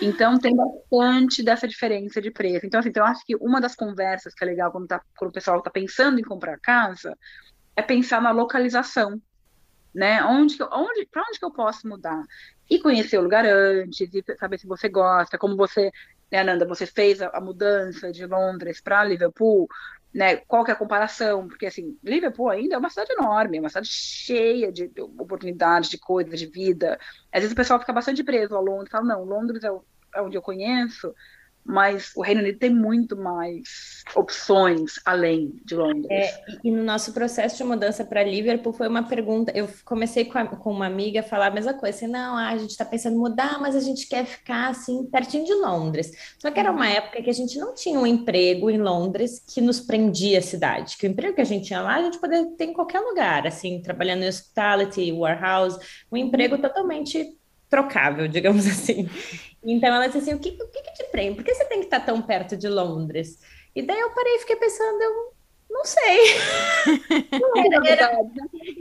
Então 0.00 0.38
tem 0.38 0.54
bastante 0.56 1.42
dessa 1.42 1.66
diferença 1.66 2.22
de 2.22 2.30
preço. 2.30 2.64
Então, 2.64 2.80
assim, 2.80 2.88
então, 2.88 3.04
eu 3.04 3.10
acho 3.10 3.26
que 3.26 3.36
uma 3.36 3.60
das 3.60 3.74
conversas 3.74 4.32
que 4.32 4.44
é 4.44 4.46
legal 4.46 4.70
quando, 4.70 4.86
tá, 4.86 5.02
quando 5.18 5.30
o 5.30 5.34
pessoal 5.34 5.58
está 5.58 5.70
pensando 5.70 6.18
em 6.18 6.24
comprar 6.24 6.58
casa 6.60 7.18
é 7.76 7.82
pensar 7.82 8.22
na 8.22 8.30
localização. 8.30 9.20
Né? 9.94 10.22
Onde, 10.24 10.56
onde, 10.72 11.06
para 11.06 11.22
onde 11.28 11.38
que 11.38 11.44
eu 11.44 11.52
posso 11.52 11.88
mudar? 11.88 12.22
E 12.68 12.78
conhecer 12.80 13.18
o 13.18 13.22
lugar 13.22 13.44
antes, 13.44 14.08
e 14.14 14.24
saber 14.38 14.58
se 14.58 14.66
você 14.66 14.88
gosta, 14.88 15.36
como 15.38 15.56
você, 15.56 15.90
né, 16.30 16.38
Ananda, 16.40 16.66
você 16.66 16.86
fez 16.86 17.20
a, 17.20 17.28
a 17.34 17.40
mudança 17.40 18.12
de 18.12 18.24
Londres 18.26 18.80
para 18.80 19.02
Liverpool, 19.04 19.66
né? 20.14 20.36
Qual 20.38 20.64
que 20.64 20.70
é 20.70 20.74
a 20.74 20.76
comparação? 20.76 21.48
Porque 21.48 21.66
assim, 21.66 21.98
Liverpool 22.02 22.48
ainda 22.50 22.74
é 22.76 22.78
uma 22.78 22.90
cidade 22.90 23.12
enorme, 23.12 23.58
é 23.58 23.60
uma 23.60 23.68
cidade 23.68 23.88
cheia 23.90 24.70
de 24.72 24.90
oportunidades, 25.18 25.90
de 25.90 25.98
coisas, 25.98 26.38
de 26.38 26.46
vida. 26.46 26.98
Às 27.32 27.40
vezes 27.40 27.52
o 27.52 27.56
pessoal 27.56 27.80
fica 27.80 27.92
bastante 27.92 28.22
preso 28.24 28.54
a 28.56 28.60
Londres, 28.60 28.90
fala, 28.90 29.04
não, 29.04 29.24
Londres 29.24 29.62
é, 29.64 29.70
o- 29.70 29.84
é 30.14 30.20
onde 30.22 30.36
eu 30.36 30.42
conheço, 30.42 31.12
mas 31.64 32.12
o 32.16 32.22
Reino 32.22 32.40
Unido 32.40 32.58
tem 32.58 32.70
muito 32.74 33.16
mais 33.16 34.02
opções 34.14 34.94
além 35.04 35.52
de 35.64 35.74
Londres. 35.74 36.06
É, 36.10 36.40
e- 36.64 36.70
no 36.70 36.82
nosso 36.82 37.12
processo 37.12 37.56
de 37.56 37.64
mudança 37.64 38.04
para 38.04 38.22
Liverpool 38.22 38.72
foi 38.72 38.88
uma 38.88 39.02
pergunta. 39.02 39.52
Eu 39.54 39.68
comecei 39.84 40.24
com, 40.24 40.38
a- 40.38 40.46
com 40.46 40.70
uma 40.72 40.86
amiga 40.86 41.20
a 41.20 41.22
falar 41.22 41.46
a 41.46 41.50
mesma 41.50 41.74
coisa, 41.74 41.96
assim, 41.96 42.06
não, 42.06 42.36
ah, 42.36 42.48
a 42.48 42.56
gente 42.58 42.70
está 42.70 42.84
pensando 42.84 43.14
em 43.16 43.18
mudar, 43.18 43.60
mas 43.60 43.76
a 43.76 43.80
gente 43.80 44.08
quer 44.08 44.24
ficar 44.24 44.68
assim 44.70 45.04
pertinho 45.10 45.44
de 45.44 45.54
Londres. 45.54 46.10
Só 46.38 46.50
que 46.50 46.58
era 46.58 46.70
uma 46.72 46.88
época 46.88 47.22
que 47.22 47.30
a 47.30 47.34
gente 47.34 47.58
não 47.58 47.74
tinha 47.74 47.98
um 47.98 48.06
emprego 48.06 48.70
em 48.70 48.78
Londres 48.78 49.42
que 49.52 49.60
nos 49.60 49.80
prendia 49.80 50.38
à 50.38 50.42
cidade, 50.42 50.96
que 50.96 51.06
o 51.06 51.10
emprego 51.10 51.34
que 51.34 51.40
a 51.40 51.44
gente 51.44 51.66
tinha 51.66 51.80
lá 51.80 51.96
a 51.96 52.02
gente 52.02 52.18
poderia 52.18 52.46
ter 52.56 52.64
em 52.64 52.72
qualquer 52.72 53.00
lugar, 53.00 53.46
assim, 53.46 53.80
trabalhando 53.82 54.22
em 54.22 54.28
hospitality, 54.28 55.12
warehouse, 55.12 55.78
um 56.10 56.16
emprego 56.16 56.58
totalmente 56.58 57.36
trocável, 57.70 58.26
digamos 58.28 58.66
assim. 58.66 59.08
Então 59.62 59.94
ela 59.94 60.06
disse 60.06 60.18
assim, 60.18 60.34
o 60.34 60.38
que, 60.38 60.50
o 60.50 60.68
que 60.68 60.82
que 60.82 60.92
te 60.94 61.04
prende? 61.10 61.36
Por 61.36 61.44
que 61.44 61.54
você 61.54 61.64
tem 61.64 61.78
que 61.78 61.86
estar 61.86 62.00
tão 62.00 62.20
perto 62.20 62.56
de 62.56 62.68
Londres? 62.68 63.38
E 63.74 63.80
daí 63.80 64.00
eu 64.00 64.10
parei 64.10 64.34
e 64.34 64.38
fiquei 64.40 64.56
pensando, 64.56 65.00
eu 65.00 65.32
não 65.70 65.84
sei. 65.84 66.18
Era, 67.86 68.10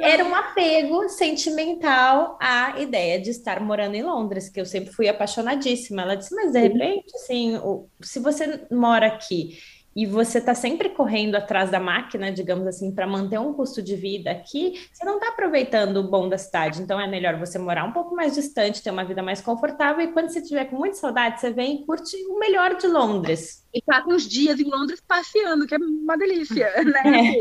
era 0.01 0.25
um 0.25 0.33
apego 0.33 1.07
sentimental 1.07 2.37
à 2.41 2.79
ideia 2.79 3.19
de 3.19 3.29
estar 3.29 3.59
morando 3.59 3.95
em 3.95 4.01
Londres, 4.01 4.49
que 4.49 4.59
eu 4.59 4.65
sempre 4.65 4.91
fui 4.91 5.07
apaixonadíssima. 5.07 6.01
Ela 6.01 6.15
disse, 6.15 6.33
mas 6.33 6.51
de 6.51 6.59
repente, 6.59 7.15
assim, 7.15 7.59
se 8.01 8.19
você 8.19 8.65
mora 8.71 9.07
aqui 9.07 9.59
e 9.95 10.05
você 10.05 10.37
está 10.37 10.53
sempre 10.53 10.89
correndo 10.89 11.35
atrás 11.35 11.71
da 11.71 11.79
máquina, 11.79 12.31
digamos 12.31 12.67
assim, 12.67 12.93
para 12.93 13.07
manter 13.07 13.39
um 13.39 13.53
custo 13.53 13.81
de 13.81 13.95
vida 13.95 14.31
aqui, 14.31 14.87
você 14.93 15.03
não 15.03 15.15
está 15.15 15.29
aproveitando 15.29 15.97
o 15.97 16.09
bom 16.09 16.29
da 16.29 16.37
cidade. 16.37 16.81
Então 16.81 16.99
é 16.99 17.07
melhor 17.07 17.37
você 17.37 17.57
morar 17.57 17.83
um 17.83 17.91
pouco 17.91 18.15
mais 18.15 18.35
distante, 18.35 18.83
ter 18.83 18.91
uma 18.91 19.03
vida 19.03 19.23
mais 19.23 19.41
confortável, 19.41 20.05
e 20.05 20.11
quando 20.11 20.29
você 20.29 20.41
tiver 20.41 20.65
com 20.65 20.77
muita 20.77 20.95
saudade, 20.95 21.39
você 21.39 21.51
vem 21.51 21.81
e 21.81 21.85
curte 21.85 22.15
o 22.27 22.37
melhor 22.39 22.75
de 22.75 22.87
Londres. 22.87 23.65
E 23.73 23.81
passa 23.81 24.07
uns 24.09 24.27
dias 24.27 24.59
em 24.59 24.69
Londres 24.69 25.01
passeando, 25.05 25.65
que 25.65 25.75
é 25.75 25.77
uma 25.77 26.17
delícia, 26.17 26.71
né? 26.83 27.35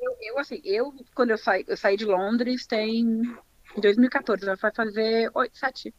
Eu, 0.00 0.16
eu, 0.20 0.38
assim, 0.38 0.60
eu, 0.64 0.92
quando 1.14 1.30
eu 1.30 1.38
saí, 1.38 1.64
eu 1.68 1.76
saí 1.76 1.96
de 1.96 2.04
Londres 2.04 2.66
tem 2.66 3.00
em 3.76 3.80
2014, 3.80 4.44
vai 4.44 4.72
fazer 4.72 5.30
oito, 5.34 5.56
sete, 5.56 5.94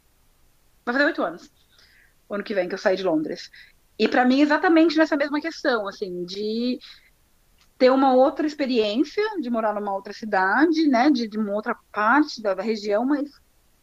vai 0.83 0.93
fazer 0.93 1.05
oito 1.05 1.21
anos, 1.21 1.51
o 2.27 2.33
ano 2.33 2.43
que 2.43 2.53
vem 2.53 2.67
que 2.67 2.73
eu 2.73 2.79
saí 2.79 2.95
de 2.95 3.03
Londres. 3.03 3.51
E 3.99 4.07
para 4.07 4.23
mim, 4.23 4.39
exatamente 4.39 4.97
nessa 4.97 5.17
mesma 5.17 5.41
questão, 5.41 5.85
assim, 5.85 6.23
de 6.23 6.79
ter 7.77 7.91
uma 7.91 8.13
outra 8.13 8.47
experiência, 8.47 9.23
de 9.41 9.49
morar 9.49 9.73
numa 9.73 9.93
outra 9.93 10.13
cidade, 10.13 10.87
né, 10.87 11.11
de, 11.11 11.27
de 11.27 11.37
uma 11.37 11.53
outra 11.53 11.75
parte 11.91 12.41
da, 12.41 12.53
da 12.53 12.63
região, 12.63 13.05
mas 13.05 13.29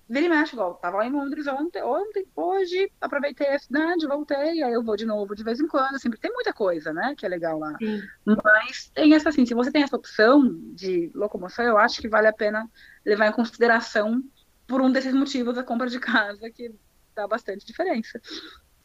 vira 0.09 0.27
e 0.27 0.29
mexe, 0.29 0.55
igual, 0.55 0.75
tava 0.75 0.99
lá 0.99 1.07
em 1.07 1.13
Londres 1.13 1.47
ontem, 1.47 1.83
ontem, 1.83 2.27
hoje, 2.35 2.91
aproveitei 3.01 3.49
a 3.49 3.59
cidade, 3.59 4.07
voltei, 4.07 4.63
aí 4.63 4.73
eu 4.73 4.83
vou 4.83 4.97
de 4.97 5.05
novo 5.05 5.35
de 5.35 5.43
vez 5.45 5.61
em 5.61 5.67
quando, 5.67 6.01
porque 6.01 6.19
tem 6.19 6.33
muita 6.33 6.53
coisa, 6.53 6.93
né, 6.93 7.15
que 7.17 7.27
é 7.27 7.29
legal 7.29 7.59
lá. 7.59 7.77
Sim. 7.79 8.03
Mas 8.25 8.91
tem 8.95 9.15
essa, 9.15 9.29
assim, 9.29 9.45
se 9.45 9.55
você 9.55 9.71
tem 9.71 9.83
essa 9.83 9.97
opção 9.97 10.47
de 10.75 11.11
locomoção, 11.15 11.65
eu 11.65 11.77
acho 11.77 12.01
que 12.01 12.09
vale 12.09 12.29
a 12.29 12.33
pena 12.33 12.71
levar 13.05 13.27
em 13.27 13.33
consideração 13.33 14.23
por 14.67 14.81
um 14.81 14.91
desses 14.91 15.13
motivos 15.13 15.59
a 15.59 15.65
compra 15.65 15.89
de 15.89 16.01
casa, 16.01 16.51
que 16.51 16.73
dá 17.15 17.27
bastante 17.27 17.67
diferença. 17.67 18.21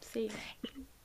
Sim. 0.00 0.28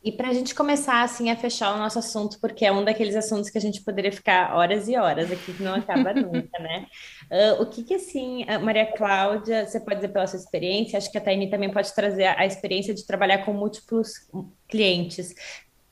E 0.08 0.12
para 0.14 0.30
a 0.30 0.34
gente 0.34 0.55
começar 0.55 1.01
assim 1.01 1.30
a 1.30 1.36
fechar 1.36 1.76
o 1.76 1.78
nosso 1.78 1.99
assunto, 1.99 2.39
porque 2.39 2.66
é 2.66 2.72
um 2.72 2.86
daqueles 2.86 3.14
assuntos 3.14 3.49
que 3.49 3.58
a 3.58 3.62
gente 3.62 3.82
poderia 3.82 4.10
ficar 4.10 4.55
horas 4.55 4.88
e 4.88 4.95
horas 4.95 5.30
aqui, 5.30 5.51
que 5.51 5.62
não 5.62 5.76
acaba 5.76 6.14
nunca, 6.16 6.58
né? 6.60 6.88
Ah, 7.30 7.62
o 7.62 7.66
que 7.66 7.84
que 7.84 7.95
assim, 7.95 8.45
a 8.47 8.58
Maria 8.58 8.86
Cláudia, 8.86 9.68
você 9.68 9.82
pode 9.82 9.97
dizer 9.97 10.08
pela 10.08 10.26
sua 10.26 10.39
experiência, 10.39 10.97
acho 10.97 11.12
que 11.12 11.18
a 11.18 11.22
Taini 11.22 11.49
também 11.49 11.70
pode 11.70 11.93
trazer 11.93 12.24
a, 12.24 12.39
a 12.39 12.45
experiência 12.45 12.93
de 12.93 13.05
trabalhar 13.05 13.39
com 13.39 13.51
múltiplos 13.51 14.14
clientes. 14.70 15.36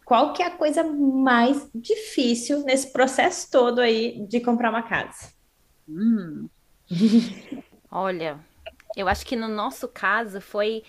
Qual 0.06 0.32
que 0.32 0.42
é 0.42 0.46
a 0.46 0.52
coisa 0.52 0.82
mais 0.82 1.70
difícil 1.76 2.64
nesse 2.64 2.94
processo 2.94 3.52
todo 3.52 3.82
aí 3.82 4.26
de 4.30 4.40
comprar 4.40 4.70
uma 4.70 4.84
casa? 4.84 5.34
Hum, 5.90 6.48
Olha, 7.92 8.40
eu 8.96 9.10
acho 9.10 9.26
que 9.26 9.36
no 9.36 9.50
nosso 9.50 9.90
caso 9.90 10.40
foi 10.40 10.84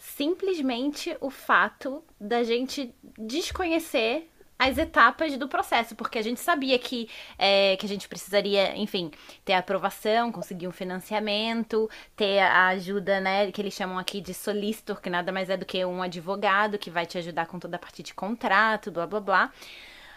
simplesmente 0.00 1.14
o 1.20 1.28
fato 1.28 2.02
da 2.18 2.42
gente 2.42 2.94
desconhecer 3.18 4.30
as 4.58 4.78
etapas 4.78 5.36
do 5.36 5.46
processo, 5.46 5.94
porque 5.94 6.18
a 6.18 6.22
gente 6.22 6.40
sabia 6.40 6.78
que, 6.78 7.08
é, 7.38 7.76
que 7.76 7.84
a 7.84 7.88
gente 7.88 8.08
precisaria, 8.08 8.76
enfim, 8.76 9.10
ter 9.44 9.52
aprovação, 9.52 10.32
conseguir 10.32 10.68
um 10.68 10.72
financiamento, 10.72 11.88
ter 12.16 12.40
a 12.40 12.68
ajuda, 12.68 13.20
né, 13.20 13.52
que 13.52 13.60
eles 13.60 13.74
chamam 13.74 13.98
aqui 13.98 14.20
de 14.20 14.34
solicitor, 14.34 15.00
que 15.00 15.10
nada 15.10 15.30
mais 15.32 15.48
é 15.50 15.56
do 15.56 15.66
que 15.66 15.84
um 15.84 16.02
advogado 16.02 16.78
que 16.78 16.90
vai 16.90 17.04
te 17.06 17.18
ajudar 17.18 17.46
com 17.46 17.58
toda 17.58 17.76
a 17.76 17.78
parte 17.78 18.02
de 18.02 18.14
contrato, 18.14 18.90
blá 18.90 19.06
blá 19.06 19.20
blá. 19.20 19.52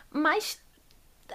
Mas 0.10 0.63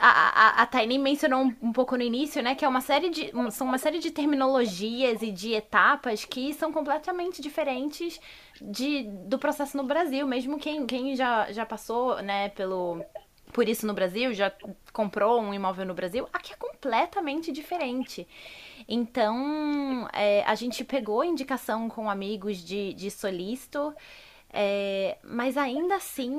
a, 0.01 0.63
a, 0.63 0.63
a 0.63 0.87
mencionou 0.99 1.41
um, 1.45 1.57
um 1.63 1.73
pouco 1.73 1.97
no 1.97 2.03
início, 2.03 2.43
né, 2.43 2.55
que 2.55 2.65
é 2.65 2.69
uma 2.69 2.81
série 2.81 3.11
de, 3.11 3.31
um- 3.35 3.51
são 3.51 3.67
uma 3.67 3.79
série 3.79 3.99
de 3.99 4.11
terminologias 4.11 5.23
e 5.23 5.31
de 5.31 5.53
etapas 5.55 6.25
que 6.25 6.53
são 6.55 6.73
completamente 6.73 7.43
diferentes 7.43 8.21
de, 8.61 9.05
do 9.05 9.39
processo 9.39 9.77
no 9.77 9.85
Brasil. 9.85 10.27
Mesmo 10.27 10.59
quem, 10.59 10.87
quem 10.87 11.15
já, 11.17 11.51
já 11.53 11.67
passou, 11.67 12.21
né, 12.23 12.49
pelo, 12.51 13.05
por 13.53 13.69
isso 13.69 13.87
no 13.87 13.95
Brasil, 13.95 14.33
já 14.35 14.53
comprou 14.93 15.41
um 15.41 15.53
imóvel 15.55 15.87
no 15.87 15.95
Brasil, 15.95 16.29
aqui 16.33 16.53
é 16.53 16.57
completamente 16.57 17.51
diferente. 17.53 18.27
Então, 18.89 20.09
é, 20.13 20.43
a 20.45 20.55
gente 20.55 20.85
pegou 20.85 21.25
indicação 21.25 21.89
com 21.89 22.09
amigos 22.11 22.59
de, 22.59 22.95
de 22.95 23.11
solícito, 23.11 23.95
é, 24.53 25.19
mas 25.23 25.57
ainda 25.57 25.97
assim, 25.97 26.39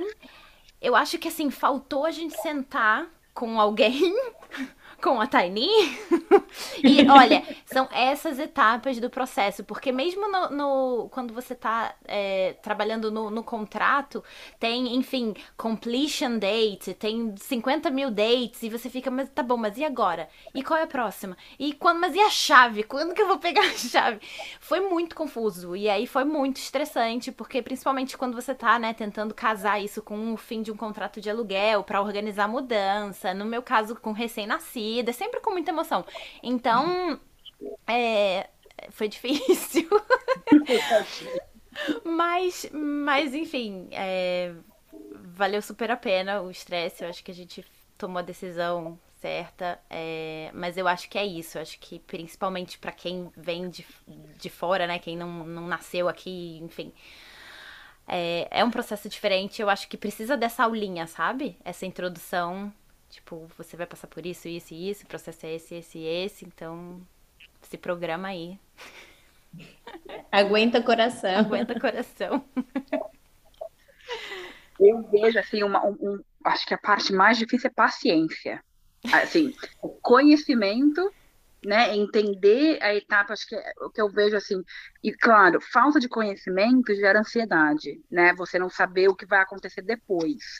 eu 0.81 0.95
acho 0.95 1.17
que 1.17 1.27
assim, 1.27 1.49
faltou 1.51 2.05
a 2.05 2.11
gente 2.11 2.35
sentar 2.41 3.07
com 3.39 3.57
alguém, 3.57 4.13
com 5.01 5.19
a 5.21 5.27
Taini. 5.27 5.67
e 6.85 7.05
olha, 7.09 7.43
são 7.65 7.87
essas 7.91 8.39
etapas 8.39 8.99
do 8.99 9.09
processo, 9.09 9.63
porque 9.63 9.91
mesmo 9.91 10.29
no, 10.31 10.49
no- 10.49 11.09
quando 11.09 11.33
você 11.33 11.55
tá 11.55 11.95
é, 12.05 12.53
trabalhando 12.61 13.11
no, 13.11 13.29
no 13.29 13.43
contrato, 13.43 14.23
tem, 14.59 14.95
enfim, 14.95 15.33
completion 15.57 16.37
date, 16.37 16.93
tem 16.93 17.33
50 17.37 17.89
mil 17.89 18.11
dates, 18.11 18.63
e 18.63 18.69
você 18.69 18.89
fica, 18.89 19.09
mas 19.11 19.29
tá 19.29 19.43
bom, 19.43 19.57
mas 19.57 19.77
e 19.77 19.83
agora? 19.85 20.29
E 20.53 20.63
qual 20.63 20.79
é 20.79 20.83
a 20.83 20.87
próxima? 20.87 21.37
E 21.57 21.73
quando, 21.73 21.99
mas 21.99 22.15
e 22.15 22.19
a 22.19 22.29
chave? 22.29 22.83
Quando 22.83 23.13
que 23.13 23.21
eu 23.21 23.27
vou 23.27 23.39
pegar 23.39 23.61
a 23.61 23.73
chave? 23.73 24.19
Foi 24.59 24.79
muito 24.81 25.15
confuso, 25.15 25.75
e 25.75 25.89
aí 25.89 26.05
foi 26.07 26.23
muito 26.23 26.57
estressante, 26.57 27.31
porque 27.31 27.61
principalmente 27.61 28.17
quando 28.17 28.35
você 28.35 28.53
tá, 28.53 28.77
né, 28.79 28.93
tentando 28.93 29.33
casar 29.33 29.81
isso 29.81 30.01
com 30.01 30.33
o 30.33 30.37
fim 30.37 30.61
de 30.61 30.71
um 30.71 30.77
contrato 30.77 31.19
de 31.21 31.29
aluguel, 31.29 31.83
pra 31.83 32.01
organizar 32.01 32.47
mudança, 32.47 33.33
no 33.33 33.45
meu 33.45 33.61
caso 33.61 33.95
com 33.95 34.11
recém-nascida, 34.11 34.88
é 34.97 35.11
sempre 35.11 35.39
com 35.39 35.51
muita 35.51 35.71
emoção. 35.71 36.05
Então, 36.41 37.19
é, 37.87 38.49
foi 38.91 39.07
difícil. 39.07 39.89
mas, 42.03 42.69
mas, 42.71 43.33
enfim, 43.33 43.87
é, 43.91 44.53
valeu 45.35 45.61
super 45.61 45.91
a 45.91 45.97
pena 45.97 46.41
o 46.41 46.51
estresse. 46.51 47.03
Eu 47.03 47.09
acho 47.09 47.23
que 47.23 47.31
a 47.31 47.35
gente 47.35 47.65
tomou 47.97 48.19
a 48.19 48.23
decisão 48.23 48.97
certa, 49.19 49.79
é, 49.89 50.49
mas 50.53 50.77
eu 50.77 50.87
acho 50.87 51.09
que 51.09 51.17
é 51.17 51.25
isso. 51.25 51.57
Eu 51.57 51.61
acho 51.61 51.77
que 51.79 51.99
principalmente 51.99 52.77
para 52.77 52.91
quem 52.91 53.31
vem 53.35 53.69
de, 53.69 53.85
de 54.37 54.49
fora, 54.49 54.87
né? 54.87 54.99
Quem 54.99 55.17
não, 55.17 55.43
não 55.45 55.67
nasceu 55.67 56.07
aqui, 56.07 56.59
enfim. 56.61 56.93
É, 58.07 58.47
é 58.49 58.63
um 58.63 58.71
processo 58.71 59.07
diferente. 59.07 59.61
Eu 59.61 59.69
acho 59.69 59.87
que 59.87 59.97
precisa 59.97 60.35
dessa 60.35 60.63
aulinha, 60.63 61.05
sabe? 61.05 61.57
Essa 61.63 61.85
introdução. 61.85 62.73
Tipo, 63.09 63.49
você 63.57 63.75
vai 63.75 63.87
passar 63.87 64.07
por 64.07 64.25
isso, 64.25 64.47
isso 64.47 64.73
e 64.73 64.89
isso. 64.89 65.03
O 65.03 65.07
processo 65.07 65.45
é 65.45 65.55
esse, 65.55 65.75
esse 65.75 65.97
e 65.97 66.05
esse. 66.05 66.45
Então, 66.45 67.01
se 67.61 67.77
programa 67.77 68.29
aí. 68.29 68.59
Aguenta 70.31 70.81
coração. 70.81 71.37
Aguenta 71.37 71.79
coração. 71.79 72.43
Eu 74.79 75.03
vejo 75.11 75.37
assim 75.37 75.61
uma, 75.61 75.85
um, 75.85 75.97
um, 75.99 76.23
acho 76.45 76.65
que 76.65 76.73
a 76.73 76.77
parte 76.77 77.11
mais 77.11 77.37
difícil 77.37 77.69
é 77.69 77.73
paciência. 77.73 78.63
Assim, 79.11 79.53
o 79.81 79.89
conhecimento, 79.89 81.13
né, 81.65 81.95
entender 81.95 82.81
a 82.81 82.95
etapa, 82.95 83.33
acho 83.33 83.45
que 83.47 83.55
é 83.55 83.73
o 83.81 83.89
que 83.89 84.01
eu 84.01 84.09
vejo 84.09 84.37
assim, 84.37 84.61
e 85.03 85.11
claro, 85.13 85.59
falta 85.61 85.99
de 85.99 86.07
conhecimento 86.07 86.95
gera 86.95 87.19
ansiedade, 87.19 88.01
né? 88.09 88.33
Você 88.35 88.57
não 88.57 88.69
saber 88.69 89.09
o 89.09 89.15
que 89.15 89.25
vai 89.25 89.41
acontecer 89.41 89.81
depois. 89.81 90.59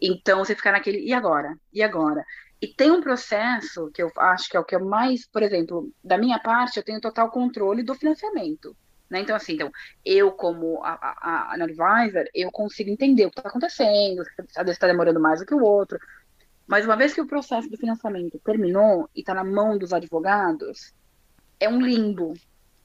Então 0.00 0.38
você 0.38 0.54
fica 0.54 0.72
naquele 0.72 0.98
e 1.00 1.12
agora? 1.12 1.56
E 1.72 1.82
agora? 1.82 2.24
E 2.60 2.68
tem 2.68 2.90
um 2.90 3.00
processo 3.00 3.90
que 3.92 4.02
eu 4.02 4.10
acho 4.18 4.48
que 4.48 4.56
é 4.56 4.60
o 4.60 4.64
que 4.64 4.76
eu 4.76 4.84
mais, 4.84 5.26
por 5.26 5.42
exemplo, 5.42 5.90
da 6.04 6.18
minha 6.18 6.38
parte, 6.38 6.76
eu 6.76 6.82
tenho 6.82 7.00
total 7.00 7.30
controle 7.30 7.82
do 7.82 7.94
financiamento. 7.94 8.76
Né? 9.08 9.20
Então, 9.20 9.34
assim, 9.34 9.54
então, 9.54 9.72
eu 10.04 10.30
como 10.30 10.82
a, 10.84 10.92
a, 10.92 11.52
a 11.52 11.54
advisor, 11.54 12.24
eu 12.34 12.50
consigo 12.52 12.90
entender 12.90 13.26
o 13.26 13.30
que 13.30 13.40
está 13.40 13.48
acontecendo, 13.48 14.22
se 14.24 14.70
está 14.70 14.86
demorando 14.86 15.18
mais 15.18 15.40
do 15.40 15.46
que 15.46 15.54
o 15.54 15.64
outro. 15.64 15.98
Mas 16.66 16.84
uma 16.84 16.96
vez 16.96 17.12
que 17.12 17.20
o 17.20 17.26
processo 17.26 17.68
do 17.68 17.76
financiamento 17.76 18.38
terminou 18.44 19.10
e 19.14 19.20
está 19.20 19.34
na 19.34 19.42
mão 19.42 19.76
dos 19.76 19.92
advogados, 19.92 20.94
é 21.58 21.68
um 21.68 21.80
limbo, 21.80 22.34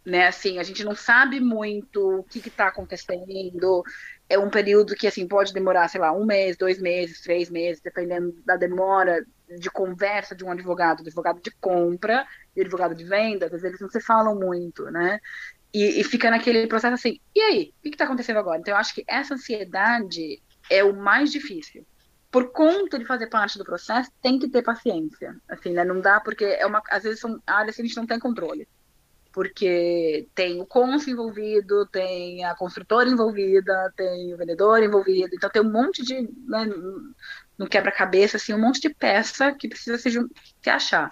né? 0.04 0.28
Assim, 0.28 0.58
a 0.58 0.64
gente 0.64 0.84
não 0.84 0.96
sabe 0.96 1.40
muito 1.40 2.20
o 2.20 2.24
que 2.24 2.40
está 2.40 2.68
acontecendo. 2.68 3.84
É 4.28 4.40
um 4.40 4.50
período 4.50 4.96
que 4.96 5.08
assim 5.08 5.28
pode 5.28 5.54
demorar, 5.54 5.88
sei 5.88 6.02
lá, 6.02 6.12
um 6.12 6.26
mês, 6.26 6.58
dois 6.58 6.80
meses, 6.80 7.22
três 7.22 7.50
meses, 7.50 7.82
dependendo 7.82 8.34
da 8.44 8.56
demora 8.56 9.24
de 9.60 9.70
conversa 9.70 10.36
de 10.36 10.44
um 10.44 10.52
advogado, 10.52 11.04
do 11.04 11.08
advogado 11.08 11.42
de 11.42 11.52
compra 11.62 12.26
e 12.56 12.62
advogado 12.62 12.96
de 12.96 13.04
venda. 13.04 13.46
Às 13.46 13.62
vezes 13.62 13.80
não 13.80 13.90
se 13.90 14.02
falam 14.02 14.36
muito, 14.36 14.86
né? 14.86 15.20
E, 15.74 16.00
e 16.00 16.04
fica 16.04 16.32
naquele 16.32 16.66
processo 16.68 16.96
assim. 16.96 17.20
E 17.36 17.42
aí, 17.42 17.74
o 17.78 17.82
que 17.84 17.90
está 17.90 18.06
acontecendo 18.06 18.40
agora? 18.40 18.60
Então 18.60 18.74
eu 18.74 18.80
acho 18.80 18.96
que 18.96 19.04
essa 19.08 19.36
ansiedade 19.36 20.42
é 20.70 20.84
o 20.84 20.96
mais 20.96 21.32
difícil 21.32 21.86
por 22.32 22.52
conta 22.52 23.00
de 23.00 23.06
fazer 23.06 23.28
parte 23.28 23.58
do 23.58 23.64
processo, 23.64 24.12
tem 24.22 24.38
que 24.38 24.50
ter 24.50 24.62
paciência. 24.62 25.34
Assim, 25.48 25.72
né? 25.72 25.86
Não 25.86 26.02
dá 26.02 26.20
porque 26.20 26.44
é 26.44 26.66
uma, 26.66 26.82
às 26.90 27.04
vezes 27.04 27.22
são 27.22 27.40
áreas 27.48 27.78
que 27.78 27.82
a 27.82 27.86
gente 27.86 27.96
não 27.96 28.06
tem 28.06 28.20
controle 28.20 28.68
porque 29.36 30.30
tem 30.34 30.62
o 30.62 30.66
cônsul 30.66 31.12
envolvido, 31.12 31.86
tem 31.88 32.46
a 32.46 32.56
construtora 32.56 33.10
envolvida, 33.10 33.94
tem 33.94 34.34
o 34.34 34.38
vendedor 34.38 34.82
envolvido, 34.82 35.36
então 35.36 35.50
tem 35.50 35.62
um 35.62 35.70
monte 35.70 36.02
de, 36.04 36.22
né, 36.48 36.66
no 37.58 37.68
quebra-cabeça, 37.68 38.38
assim, 38.38 38.54
um 38.54 38.62
monte 38.62 38.80
de 38.80 38.90
peça 38.90 39.52
que 39.52 39.68
precisa 39.68 39.98
se, 39.98 40.10
se 40.10 40.70
achar. 40.70 41.12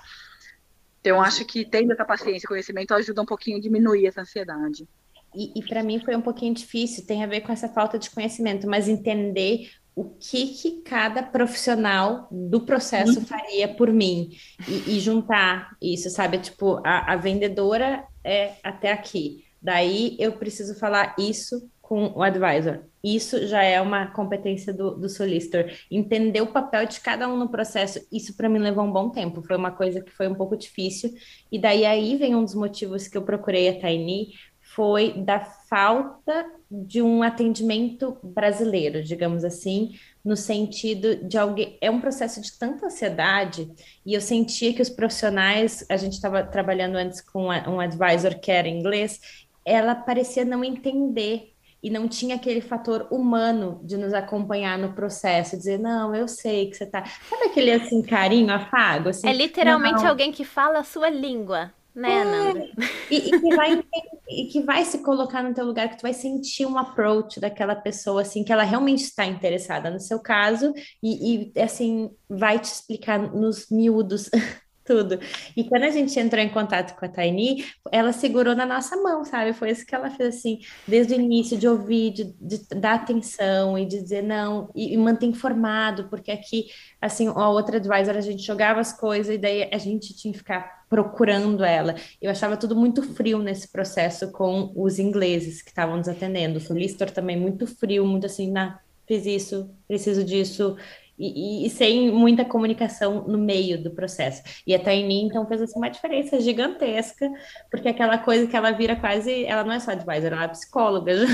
Então, 1.01 1.17
eu 1.17 1.21
acho 1.21 1.43
que 1.43 1.65
tendo 1.65 1.91
essa 1.91 2.05
paciência 2.05 2.45
e 2.45 2.47
conhecimento 2.47 2.93
ajuda 2.93 3.21
um 3.21 3.25
pouquinho 3.25 3.57
a 3.57 3.61
diminuir 3.61 4.07
essa 4.07 4.21
ansiedade. 4.21 4.87
E, 5.35 5.59
e 5.59 5.65
para 5.67 5.83
mim 5.83 5.99
foi 5.99 6.15
um 6.15 6.21
pouquinho 6.21 6.53
difícil, 6.53 7.05
tem 7.05 7.25
a 7.25 7.27
ver 7.27 7.41
com 7.41 7.51
essa 7.51 7.67
falta 7.67 7.99
de 7.99 8.09
conhecimento, 8.09 8.69
mas 8.69 8.87
entender 8.87 9.69
o 9.95 10.05
que, 10.05 10.47
que 10.47 10.81
cada 10.81 11.21
profissional 11.21 12.27
do 12.31 12.61
processo 12.61 13.19
uhum. 13.19 13.25
faria 13.25 13.67
por 13.67 13.91
mim 13.91 14.31
e, 14.67 14.95
e 14.95 14.99
juntar 14.99 15.75
isso, 15.81 16.09
sabe? 16.09 16.39
Tipo, 16.39 16.81
a, 16.83 17.13
a, 17.13 17.15
vendedora 17.15 18.03
é 18.23 18.53
até 18.63 18.91
aqui. 18.91 19.45
Daí 19.61 20.17
eu 20.19 20.33
preciso 20.33 20.75
falar 20.75 21.15
isso 21.17 21.69
com 21.81 22.07
o 22.15 22.23
advisor. 22.23 22.79
Isso 23.03 23.45
já 23.47 23.61
é 23.61 23.79
uma 23.81 24.07
competência 24.07 24.73
do, 24.73 24.91
do 24.91 25.09
solicitor. 25.09 25.69
Entender 25.91 26.41
o 26.41 26.47
papel 26.47 26.85
de 26.85 26.99
cada 27.01 27.27
um 27.27 27.37
no 27.37 27.49
processo, 27.49 27.99
isso 28.11 28.35
para 28.35 28.47
mim 28.47 28.59
levou 28.59 28.85
um 28.85 28.91
bom 28.91 29.09
tempo. 29.09 29.41
Foi 29.41 29.57
uma 29.57 29.71
coisa 29.71 30.01
que 30.01 30.11
foi 30.11 30.27
um 30.27 30.35
pouco 30.35 30.55
difícil. 30.55 31.13
E 31.51 31.59
daí 31.59 31.85
aí 31.85 32.15
vem 32.15 32.35
um 32.35 32.43
dos 32.43 32.55
motivos 32.55 33.07
que 33.07 33.17
eu 33.17 33.23
procurei 33.23 33.69
a 33.69 33.79
Taini, 33.79 34.33
foi 34.75 35.13
da 35.13 35.39
falta 35.39 36.45
de 36.69 37.01
um 37.01 37.21
atendimento 37.21 38.17
brasileiro, 38.23 39.03
digamos 39.03 39.43
assim, 39.43 39.91
no 40.25 40.35
sentido 40.35 41.15
de 41.15 41.37
alguém. 41.37 41.77
É 41.79 41.91
um 41.91 42.01
processo 42.01 42.41
de 42.41 42.57
tanta 42.57 42.87
ansiedade, 42.87 43.71
e 44.05 44.13
eu 44.13 44.21
sentia 44.21 44.73
que 44.73 44.81
os 44.81 44.89
profissionais, 44.89 45.85
a 45.89 45.97
gente 45.97 46.13
estava 46.13 46.43
trabalhando 46.43 46.95
antes 46.95 47.21
com 47.21 47.45
um 47.45 47.79
advisor 47.79 48.39
que 48.39 48.51
era 48.51 48.67
inglês, 48.67 49.19
ela 49.65 49.93
parecia 49.93 50.43
não 50.43 50.63
entender 50.63 51.53
e 51.81 51.89
não 51.89 52.07
tinha 52.07 52.35
aquele 52.35 52.61
fator 52.61 53.07
humano 53.11 53.81
de 53.83 53.97
nos 53.97 54.13
acompanhar 54.13 54.77
no 54.77 54.93
processo, 54.93 55.57
dizer, 55.57 55.77
não, 55.77 56.15
eu 56.15 56.27
sei 56.27 56.69
que 56.69 56.77
você 56.77 56.85
tá. 56.85 57.03
Sabe 57.29 57.43
aquele 57.45 57.71
assim, 57.71 58.01
carinho, 58.01 58.53
afago? 58.53 59.09
Assim, 59.09 59.27
é 59.27 59.33
literalmente 59.33 60.01
não. 60.01 60.09
alguém 60.09 60.31
que 60.31 60.45
fala 60.45 60.79
a 60.79 60.83
sua 60.83 61.09
língua 61.09 61.73
né, 61.95 62.11
é, 62.11 62.23
Nanda? 62.23 62.69
E, 63.09 63.17
e, 63.17 63.39
que 63.39 63.55
vai, 63.55 63.83
e 64.29 64.45
que 64.45 64.61
vai 64.61 64.85
se 64.85 64.99
colocar 64.99 65.43
no 65.43 65.53
teu 65.53 65.65
lugar, 65.65 65.89
que 65.89 65.97
tu 65.97 66.01
vai 66.01 66.13
sentir 66.13 66.65
um 66.65 66.77
approach 66.77 67.39
daquela 67.39 67.75
pessoa, 67.75 68.21
assim, 68.21 68.43
que 68.43 68.51
ela 68.51 68.63
realmente 68.63 69.03
está 69.03 69.25
interessada 69.25 69.89
no 69.89 69.99
seu 69.99 70.19
caso, 70.19 70.73
e, 71.01 71.51
e 71.55 71.61
assim, 71.61 72.11
vai 72.29 72.59
te 72.59 72.65
explicar 72.65 73.19
nos 73.19 73.69
miúdos 73.69 74.29
tudo. 74.83 75.19
E 75.55 75.63
quando 75.63 75.83
a 75.83 75.89
gente 75.89 76.19
entrou 76.19 76.41
em 76.41 76.49
contato 76.49 76.97
com 76.97 77.05
a 77.05 77.09
Taini, 77.09 77.65
ela 77.91 78.11
segurou 78.11 78.55
na 78.55 78.65
nossa 78.65 78.95
mão, 78.97 79.23
sabe? 79.23 79.53
Foi 79.53 79.71
isso 79.71 79.85
que 79.85 79.95
ela 79.95 80.09
fez, 80.09 80.35
assim, 80.35 80.59
desde 80.87 81.13
o 81.13 81.19
início, 81.19 81.57
de 81.57 81.67
ouvir, 81.67 82.11
de, 82.11 82.23
de 82.39 82.57
dar 82.75 82.95
atenção 82.95 83.77
e 83.77 83.85
de 83.85 84.01
dizer 84.01 84.21
não, 84.21 84.69
e, 84.75 84.93
e, 84.93 84.97
manter 84.97 85.25
informado, 85.25 86.09
porque 86.09 86.31
aqui, 86.31 86.65
assim, 87.01 87.27
a 87.27 87.49
outra 87.49 87.77
advisor, 87.77 88.17
a 88.17 88.21
gente 88.21 88.43
jogava 88.43 88.79
as 88.79 88.93
coisas 88.97 89.35
e 89.35 89.37
daí 89.37 89.69
a 89.71 89.77
gente 89.77 90.15
tinha 90.15 90.31
que 90.31 90.39
ficar 90.39 90.82
procurando 90.93 91.63
ela. 91.63 91.95
Eu 92.21 92.29
achava 92.29 92.55
tudo 92.55 92.75
muito 92.75 93.01
frio 93.01 93.39
nesse 93.39 93.67
processo 93.67 94.31
com 94.31 94.71
os 94.75 94.99
ingleses 94.99 95.59
que 95.63 95.69
estavam 95.69 95.97
nos 95.97 96.07
atendendo. 96.07 96.59
O 96.59 96.61
solicitor 96.61 97.09
também 97.09 97.35
muito 97.35 97.65
frio, 97.65 98.05
muito 98.05 98.27
assim, 98.27 98.51
na, 98.51 98.79
fiz 99.07 99.25
isso, 99.25 99.71
preciso 99.87 100.23
disso, 100.23 100.77
e, 101.17 101.65
e, 101.65 101.69
sem 101.71 102.11
muita 102.11 102.45
comunicação 102.45 103.23
no 103.27 103.39
meio 103.39 103.81
do 103.81 103.89
processo. 103.89 104.43
E 104.67 104.75
a 104.75 104.79
Taini, 104.79 105.23
então, 105.23 105.47
fez 105.47 105.63
assim, 105.63 105.79
uma 105.79 105.89
diferença 105.89 106.39
gigantesca, 106.39 107.27
porque 107.71 107.89
aquela 107.89 108.19
coisa 108.19 108.45
que 108.45 108.55
ela 108.55 108.69
vira 108.69 108.95
quase, 108.95 109.45
ela 109.45 109.63
não 109.63 109.73
é 109.73 109.79
só 109.79 109.93
advisor, 109.93 110.31
ela 110.31 110.43
é 110.43 110.47
psicóloga. 110.49 111.11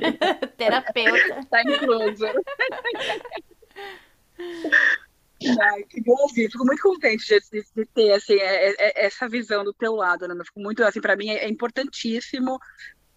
Terapeuta. 0.56 1.40
Tá 1.50 1.62
incluso. 1.62 2.26
Que 5.88 6.00
bom 6.00 6.16
ouvir, 6.20 6.50
fico 6.50 6.64
muito 6.64 6.82
contente 6.82 7.26
de, 7.26 7.64
de, 7.74 7.86
ter 7.86 8.12
assim, 8.12 8.34
é, 8.34 8.70
é, 8.70 8.74
é, 8.78 9.06
essa 9.06 9.28
visão 9.28 9.64
do 9.64 9.72
teu 9.72 9.94
lado, 9.94 10.24
Ana. 10.24 10.44
Fico 10.44 10.60
muito, 10.60 10.82
assim, 10.84 11.00
para 11.00 11.16
mim 11.16 11.30
é, 11.30 11.44
é 11.44 11.48
importantíssimo 11.48 12.58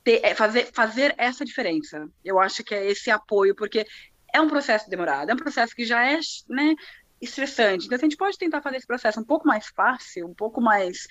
ter, 0.03 0.35
fazer, 0.35 0.69
fazer 0.73 1.13
essa 1.17 1.45
diferença. 1.45 2.07
Eu 2.23 2.39
acho 2.39 2.63
que 2.63 2.73
é 2.73 2.85
esse 2.89 3.09
apoio, 3.09 3.55
porque 3.55 3.85
é 4.33 4.41
um 4.41 4.47
processo 4.47 4.89
demorado, 4.89 5.29
é 5.29 5.33
um 5.33 5.37
processo 5.37 5.75
que 5.75 5.85
já 5.85 6.05
é 6.05 6.19
né, 6.49 6.75
estressante. 7.21 7.85
Então, 7.85 7.97
a 7.97 8.01
gente 8.01 8.17
pode 8.17 8.37
tentar 8.37 8.61
fazer 8.61 8.77
esse 8.77 8.87
processo 8.87 9.19
um 9.19 9.25
pouco 9.25 9.47
mais 9.47 9.67
fácil, 9.67 10.27
um 10.27 10.33
pouco 10.33 10.61
mais. 10.61 11.07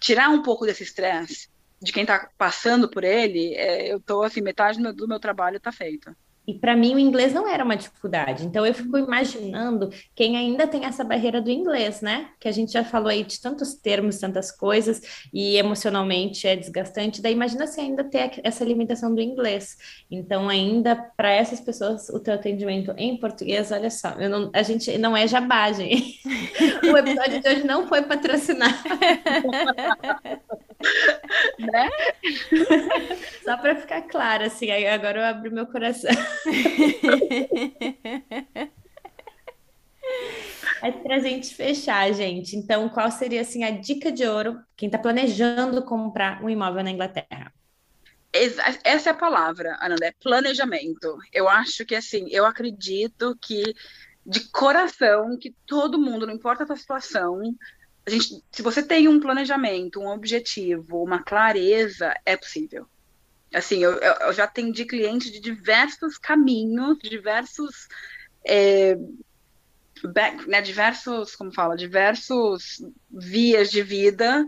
tirar 0.00 0.28
um 0.30 0.42
pouco 0.42 0.66
desse 0.66 0.82
estresse 0.82 1.48
de 1.80 1.92
quem 1.92 2.02
está 2.02 2.30
passando 2.38 2.88
por 2.88 3.04
ele, 3.04 3.54
é, 3.54 3.92
eu 3.92 3.98
estou 3.98 4.22
assim, 4.22 4.40
metade 4.40 4.78
do 4.78 4.82
meu, 4.82 4.94
do 4.94 5.08
meu 5.08 5.20
trabalho 5.20 5.58
está 5.58 5.70
feito. 5.70 6.14
E 6.46 6.54
para 6.54 6.76
mim 6.76 6.94
o 6.94 6.98
inglês 6.98 7.32
não 7.32 7.48
era 7.48 7.64
uma 7.64 7.76
dificuldade. 7.76 8.46
Então 8.46 8.64
eu 8.64 8.72
fico 8.72 8.96
imaginando 8.96 9.90
quem 10.14 10.36
ainda 10.36 10.66
tem 10.66 10.84
essa 10.84 11.02
barreira 11.02 11.40
do 11.40 11.50
inglês, 11.50 12.00
né? 12.00 12.28
Que 12.38 12.48
a 12.48 12.52
gente 12.52 12.72
já 12.72 12.84
falou 12.84 13.08
aí 13.08 13.24
de 13.24 13.40
tantos 13.40 13.74
termos, 13.74 14.18
tantas 14.18 14.52
coisas, 14.52 15.26
e 15.32 15.56
emocionalmente 15.56 16.46
é 16.46 16.54
desgastante. 16.54 17.20
Daí 17.20 17.32
imagina 17.32 17.66
se 17.66 17.80
ainda 17.80 18.04
ter 18.04 18.40
essa 18.44 18.64
limitação 18.64 19.14
do 19.14 19.20
inglês. 19.20 19.76
Então, 20.10 20.48
ainda 20.48 20.94
para 21.16 21.30
essas 21.30 21.60
pessoas, 21.60 22.08
o 22.10 22.20
teu 22.20 22.34
atendimento 22.34 22.92
em 22.96 23.18
português, 23.18 23.72
olha 23.72 23.90
só, 23.90 24.14
não, 24.16 24.50
a 24.52 24.62
gente 24.62 24.96
não 24.98 25.16
é 25.16 25.26
jabagem. 25.26 26.14
o 26.92 26.96
episódio 26.96 27.40
de 27.40 27.48
hoje 27.48 27.64
não 27.64 27.88
foi 27.88 28.02
patrocinado. 28.02 28.76
né? 31.58 31.88
Só 33.44 33.56
para 33.56 33.76
ficar 33.76 34.02
claro, 34.02 34.44
assim, 34.44 34.70
agora 34.70 35.20
eu 35.20 35.24
abro 35.24 35.52
meu 35.52 35.66
coração. 35.66 36.10
É 40.82 40.92
para 40.92 41.16
a 41.16 41.18
gente 41.18 41.54
fechar, 41.54 42.12
gente. 42.12 42.54
Então, 42.56 42.88
qual 42.88 43.10
seria 43.10 43.40
assim 43.40 43.64
a 43.64 43.70
dica 43.70 44.12
de 44.12 44.26
ouro 44.26 44.60
quem 44.76 44.86
está 44.86 44.98
planejando 44.98 45.82
comprar 45.82 46.42
um 46.44 46.50
imóvel 46.50 46.84
na 46.84 46.90
Inglaterra? 46.90 47.52
Essa 48.84 49.10
é 49.10 49.12
a 49.12 49.16
palavra, 49.16 49.76
Ananda, 49.80 50.06
é 50.06 50.12
planejamento. 50.22 51.18
Eu 51.32 51.48
acho 51.48 51.86
que 51.86 51.94
assim, 51.94 52.28
eu 52.30 52.44
acredito 52.44 53.36
que 53.40 53.62
de 54.24 54.48
coração 54.50 55.38
que 55.38 55.54
todo 55.66 56.00
mundo, 56.00 56.26
não 56.26 56.34
importa 56.34 56.64
a 56.64 56.66
sua 56.66 56.76
situação, 56.76 57.40
a 58.06 58.10
gente, 58.10 58.42
se 58.52 58.62
você 58.62 58.82
tem 58.82 59.08
um 59.08 59.18
planejamento, 59.18 60.00
um 60.00 60.08
objetivo, 60.08 61.02
uma 61.02 61.22
clareza, 61.22 62.14
é 62.24 62.36
possível. 62.36 62.86
Assim, 63.52 63.82
eu, 63.82 63.92
eu 63.94 64.32
já 64.32 64.44
atendi 64.44 64.84
clientes 64.84 65.30
de 65.30 65.40
diversos 65.40 66.16
caminhos, 66.16 66.98
diversos 66.98 67.88
é, 68.46 68.96
back, 70.04 70.48
né, 70.48 70.60
diversos, 70.60 71.34
como 71.34 71.52
fala, 71.52 71.76
diversos 71.76 72.80
vias 73.10 73.70
de 73.70 73.82
vida 73.82 74.46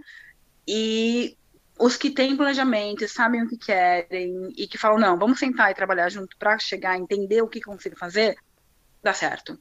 e 0.66 1.36
os 1.78 1.96
que 1.96 2.10
têm 2.10 2.36
planejamento, 2.36 3.08
sabem 3.08 3.42
o 3.42 3.48
que 3.48 3.56
querem 3.56 4.52
e 4.56 4.68
que 4.68 4.78
falam, 4.78 4.98
não, 4.98 5.18
vamos 5.18 5.38
sentar 5.38 5.70
e 5.70 5.74
trabalhar 5.74 6.08
junto 6.10 6.36
para 6.36 6.58
chegar 6.58 6.92
a 6.92 6.98
entender 6.98 7.42
o 7.42 7.48
que 7.48 7.60
consigo 7.60 7.96
fazer, 7.96 8.36
dá 9.02 9.12
certo. 9.12 9.58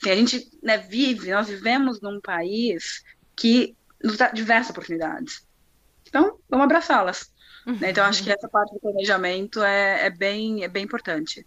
Assim, 0.00 0.10
a 0.10 0.16
gente 0.16 0.50
né, 0.62 0.78
vive, 0.78 1.30
nós 1.30 1.48
vivemos 1.48 2.00
num 2.00 2.20
país 2.20 3.02
que 3.36 3.76
nos 4.02 4.16
dá 4.16 4.28
diversas 4.30 4.70
oportunidades. 4.70 5.46
Então, 6.08 6.38
vamos 6.48 6.64
abraçá-las. 6.64 7.32
Uhum. 7.66 7.76
Né? 7.78 7.90
Então, 7.90 8.04
acho 8.04 8.22
que 8.22 8.30
essa 8.30 8.48
parte 8.48 8.72
do 8.72 8.80
planejamento 8.80 9.62
é, 9.62 10.06
é, 10.06 10.10
bem, 10.10 10.64
é 10.64 10.68
bem 10.68 10.84
importante. 10.84 11.46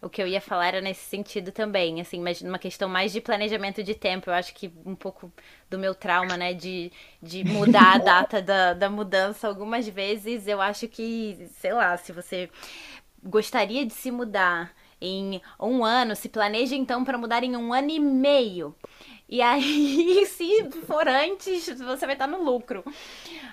O 0.00 0.08
que 0.08 0.22
eu 0.22 0.26
ia 0.26 0.40
falar 0.40 0.68
era 0.68 0.80
nesse 0.80 1.04
sentido 1.04 1.50
também, 1.50 2.00
assim, 2.00 2.20
mas 2.20 2.40
numa 2.40 2.58
questão 2.58 2.88
mais 2.88 3.12
de 3.12 3.20
planejamento 3.20 3.82
de 3.82 3.94
tempo. 3.94 4.30
Eu 4.30 4.34
acho 4.34 4.54
que 4.54 4.72
um 4.84 4.94
pouco 4.94 5.32
do 5.68 5.78
meu 5.78 5.94
trauma, 5.94 6.36
né, 6.36 6.54
de, 6.54 6.92
de 7.20 7.42
mudar 7.44 7.94
a 7.94 7.98
data 7.98 8.40
da, 8.42 8.72
da 8.72 8.88
mudança 8.88 9.48
algumas 9.48 9.88
vezes. 9.88 10.46
Eu 10.46 10.60
acho 10.60 10.86
que, 10.86 11.48
sei 11.58 11.72
lá, 11.72 11.96
se 11.96 12.12
você 12.12 12.48
gostaria 13.22 13.84
de 13.84 13.92
se 13.92 14.10
mudar 14.10 14.72
em 15.00 15.40
um 15.60 15.84
ano, 15.84 16.14
se 16.14 16.28
planeja 16.28 16.74
então 16.74 17.04
para 17.04 17.18
mudar 17.18 17.42
em 17.42 17.56
um 17.56 17.72
ano 17.72 17.90
e 17.90 17.98
meio. 17.98 18.74
E 19.28 19.42
aí, 19.42 20.24
se 20.26 20.70
for 20.86 21.08
antes, 21.08 21.66
você 21.66 22.06
vai 22.06 22.14
estar 22.14 22.26
no 22.26 22.42
lucro. 22.42 22.84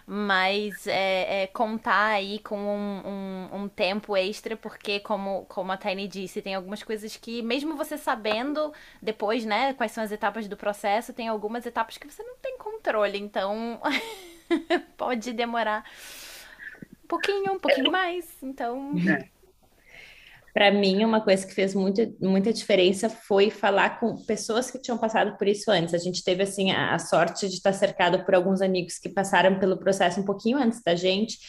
Mas 0.06 0.86
é, 0.86 1.44
é 1.44 1.48
contar 1.48 2.08
aí 2.08 2.40
com 2.40 2.58
um, 2.58 3.08
um, 3.08 3.64
um, 3.64 3.70
tempo 3.70 4.16
extra, 4.16 4.56
porque, 4.56 5.00
como, 5.00 5.46
como 5.46 5.72
a 5.72 5.78
Tiny 5.78 6.08
disse, 6.08 6.42
tem 6.42 6.56
algumas 6.56 6.84
coisas 6.84 7.16
que, 7.18 7.42
mesmo 7.42 7.76
você 7.76 7.98
sabendo 7.98 8.72
depois, 9.02 9.46
né, 9.46 9.74
quais 9.74 9.92
são 9.92 10.04
as 10.04 10.12
etapas 10.12 10.48
do 10.48 10.58
processo, 10.58 11.14
tem 11.14 11.28
algumas 11.28 11.66
etapas 11.66 11.98
que 11.98 12.10
você 12.10 12.22
não 12.22 12.36
tem 12.38 12.58
controle. 12.58 13.18
Então, 13.18 13.82
pode 14.96 15.34
demorar 15.34 15.84
um 17.04 17.08
pouquinho, 17.08 17.54
um 17.54 17.60
pouquinho 17.60 17.92
mais. 17.92 18.32
Então. 18.44 18.94
É 19.10 19.33
para 20.54 20.72
mim, 20.72 21.04
uma 21.04 21.20
coisa 21.20 21.46
que 21.48 21.54
fez 21.54 21.74
muito, 21.74 22.16
muita 22.22 22.54
diferença 22.54 23.10
foi 23.10 23.50
falar 23.50 24.00
com 24.00 24.16
pessoas 24.24 24.70
que 24.70 24.80
tinham 24.80 24.98
passado 25.00 25.36
por 25.36 25.48
isso 25.48 25.72
antes. 25.72 25.96
A 25.96 25.98
gente 25.98 26.24
teve, 26.24 26.44
assim, 26.44 26.72
a, 26.72 26.94
a 26.94 27.00
sorte 27.00 27.50
de 27.50 27.56
estar 27.56 27.74
cercado 27.74 28.24
por 28.24 28.36
alguns 28.36 28.62
amigos 28.62 29.00
que 29.00 29.10
passaram 29.10 29.58
pelo 29.58 29.78
processo 29.78 30.22
um 30.22 30.26
pouquinho 30.26 30.58
antes 30.60 30.82
da 30.84 30.94
gente. 30.94 31.40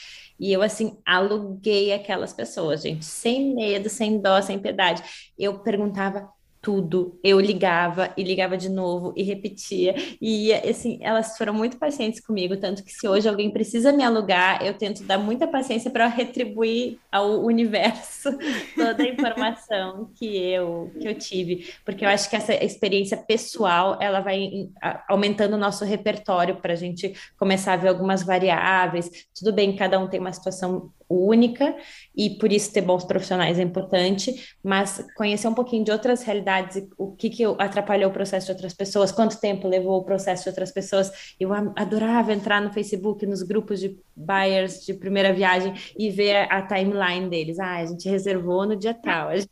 E 0.41 0.51
eu, 0.53 0.63
assim, 0.63 0.97
aluguei 1.05 1.93
aquelas 1.93 2.33
pessoas, 2.33 2.83
gente, 2.83 3.05
sem 3.05 3.55
medo, 3.55 3.91
sem 3.91 4.21
dó, 4.21 4.41
sem 4.41 4.59
piedade. 4.59 5.03
Eu 5.39 5.59
perguntava 5.61 6.29
tudo. 6.65 7.21
Eu 7.23 7.39
ligava 7.39 8.11
e 8.17 8.25
ligava 8.25 8.57
de 8.57 8.71
novo 8.71 9.13
e 9.15 9.23
repetia. 9.23 9.95
E 10.21 10.51
assim, 10.55 10.99
elas 11.03 11.37
foram 11.37 11.53
muito 11.53 11.77
pacientes 11.77 12.21
comigo, 12.21 12.57
tanto 12.57 12.83
que 12.83 12.91
se 12.91 13.07
hoje 13.07 13.29
alguém 13.29 13.51
precisa 13.51 13.93
me 13.93 14.03
alugar, 14.03 14.65
eu 14.65 14.73
tento 14.73 15.05
dar 15.05 15.19
muita 15.19 15.47
paciência 15.47 15.91
para 15.91 16.07
retribuir 16.07 16.99
ao 17.13 17.45
universo 17.45 18.31
toda 18.75 19.03
a 19.03 19.09
informação 19.09 20.11
que 20.15 20.37
eu 20.37 20.91
que 20.99 21.07
eu 21.07 21.15
tive, 21.15 21.71
porque 21.85 22.05
eu 22.05 22.09
acho 22.09 22.31
que 22.31 22.37
essa 22.37 22.55
experiência 22.55 23.17
pessoal, 23.19 23.99
ela 24.01 24.21
vai 24.21 24.71
aumentando 25.07 25.55
o 25.55 25.59
nosso 25.59 25.85
repertório 25.85 26.57
para 26.57 26.73
a 26.73 26.77
gente 26.77 27.15
começar 27.39 27.75
a 27.75 27.77
ver 27.77 27.89
algumas 27.89 28.23
variáveis. 28.23 29.11
Tudo 29.39 29.53
bem, 29.53 29.77
cada 29.77 29.99
um 29.99 30.09
tem 30.09 30.19
uma 30.19 30.33
situação 30.33 30.91
única 31.09 31.77
e 32.17 32.31
por 32.31 32.53
isso 32.53 32.73
ter 32.73 32.81
bons 32.81 33.05
profissionais 33.05 33.59
é 33.59 33.63
importante, 33.63 34.55
mas 34.63 35.05
conhecer 35.17 35.49
um 35.49 35.55
pouquinho 35.55 35.85
de 35.85 35.91
outras 35.91 36.23
realidades, 36.23 36.87
o 36.97 37.13
que 37.13 37.31
que 37.31 37.45
atrapalhou 37.59 38.11
o 38.11 38.13
processo 38.13 38.47
de 38.47 38.53
outras 38.53 38.75
pessoas, 38.75 39.13
quanto 39.13 39.41
tempo 39.41 39.69
levou 39.69 39.99
o 39.99 40.05
processo 40.05 40.45
de 40.45 40.49
outras 40.49 40.73
pessoas. 40.73 41.35
Eu 41.39 41.53
adorava 41.53 42.33
entrar 42.33 42.61
no 42.61 42.73
Facebook, 42.73 43.25
nos 43.27 43.43
grupos 43.43 43.81
de 43.81 43.99
buyers 44.17 44.85
de 44.85 44.95
primeira 44.95 45.33
viagem 45.33 45.75
e 45.99 46.11
ver 46.11 46.47
a 46.51 46.63
timeline 46.63 47.29
deles. 47.29 47.59
Ah, 47.59 47.77
a 47.79 47.87
gente 47.87 48.09
reservou 48.09 48.67
no 48.67 48.77
dia 48.77 48.95
tal, 48.95 49.29
a 49.29 49.37
gente, 49.37 49.51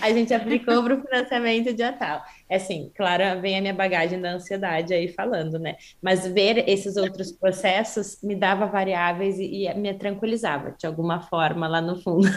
a 0.00 0.12
gente 0.12 0.34
aplicou 0.34 0.82
para 0.82 0.94
o 0.94 1.02
financiamento 1.02 1.74
dia 1.74 1.92
tal. 1.92 2.22
É 2.48 2.56
assim, 2.56 2.90
claro, 2.94 3.40
vem 3.40 3.58
a 3.58 3.60
minha 3.60 3.74
bagagem 3.74 4.20
da 4.20 4.32
ansiedade 4.32 4.92
aí 4.92 5.08
falando, 5.08 5.58
né? 5.58 5.76
Mas 6.00 6.26
ver 6.26 6.68
esses 6.68 6.96
outros 6.96 7.32
processos 7.32 8.18
me 8.22 8.34
dava 8.34 8.66
variáveis 8.66 9.38
e, 9.38 9.66
e 9.66 9.74
me 9.74 9.94
tranquilizava 9.94 10.74
de 10.78 10.86
alguma 10.86 11.20
forma 11.20 11.66
lá 11.66 11.80
no 11.80 12.00
fundo. 12.00 12.28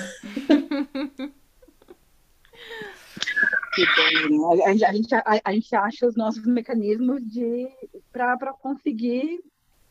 Né? 3.77 4.83
a, 4.85 4.93
gente, 4.93 5.13
a, 5.13 5.23
a, 5.43 5.53
gente 5.53 5.75
acha 5.75 6.07
os 6.07 6.15
nossos 6.15 6.45
mecanismos 6.45 7.21
de 7.21 7.67
para 8.11 8.53
conseguir 8.53 9.41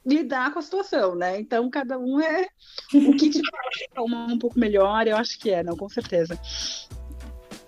lidar 0.05 0.53
com 0.53 0.59
a 0.59 0.63
situação, 0.63 1.15
né? 1.15 1.41
Então 1.41 1.69
cada 1.71 1.99
um 1.99 2.21
é 2.21 2.47
o 2.95 3.17
que 3.17 3.31
te 3.31 3.41
faz 3.51 4.09
um 4.31 4.39
pouco 4.39 4.59
melhor, 4.59 5.07
eu 5.07 5.17
acho 5.17 5.39
que 5.39 5.51
é, 5.51 5.63
não, 5.63 5.77
com 5.77 5.89
certeza. 5.89 6.39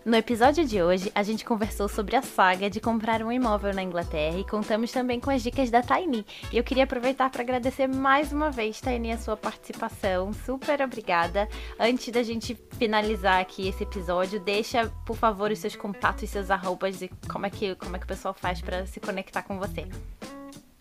No 0.06 0.14
episódio 0.14 0.64
de 0.64 0.80
hoje, 0.80 1.10
a 1.16 1.22
gente 1.24 1.44
conversou 1.44 1.88
sobre 1.88 2.14
a 2.14 2.22
saga 2.22 2.70
de 2.70 2.78
comprar 2.78 3.20
um 3.24 3.32
imóvel 3.32 3.74
na 3.74 3.82
Inglaterra 3.82 4.38
e 4.38 4.44
contamos 4.44 4.92
também 4.92 5.18
com 5.18 5.30
as 5.30 5.42
dicas 5.42 5.68
da 5.68 5.82
Taini. 5.82 6.24
E 6.52 6.56
eu 6.56 6.62
queria 6.62 6.84
aproveitar 6.84 7.28
para 7.28 7.42
agradecer 7.42 7.88
mais 7.88 8.32
uma 8.32 8.48
vez, 8.48 8.80
Taini, 8.80 9.10
a 9.10 9.18
sua 9.18 9.36
participação. 9.36 10.32
Super 10.32 10.80
obrigada. 10.80 11.48
Antes 11.76 12.12
da 12.12 12.22
gente 12.22 12.56
finalizar 12.78 13.40
aqui 13.40 13.66
esse 13.66 13.82
episódio, 13.82 14.38
deixa, 14.38 14.88
por 15.04 15.16
favor, 15.16 15.50
os 15.50 15.58
seus 15.58 15.74
contatos 15.74 16.30
seus 16.30 16.52
arrobas 16.52 17.02
e 17.02 17.10
como 17.28 17.46
é 17.46 17.50
que, 17.50 17.74
como 17.74 17.96
é 17.96 17.98
que 17.98 18.04
o 18.04 18.08
pessoal 18.08 18.32
faz 18.32 18.60
para 18.60 18.86
se 18.86 19.00
conectar 19.00 19.42
com 19.42 19.58
você. 19.58 19.88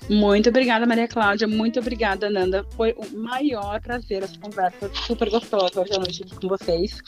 Muito 0.10 0.50
obrigada, 0.50 0.86
Maria 0.86 1.08
Cláudia. 1.08 1.48
Muito 1.48 1.80
obrigada, 1.80 2.30
Nanda. 2.30 2.64
Foi 2.76 2.94
o 2.94 3.18
maior 3.18 3.82
prazer 3.82 4.24
essa 4.24 4.38
conversa 4.40 4.90
super 4.94 5.30
gostosa 5.30 5.82
hoje 5.82 5.94
à 5.94 5.98
noite 5.98 6.24
com 6.40 6.48
vocês. 6.48 7.02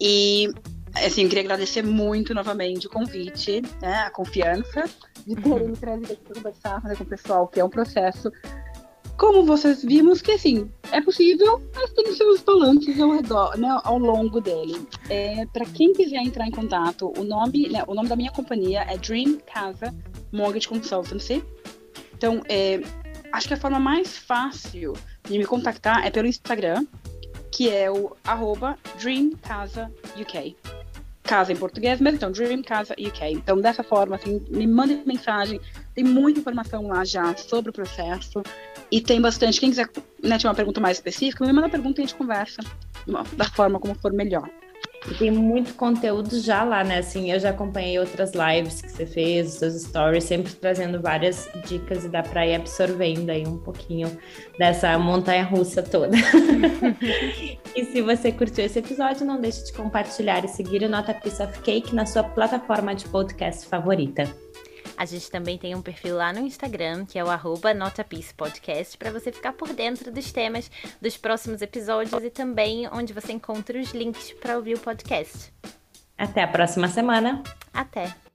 E 0.00 0.52
assim, 0.94 1.22
eu 1.22 1.28
queria 1.28 1.44
agradecer 1.44 1.82
muito 1.82 2.34
novamente 2.34 2.86
o 2.86 2.90
convite, 2.90 3.62
né, 3.80 4.00
a 4.00 4.10
confiança 4.10 4.84
de 5.26 5.36
terem 5.36 5.68
me 5.68 5.76
trazido 5.76 6.12
aqui 6.12 6.22
para 6.24 6.34
conversar 6.34 6.84
né, 6.84 6.94
com 6.94 7.04
o 7.04 7.06
pessoal, 7.06 7.48
que 7.48 7.60
é 7.60 7.64
um 7.64 7.68
processo, 7.68 8.30
como 9.16 9.44
vocês 9.44 9.82
vimos, 9.82 10.22
que 10.22 10.32
assim, 10.32 10.70
é 10.90 11.00
possível, 11.00 11.60
mas 11.74 11.92
tem 11.92 12.14
seus 12.14 12.40
balanços 12.40 12.98
ao 12.98 13.10
redor, 13.10 13.58
né, 13.58 13.80
ao 13.84 13.98
longo 13.98 14.40
dele. 14.40 14.80
É, 15.10 15.44
para 15.46 15.66
quem 15.66 15.92
quiser 15.92 16.22
entrar 16.22 16.46
em 16.46 16.50
contato, 16.50 17.12
o 17.16 17.24
nome, 17.24 17.68
né, 17.68 17.84
o 17.86 17.94
nome 17.94 18.08
da 18.08 18.16
minha 18.16 18.30
companhia 18.30 18.86
é 18.88 18.96
Dream 18.96 19.38
Casa 19.52 19.94
Mortgage 20.32 20.68
Consultancy. 20.68 21.42
Então, 22.18 22.42
é, 22.48 22.82
acho 23.32 23.46
que 23.46 23.54
a 23.54 23.56
forma 23.56 23.78
mais 23.78 24.18
fácil 24.18 24.92
de 25.22 25.38
me 25.38 25.46
contactar 25.46 26.04
é 26.04 26.10
pelo 26.10 26.26
Instagram, 26.26 26.84
que 27.52 27.70
é 27.70 27.88
o 27.88 28.16
arroba 28.24 28.76
DreamCasaUK 29.00 30.56
casa 31.22 31.52
em 31.52 31.56
português, 31.56 32.00
mas 32.00 32.14
então 32.14 32.32
Dream 32.32 32.62
Casa 32.62 32.94
UK. 32.94 33.32
Então, 33.32 33.60
dessa 33.60 33.82
forma, 33.82 34.16
assim, 34.16 34.42
me 34.48 34.66
mande 34.66 35.02
mensagem. 35.04 35.60
Tem 35.94 36.02
muita 36.02 36.40
informação 36.40 36.86
lá 36.86 37.04
já 37.04 37.36
sobre 37.36 37.68
o 37.68 37.72
processo. 37.72 38.42
E 38.90 38.98
tem 38.98 39.20
bastante. 39.20 39.60
Quem 39.60 39.68
quiser 39.68 39.90
né, 40.24 40.38
ter 40.38 40.48
uma 40.48 40.54
pergunta 40.54 40.80
mais 40.80 40.96
específica, 40.96 41.44
me 41.44 41.52
manda 41.52 41.68
pergunta 41.68 42.00
e 42.00 42.04
a 42.04 42.06
gente 42.06 42.16
conversa 42.16 42.62
da 43.36 43.44
forma 43.44 43.78
como 43.78 43.94
for 43.94 44.10
melhor. 44.10 44.48
E 45.06 45.14
tem 45.14 45.30
muito 45.30 45.74
conteúdo 45.74 46.40
já 46.40 46.64
lá, 46.64 46.82
né? 46.82 46.98
Assim, 46.98 47.30
eu 47.30 47.38
já 47.38 47.50
acompanhei 47.50 47.98
outras 47.98 48.32
lives 48.32 48.82
que 48.82 48.90
você 48.90 49.06
fez, 49.06 49.52
os 49.52 49.58
seus 49.58 49.82
stories, 49.82 50.24
sempre 50.24 50.52
trazendo 50.52 51.00
várias 51.00 51.48
dicas 51.66 52.04
e 52.04 52.08
dá 52.08 52.22
para 52.22 52.46
ir 52.46 52.56
absorvendo 52.56 53.30
aí 53.30 53.46
um 53.46 53.58
pouquinho 53.58 54.10
dessa 54.58 54.98
montanha 54.98 55.44
russa 55.44 55.82
toda. 55.82 56.16
e 57.76 57.84
se 57.84 58.02
você 58.02 58.32
curtiu 58.32 58.64
esse 58.64 58.78
episódio, 58.78 59.24
não 59.24 59.40
deixe 59.40 59.64
de 59.64 59.72
compartilhar 59.72 60.44
e 60.44 60.48
seguir 60.48 60.82
o 60.82 60.88
Nota 60.88 61.14
Piece 61.14 61.42
of 61.42 61.58
Cake 61.60 61.94
na 61.94 62.04
sua 62.04 62.24
plataforma 62.24 62.94
de 62.94 63.06
podcast 63.08 63.66
favorita. 63.66 64.28
A 64.98 65.04
gente 65.04 65.30
também 65.30 65.56
tem 65.56 65.76
um 65.76 65.80
perfil 65.80 66.16
lá 66.16 66.32
no 66.32 66.40
Instagram, 66.40 67.06
que 67.06 67.20
é 67.20 67.22
o 67.22 67.30
arroba 67.30 67.68
Podcast, 68.36 68.98
para 68.98 69.12
você 69.12 69.30
ficar 69.30 69.52
por 69.52 69.72
dentro 69.72 70.10
dos 70.10 70.32
temas 70.32 70.68
dos 71.00 71.16
próximos 71.16 71.62
episódios 71.62 72.20
e 72.24 72.28
também 72.30 72.88
onde 72.88 73.12
você 73.12 73.32
encontra 73.32 73.78
os 73.78 73.92
links 73.92 74.32
para 74.32 74.56
ouvir 74.56 74.74
o 74.74 74.80
podcast. 74.80 75.54
Até 76.18 76.42
a 76.42 76.48
próxima 76.48 76.88
semana. 76.88 77.44
Até! 77.72 78.27